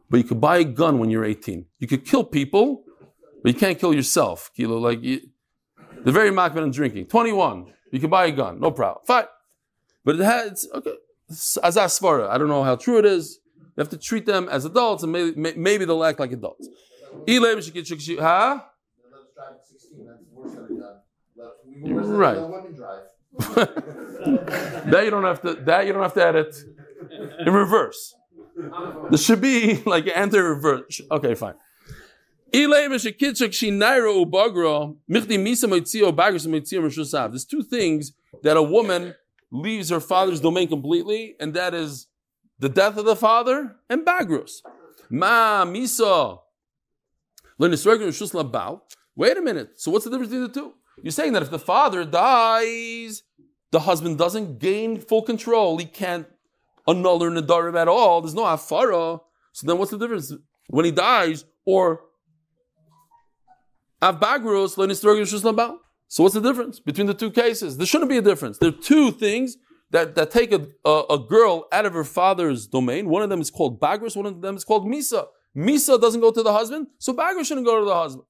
but 0.08 0.18
you 0.18 0.24
could 0.24 0.40
buy 0.40 0.58
a 0.58 0.64
gun 0.64 0.98
when 0.98 1.10
you're 1.10 1.24
18. 1.24 1.66
You 1.78 1.86
could 1.86 2.04
kill 2.04 2.24
people, 2.24 2.84
but 3.42 3.52
you 3.52 3.58
can't 3.58 3.78
kill 3.78 3.94
yourself. 3.94 4.50
Kilo, 4.56 4.78
like 4.78 5.02
you, 5.02 5.20
they're 6.02 6.12
very 6.12 6.30
makbid 6.30 6.62
on 6.62 6.70
drinking. 6.70 7.06
21, 7.06 7.72
you 7.90 8.00
can 8.00 8.10
buy 8.10 8.26
a 8.26 8.30
gun, 8.32 8.60
no 8.60 8.70
problem. 8.70 9.04
Fine. 9.06 9.26
But 10.04 10.16
it 10.16 10.24
has, 10.24 10.66
okay, 10.74 10.94
as 11.30 11.76
asvara. 11.76 12.28
I 12.28 12.38
don't 12.38 12.48
know 12.48 12.64
how 12.64 12.76
true 12.76 12.98
it 12.98 13.04
is. 13.04 13.40
You 13.56 13.72
have 13.78 13.90
to 13.90 13.96
treat 13.96 14.26
them 14.26 14.48
as 14.48 14.64
adults, 14.64 15.02
and 15.02 15.12
maybe, 15.12 15.54
maybe 15.56 15.84
they'll 15.84 16.04
act 16.04 16.18
like 16.18 16.32
adults. 16.32 16.68
Huh? 18.20 18.60
Right. 21.82 22.36
that 24.90 25.02
you 25.04 25.10
don't 25.10 25.24
have 25.24 25.40
to. 25.42 25.54
That 25.54 25.86
you 25.86 25.92
don't 25.92 26.02
have 26.02 26.14
to 26.14 26.26
edit 26.26 26.54
in 27.46 27.52
reverse. 27.52 28.14
This 29.10 29.24
should 29.24 29.40
be 29.40 29.82
like 29.86 30.06
enter 30.14 30.54
reverse. 30.54 31.00
Okay, 31.10 31.34
fine. 31.34 31.54
There's 32.52 33.04
two 37.44 37.62
things 37.62 38.12
that 38.42 38.56
a 38.56 38.62
woman 38.62 39.14
leaves 39.52 39.90
her 39.90 40.00
father's 40.00 40.40
domain 40.40 40.68
completely, 40.68 41.36
and 41.38 41.54
that 41.54 41.74
is 41.74 42.06
the 42.58 42.68
death 42.68 42.96
of 42.96 43.04
the 43.04 43.16
father 43.16 43.76
and 43.88 44.04
bagrus. 44.04 44.62
Ma 45.08 45.64
misa. 45.64 46.38
Wait 49.16 49.36
a 49.36 49.42
minute. 49.42 49.80
So 49.80 49.90
what's 49.90 50.04
the 50.04 50.10
difference 50.10 50.30
between 50.30 50.48
the 50.48 50.52
two? 50.52 50.74
You're 51.02 51.10
saying 51.12 51.32
that 51.34 51.42
if 51.42 51.50
the 51.50 51.58
father 51.58 52.04
dies, 52.04 53.22
the 53.70 53.80
husband 53.80 54.18
doesn't 54.18 54.58
gain 54.58 55.00
full 55.00 55.22
control. 55.22 55.78
He 55.78 55.84
can't 55.84 56.26
annul 56.86 57.22
or 57.22 57.30
nadarim 57.30 57.80
at 57.80 57.88
all. 57.88 58.20
There's 58.20 58.34
no 58.34 58.42
afara. 58.42 59.20
So 59.52 59.66
then 59.66 59.78
what's 59.78 59.90
the 59.90 59.98
difference 59.98 60.32
when 60.68 60.84
he 60.84 60.90
dies 60.90 61.44
or 61.64 62.02
avbagros 64.00 64.76
So 66.08 66.22
what's 66.22 66.34
the 66.34 66.40
difference 66.40 66.80
between 66.80 67.06
the 67.06 67.14
two 67.14 67.30
cases? 67.30 67.76
There 67.76 67.86
shouldn't 67.86 68.10
be 68.10 68.18
a 68.18 68.22
difference. 68.22 68.58
There 68.58 68.68
are 68.70 68.72
two 68.72 69.10
things 69.10 69.56
that, 69.90 70.14
that 70.14 70.30
take 70.30 70.52
a, 70.52 70.68
a, 70.84 71.02
a 71.10 71.18
girl 71.18 71.66
out 71.72 71.86
of 71.86 71.92
her 71.94 72.04
father's 72.04 72.66
domain. 72.66 73.08
One 73.08 73.22
of 73.22 73.28
them 73.28 73.40
is 73.40 73.50
called 73.50 73.80
bagros, 73.80 74.16
one 74.16 74.26
of 74.26 74.40
them 74.40 74.56
is 74.56 74.64
called 74.64 74.86
misa. 74.86 75.26
Misa 75.56 76.00
doesn't 76.00 76.20
go 76.20 76.30
to 76.30 76.42
the 76.42 76.52
husband, 76.52 76.86
so 76.98 77.12
bagros 77.12 77.46
shouldn't 77.46 77.66
go 77.66 77.80
to 77.80 77.84
the 77.84 77.94
husband. 77.94 78.24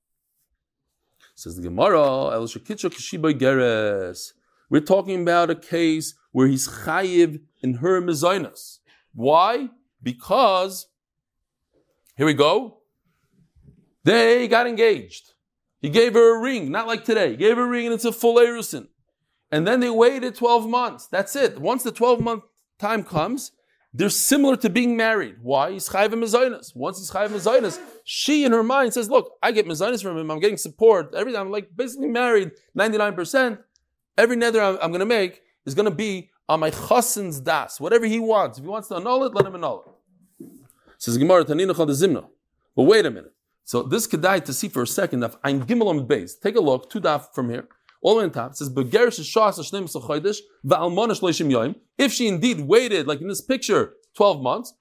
Says 1.35 1.57
the 1.57 1.63
Gemara, 1.63 2.33
El 2.33 2.47
Geres. 2.47 4.33
We're 4.71 4.81
talking 4.81 5.21
about 5.21 5.51
a 5.51 5.55
case 5.55 6.15
where 6.33 6.47
he's 6.47 6.69
chayiv 6.69 7.41
in 7.61 7.75
her 7.75 8.01
mezainas. 8.01 8.79
Why? 9.13 9.69
Because, 10.03 10.87
here 12.17 12.25
we 12.25 12.35
go, 12.35 12.79
they 14.05 14.49
got 14.49 14.67
engaged. 14.67 15.33
He 15.81 15.91
gave 15.91 16.15
her 16.15 16.37
a 16.37 16.41
ring, 16.41 16.71
not 16.71 16.87
like 16.87 17.05
today. 17.05 17.33
He 17.33 17.37
gave 17.37 17.57
her 17.57 17.65
a 17.65 17.69
ring 17.69 17.87
and 17.87 17.95
it's 17.95 18.05
a 18.05 18.13
full 18.13 18.37
erusin. 18.37 18.89
And 19.51 19.67
then 19.67 19.81
they 19.81 19.91
waited 19.91 20.37
12 20.37 20.69
months. 20.69 21.09
That's 21.09 21.35
it. 21.35 21.61
Once 21.61 21.83
the 21.83 21.91
12 21.91 22.21
month 22.21 22.45
time 22.79 23.03
comes, 23.03 23.53
they're 23.93 24.09
similar 24.09 24.57
to 24.59 24.71
being 24.71 24.97
married. 24.97 25.37
Why? 25.43 25.73
He's 25.73 25.89
chayv 25.89 26.11
mezainas. 26.11 26.77
Once 26.77 26.99
he's 26.99 27.11
chayv 27.11 27.31
mezainas, 27.31 27.81
she 28.05 28.45
in 28.45 28.53
her 28.53 28.63
mind 28.63 28.95
says, 28.95 29.11
"Look, 29.11 29.33
I 29.43 29.51
get 29.51 29.67
mezainas 29.67 30.01
from 30.01 30.17
him. 30.17 30.31
I'm 30.31 30.39
getting 30.39 30.59
support. 30.59 31.13
Everything. 31.13 31.41
I'm 31.41 31.51
like 31.51 31.75
basically 31.75 32.07
married. 32.07 32.53
Ninety 32.73 32.99
nine 32.99 33.15
percent. 33.15 33.59
Every 34.21 34.37
nether 34.37 34.61
I'm, 34.61 34.77
I'm 34.83 34.91
going 34.91 35.01
to 35.01 35.07
make 35.07 35.41
is 35.65 35.75
going 35.75 35.91
to 35.93 35.99
be 36.07 36.31
on 36.47 36.61
my 36.61 36.69
chassan's 36.69 37.41
das. 37.41 37.81
Whatever 37.81 38.05
he 38.05 38.21
wants. 38.21 38.59
If 38.59 38.65
he 38.65 38.69
wants 38.69 38.89
to 38.89 38.97
annul 38.97 39.25
it, 39.25 39.35
let 39.35 39.47
him 39.47 39.55
annul 39.55 39.79
it." 39.87 40.47
Says 40.99 41.17
Gemara 41.17 41.43
Tanina 41.47 41.75
Zimna. 42.03 42.27
But 42.77 42.83
wait 42.83 43.07
a 43.07 43.11
minute. 43.11 43.33
So 43.65 43.83
this 43.83 44.07
die 44.07 44.41
to 44.41 44.53
see 44.53 44.69
for 44.69 44.83
a 44.83 44.87
second 44.87 45.25
Ein 45.43 45.65
Gimel 45.65 45.87
on 45.87 46.07
base. 46.07 46.37
Take 46.37 46.57
a 46.57 46.61
look. 46.61 46.91
Two 46.91 47.01
daf 47.01 47.33
from 47.35 47.49
here. 47.49 47.67
All 48.03 48.15
the 48.15 48.19
way 48.19 48.25
on 48.25 48.31
top, 48.31 48.51
it 48.53 48.57
says, 48.57 48.71
If 51.99 52.13
she 52.13 52.29
indeed 52.29 52.61
waited, 52.61 53.07
like 53.07 53.21
in 53.21 53.29
this 53.29 53.43
picture, 53.43 53.95
12 54.17 54.43
months, 54.43 54.75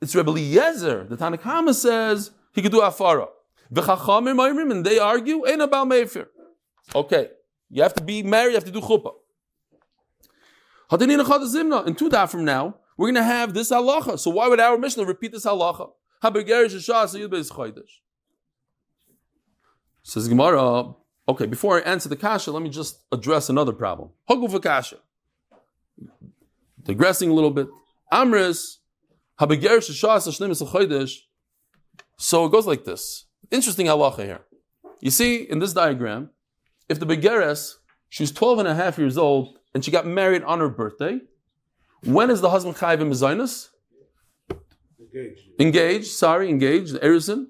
It's 0.00 0.14
Rebbe 0.14 0.30
Eliezer. 0.30 1.06
The 1.08 1.16
Tanakhama 1.16 1.74
says 1.74 2.30
he 2.52 2.62
could 2.62 2.72
do 2.72 2.80
afara. 2.80 3.28
The 3.70 3.82
Chachamim 3.82 4.70
and 4.70 4.84
they 4.84 4.98
argue, 4.98 5.46
ain't 5.46 5.62
about 5.62 5.88
Meifir. 5.88 6.26
Okay, 6.94 7.28
you 7.70 7.82
have 7.82 7.94
to 7.94 8.02
be 8.02 8.22
married, 8.22 8.50
you 8.50 8.54
have 8.54 8.64
to 8.64 8.70
do 8.70 8.80
chuppah. 8.80 9.12
In 11.86 11.94
two 11.94 12.08
days 12.08 12.30
from 12.30 12.44
now, 12.44 12.76
we're 12.96 13.08
going 13.08 13.14
to 13.16 13.22
have 13.22 13.52
this 13.52 13.70
halacha. 13.70 14.18
So 14.18 14.30
why 14.30 14.48
would 14.48 14.58
our 14.58 14.78
Mishnah 14.78 15.04
repeat 15.04 15.32
this 15.32 15.44
halacha? 15.44 15.90
Says 20.02 20.28
Gemara, 20.28 20.94
okay, 21.28 21.46
before 21.46 21.76
I 21.76 21.80
answer 21.82 22.08
the 22.08 22.16
kasha, 22.16 22.50
let 22.50 22.62
me 22.62 22.70
just 22.70 23.04
address 23.12 23.50
another 23.50 23.72
problem. 23.72 24.10
Haguf 24.28 24.60
kasha. 24.62 24.96
Digressing 26.82 27.30
a 27.30 27.34
little 27.34 27.50
bit. 27.50 27.68
Amris. 28.10 28.78
So 32.16 32.44
it 32.46 32.50
goes 32.50 32.66
like 32.66 32.84
this. 32.84 33.27
Interesting 33.50 33.86
halacha 33.86 34.24
here. 34.24 34.40
You 35.00 35.10
see 35.10 35.42
in 35.42 35.58
this 35.58 35.72
diagram, 35.72 36.30
if 36.88 36.98
the 37.00 37.06
begeres, 37.06 37.74
she's 38.08 38.32
12 38.32 38.60
and 38.60 38.68
a 38.68 38.74
half 38.74 38.98
years 38.98 39.16
old 39.16 39.58
and 39.74 39.84
she 39.84 39.90
got 39.90 40.06
married 40.06 40.42
on 40.42 40.60
her 40.60 40.68
birthday. 40.68 41.20
When 42.04 42.30
is 42.30 42.40
the 42.40 42.50
husband 42.50 42.76
chayiv 42.76 43.00
in 43.00 43.10
mezainis? 43.10 43.68
Engaged. 45.00 45.42
Engaged, 45.58 46.06
sorry, 46.08 46.48
engaged, 46.48 46.94
Erison. 46.96 47.46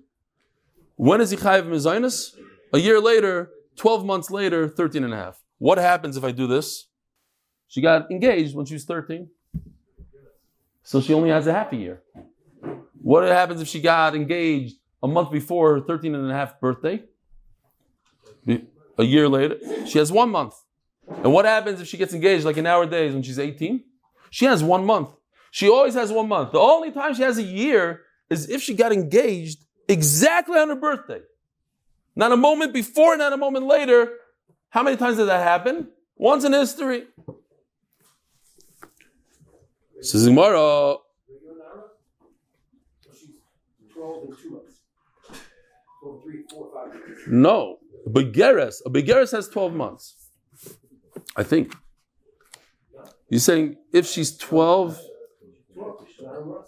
When 0.97 1.21
is 1.21 1.31
he 1.31 1.37
chayiv 1.37 1.63
in 1.63 1.71
mezainis? 1.71 2.35
A 2.73 2.79
year 2.79 3.01
later, 3.01 3.51
12 3.77 4.05
months 4.05 4.31
later, 4.31 4.69
13 4.69 5.05
and 5.05 5.13
a 5.13 5.17
half. 5.17 5.43
What 5.59 5.79
happens 5.79 6.17
if 6.17 6.25
I 6.25 6.31
do 6.31 6.47
this? 6.47 6.87
She 7.67 7.81
got 7.81 8.11
engaged 8.11 8.55
when 8.55 8.67
she 8.67 8.75
was 8.75 8.85
13. 8.85 9.29
So 10.83 11.01
she 11.01 11.13
only 11.13 11.31
has 11.31 11.47
a 11.47 11.53
half 11.53 11.73
a 11.73 11.77
year. 11.77 12.03
What 13.03 13.25
happens 13.25 13.61
if 13.61 13.69
she 13.69 13.81
got 13.81 14.15
engaged 14.15 14.77
a 15.03 15.09
month 15.09 15.31
before 15.31 15.75
her 15.75 15.81
13 15.81 16.15
and 16.15 16.31
a 16.31 16.35
half 16.35 16.61
birthday? 16.61 17.03
A 18.99 19.05
year 19.05 19.29
later, 19.29 19.59
she 19.87 19.99
has 19.99 20.11
one 20.11 20.31
month. 20.31 20.55
And 21.09 21.33
what 21.33 21.45
happens 21.45 21.81
if 21.81 21.87
she 21.87 21.97
gets 21.97 22.13
engaged 22.13 22.45
like 22.45 22.57
in 22.57 22.67
our 22.67 22.85
days 22.87 23.15
when 23.15 23.23
she's 23.23 23.39
18? 23.39 23.85
She 24.31 24.45
has 24.45 24.63
one 24.63 24.85
month. 24.85 25.11
She 25.51 25.69
always 25.69 25.95
has 25.95 26.13
one 26.13 26.29
month. 26.29 26.53
The 26.53 26.59
only 26.59 26.91
time 26.91 27.15
she 27.15 27.23
has 27.23 27.39
a 27.39 27.43
year 27.43 28.03
is 28.29 28.51
if 28.51 28.63
she 28.63 28.75
got 28.75 28.93
engaged 28.93 29.65
exactly 29.89 30.59
on 30.59 30.69
her 30.69 30.77
birthday. 30.77 31.21
Not 32.15 32.33
a 32.33 32.37
moment 32.37 32.73
before, 32.73 33.17
not 33.17 33.33
a 33.33 33.37
moment 33.37 33.67
later. 33.67 34.13
How 34.71 34.83
many 34.83 34.97
times 34.97 35.17
did 35.17 35.29
that 35.29 35.43
happen? 35.43 35.89
Once 36.17 36.45
in 36.45 36.53
history. 36.53 37.05
Says 40.01 40.27
She's 46.09 46.09
12 46.09 46.09
and 46.09 46.09
2 46.09 46.09
months. 46.09 46.09
12, 46.09 46.23
3, 46.23 46.43
4, 46.51 46.71
5 46.75 46.95
months. 46.95 47.23
no. 47.29 47.79
A 48.07 48.11
Begeres, 48.11 48.77
a 48.87 48.91
Begeres 48.91 49.33
has 49.33 49.49
12 49.49 49.73
months. 49.75 50.15
I 51.37 51.43
think. 51.43 51.75
You're 53.29 53.41
saying 53.41 53.77
if 53.93 54.07
she's 54.07 54.37
12, 54.37 54.99
12. 55.75 56.07
She's 56.09 56.23
not 56.25 56.37
a 56.37 56.45
month. 56.45 56.67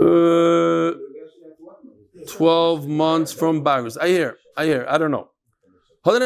uh, 0.00 0.92
12 2.28 2.86
months 2.88 3.32
from 3.32 3.64
Bagros. 3.64 3.96
I 4.00 4.08
hear, 4.08 4.36
I 4.56 4.64
hear, 4.66 4.86
I 4.88 4.98
don't 4.98 5.10
know. 5.10 5.28
The. 6.04 6.20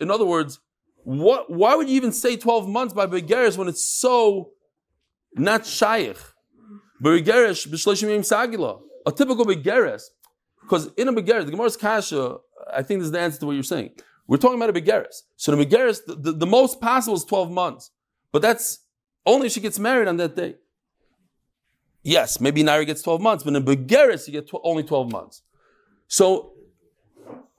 In 0.00 0.10
other 0.10 0.24
words, 0.24 0.60
what, 1.04 1.50
why 1.50 1.74
would 1.74 1.88
you 1.88 1.96
even 1.96 2.12
say 2.12 2.36
12 2.36 2.68
months 2.68 2.94
by 2.94 3.06
Begeres 3.06 3.58
when 3.58 3.68
it's 3.68 3.86
so 3.86 4.50
not 5.34 5.66
shaykh? 5.66 6.16
Begeres, 7.02 7.66
b'shleishim 7.68 8.10
yom 8.10 8.22
sagila. 8.22 8.80
A 9.06 9.12
typical 9.12 9.44
Begeres, 9.44 10.02
because 10.62 10.90
in 10.96 11.08
a 11.08 11.12
Begeres, 11.12 11.44
the 11.44 11.50
Gemara's 11.50 11.76
kasha, 11.76 12.36
I 12.72 12.82
think 12.82 13.00
this 13.00 13.06
is 13.06 13.12
the 13.12 13.20
answer 13.20 13.40
to 13.40 13.46
what 13.46 13.52
you're 13.52 13.62
saying. 13.62 13.90
We're 14.26 14.38
talking 14.38 14.60
about 14.60 14.74
a 14.74 14.80
Begeres. 14.80 15.22
So 15.36 15.54
the 15.54 15.64
Begeres, 15.64 16.00
the, 16.06 16.14
the, 16.14 16.32
the 16.32 16.46
most 16.46 16.80
possible 16.80 17.16
is 17.16 17.24
12 17.24 17.50
months. 17.50 17.90
But 18.32 18.42
that's 18.42 18.80
only 19.26 19.46
if 19.46 19.52
she 19.52 19.60
gets 19.60 19.78
married 19.78 20.08
on 20.08 20.16
that 20.16 20.34
day. 20.34 20.56
Yes, 22.02 22.40
maybe 22.40 22.62
Naira 22.62 22.86
gets 22.86 23.02
12 23.02 23.20
months, 23.20 23.44
but 23.44 23.54
in 23.54 23.64
Begeres, 23.64 24.26
you 24.26 24.32
get 24.32 24.48
tw- 24.48 24.60
only 24.62 24.82
12 24.82 25.10
months. 25.10 25.42
So 26.06 26.52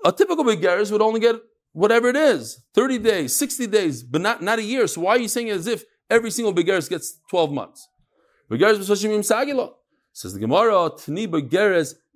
a 0.04 0.12
typical 0.12 0.44
Begeres 0.44 0.92
would 0.92 1.02
only 1.02 1.20
get 1.20 1.36
whatever 1.72 2.10
it 2.10 2.16
is 2.16 2.62
30 2.74 3.00
days, 3.00 3.38
60 3.38 3.68
days, 3.68 4.04
but 4.04 4.22
not, 4.22 4.42
not 4.42 4.60
a 4.60 4.64
year. 4.64 4.88
So 4.88 5.02
why 5.02 5.16
are 5.16 5.20
you 5.20 5.28
saying 5.28 5.50
as 5.50 5.68
if 5.68 5.84
every 6.10 6.32
single 6.32 6.53
Begeres 6.53 6.89
gets 6.89 7.20
12 7.30 7.51
months? 7.51 7.88
Begeres. 8.49 9.74
Says 10.12 10.34
the 10.34 10.39
Gemara, 10.39 10.89
Tni 10.91 11.28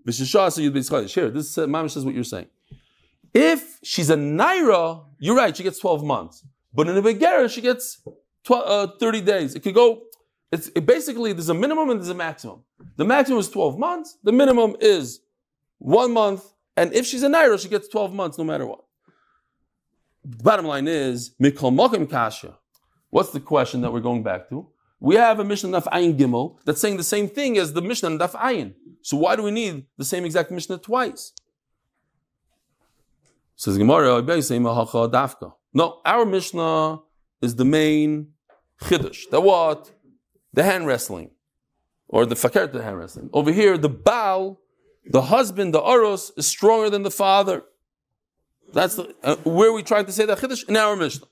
b'shashasa 0.08 0.60
yud 0.60 0.72
b'yitzchadish. 0.72 1.14
Here, 1.14 1.30
this 1.30 1.58
uh, 1.58 1.88
says 1.88 2.06
what 2.06 2.16
you're 2.16 2.24
saying. 2.24 2.48
If 3.34 3.80
she's 3.84 4.10
a 4.10 4.16
Naira, 4.16 5.04
you're 5.20 5.36
right, 5.36 5.56
she 5.56 5.64
gets 5.64 5.80
12 5.80 6.04
months. 6.04 6.44
But 6.74 6.88
in 6.88 6.98
a 6.98 7.02
Begeres, 7.02 7.52
she 7.52 7.62
gets 7.62 8.02
12, 8.46 8.90
uh, 8.90 8.94
30 9.00 9.22
days. 9.22 9.56
It 9.56 9.62
could 9.62 9.76
go, 9.76 10.04
it's 10.52 10.70
it 10.76 10.86
basically, 10.86 11.34
there's 11.34 11.50
a 11.50 11.54
minimum 11.54 11.90
and 11.90 12.00
there's 12.00 12.10
a 12.10 12.16
maximum. 12.16 12.64
The 12.96 13.06
maximum 13.06 13.40
is 13.40 13.50
12 13.50 13.78
months, 13.78 14.18
the 14.24 14.32
minimum 14.32 14.76
is 14.80 15.20
one 15.78 16.14
month, 16.14 16.44
and 16.76 16.94
if 16.94 17.06
she's 17.06 17.24
a 17.24 17.28
Naira, 17.28 17.62
she 17.62 17.70
gets 17.70 17.88
12 17.88 18.14
months 18.14 18.38
no 18.38 18.44
matter 18.44 18.66
what. 18.66 18.84
Bottom 20.24 20.66
line 20.66 20.88
is, 20.88 21.32
Mikol 21.42 21.74
Mokim 21.74 22.10
Kasha. 22.10 22.58
What's 23.10 23.32
the 23.32 23.40
question 23.40 23.82
that 23.82 23.92
we're 23.92 24.02
going 24.02 24.24
back 24.24 24.50
to? 24.50 24.68
We 25.00 25.16
have 25.16 25.40
a 25.40 25.44
Mishnah 25.44 25.70
Daf 25.70 25.88
Ayin 25.92 26.18
Gimel 26.18 26.58
that's 26.66 26.82
saying 26.82 26.98
the 26.98 27.04
same 27.04 27.28
thing 27.28 27.58
as 27.58 27.74
the 27.74 27.82
Mishnah 27.82 28.10
Daf 28.12 28.32
Ayin. 28.32 28.74
So 29.02 29.18
why 29.18 29.36
do 29.36 29.44
we 29.44 29.52
need 29.52 29.86
the 29.98 30.06
same 30.06 30.26
exact 30.26 30.52
Mishnah 30.52 30.80
twice? 30.80 31.34
Says 33.56 33.78
Gemara, 33.78 34.22
Dafka. 34.22 35.54
No, 35.74 36.02
our 36.06 36.26
Mishnah 36.26 37.00
is 37.42 37.56
the 37.56 37.66
main 37.66 38.30
chiddush. 38.82 39.30
The 39.30 39.42
what? 39.42 39.92
The 40.54 40.64
hand 40.64 40.88
wrestling, 40.88 41.32
or 42.08 42.26
the 42.26 42.36
fakir 42.36 42.68
the 42.68 42.82
hand 42.82 42.98
wrestling. 42.98 43.30
Over 43.34 43.52
here, 43.52 43.78
the 43.78 43.90
Baal, 43.90 44.60
the 45.06 45.22
husband, 45.24 45.74
the 45.74 45.82
Aros, 45.82 46.32
is 46.38 46.48
stronger 46.48 46.90
than 46.90 47.04
the 47.04 47.12
father. 47.12 47.64
That's 48.74 48.96
the, 48.96 49.16
uh, 49.24 49.36
where 49.44 49.72
we 49.72 49.84
trying 49.84 50.06
to 50.06 50.12
say 50.12 50.26
that 50.26 50.40
chiddush 50.40 50.68
in 50.68 50.76
our 50.76 50.96
Mishnah. 50.96 51.28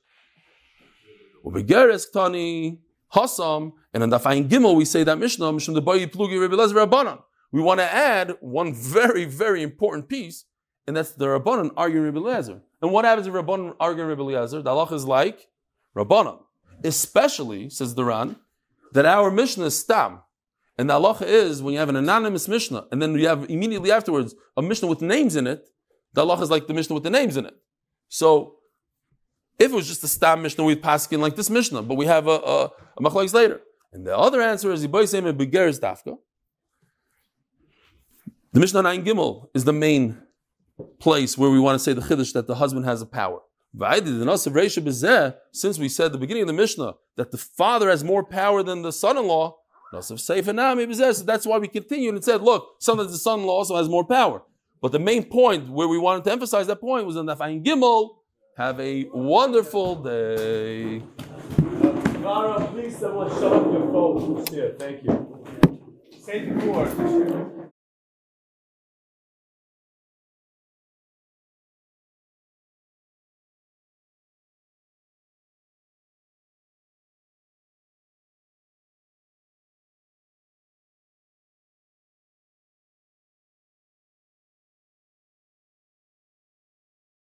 Ubegeres 1.46 2.12
Tani 2.12 2.80
Hasam, 3.14 3.74
and 3.94 4.04
in 4.04 4.10
Dafayin 4.10 4.48
Gimel 4.48 4.76
we 4.76 4.86
say 4.86 5.04
that 5.04 5.18
Mishnah 5.18 5.46
Mishum 5.46 5.74
the 5.74 5.82
Bayi 5.82 6.12
Plugi 6.12 6.40
Rebbe 6.40 6.56
Lezer 6.56 6.86
Rabbanan. 6.86 7.22
We 7.52 7.62
want 7.62 7.80
to 7.80 7.86
add 7.86 8.36
one 8.42 8.74
very 8.74 9.26
very 9.26 9.64
important 9.64 10.10
piece, 10.10 10.46
and 10.86 10.98
that's 10.98 11.12
the 11.12 11.26
Rabbanan 11.26 11.72
arguing 11.78 12.06
Rebbe 12.06 12.20
Lezer. 12.20 12.62
And 12.82 12.92
what 12.92 13.06
happens 13.06 13.28
if 13.28 13.34
Rabbanan 13.34 13.76
arguing 13.80 14.10
Rebbe 14.10 14.24
Lezer? 14.24 14.64
The 14.64 14.70
Allah 14.70 14.94
is 14.94 15.06
like 15.06 15.48
Rabbanan, 15.96 16.40
especially 16.84 17.70
says 17.70 17.96
the 17.96 18.04
Ran 18.04 18.36
that 18.94 19.06
our 19.06 19.32
Mishnah 19.32 19.66
is 19.66 19.80
stam. 19.80 20.20
And 20.78 20.90
the 20.90 20.94
halacha 20.94 21.24
is 21.24 21.64
when 21.64 21.74
you 21.74 21.80
have 21.80 21.90
an 21.90 21.96
anonymous 21.96 22.48
Mishnah, 22.48 22.86
and 22.92 23.02
then 23.02 23.16
you 23.16 23.28
have 23.28 23.50
immediately 23.50 23.92
afterwards 23.92 24.36
a 24.56 24.62
Mishnah 24.62 24.88
with 24.88 25.02
names 25.02 25.36
in 25.36 25.48
it, 25.48 25.70
the 26.14 26.24
halacha 26.24 26.44
is 26.44 26.52
like 26.52 26.68
the 26.68 26.74
Mishnah 26.74 26.94
with 26.94 27.04
the 27.04 27.10
names 27.10 27.36
in 27.36 27.46
it. 27.46 27.56
So 28.10 28.57
if 29.60 29.72
it 29.72 29.76
was 29.76 29.88
just 29.88 30.03
a 30.03 30.08
stam 30.08 30.41
Mishnah, 30.41 30.64
we'd 30.64 30.82
pass 30.82 31.08
in 31.08 31.22
like 31.22 31.36
this 31.36 31.49
Mishnah, 31.49 31.82
but 31.82 31.95
we 31.95 32.05
have 32.05 32.28
a, 32.28 32.32
a, 32.32 32.66
a 32.97 33.01
machlokes 33.01 33.34
later. 33.34 33.62
And 33.91 34.05
the 34.05 34.18
other 34.18 34.41
answer 34.41 34.72
is 34.72 34.86
Seim 34.86 35.32
Begeres 35.34 35.80
Dafka. 35.80 36.18
The 38.53 38.60
Mishnah 38.60 38.82
Nine 38.82 39.03
Gimel 39.03 39.49
is 39.53 39.64
the 39.66 39.74
main 39.74 40.18
place 40.99 41.38
where 41.38 41.49
we 41.49 41.60
want 41.60 41.76
to 41.76 41.80
say 41.84 41.93
the 41.93 42.01
chiddush 42.01 42.34
that 42.34 42.47
the 42.47 42.55
husband 42.55 42.86
has 42.86 43.01
a 43.01 43.05
power. 43.05 43.39
Since 45.51 45.80
we 45.80 45.89
said 45.89 46.05
at 46.08 46.12
the 46.12 46.18
beginning 46.18 46.43
of 46.43 46.47
the 46.47 46.53
Mishnah 46.53 46.93
that 47.16 47.32
the 47.32 47.38
father 47.38 47.89
has 47.89 48.03
more 48.03 48.24
power 48.24 48.64
than 48.64 48.82
the 48.82 48.91
son-in-law, 48.91 49.55
so 50.01 50.16
that's 50.16 51.47
why 51.47 51.58
we 51.58 51.68
continued 51.68 52.16
and 52.16 52.24
said, 52.24 52.41
look, 52.41 52.76
sometimes 52.80 53.12
the 53.12 53.18
son-in-law 53.18 53.53
also 53.53 53.78
has 53.78 53.88
more 53.88 54.05
power. 54.05 54.43
But 54.82 54.91
the 54.91 54.99
main 54.99 55.24
point 55.24 55.70
where 55.70 55.88
we 55.88 55.97
wanted 55.97 56.24
to 56.26 56.32
emphasize 56.32 56.68
that 56.68 56.82
point 56.82 57.05
was 57.08 57.16
in 57.16 57.26
Nafayin 57.26 57.64
Gimel. 57.64 58.16
Have 58.58 58.80
a 58.80 59.03
wonderful 59.14 59.97
day. 59.97 61.03
Mara, 62.24 62.66
please 62.70 62.97
someone 62.97 63.30
shut 63.30 63.53
up 63.53 63.72
your 63.72 63.91
phone. 63.91 64.20
Who's 64.20 64.49
here? 64.49 64.76
Thank 64.80 65.03
you. 65.03 65.43
Say. 66.20 67.53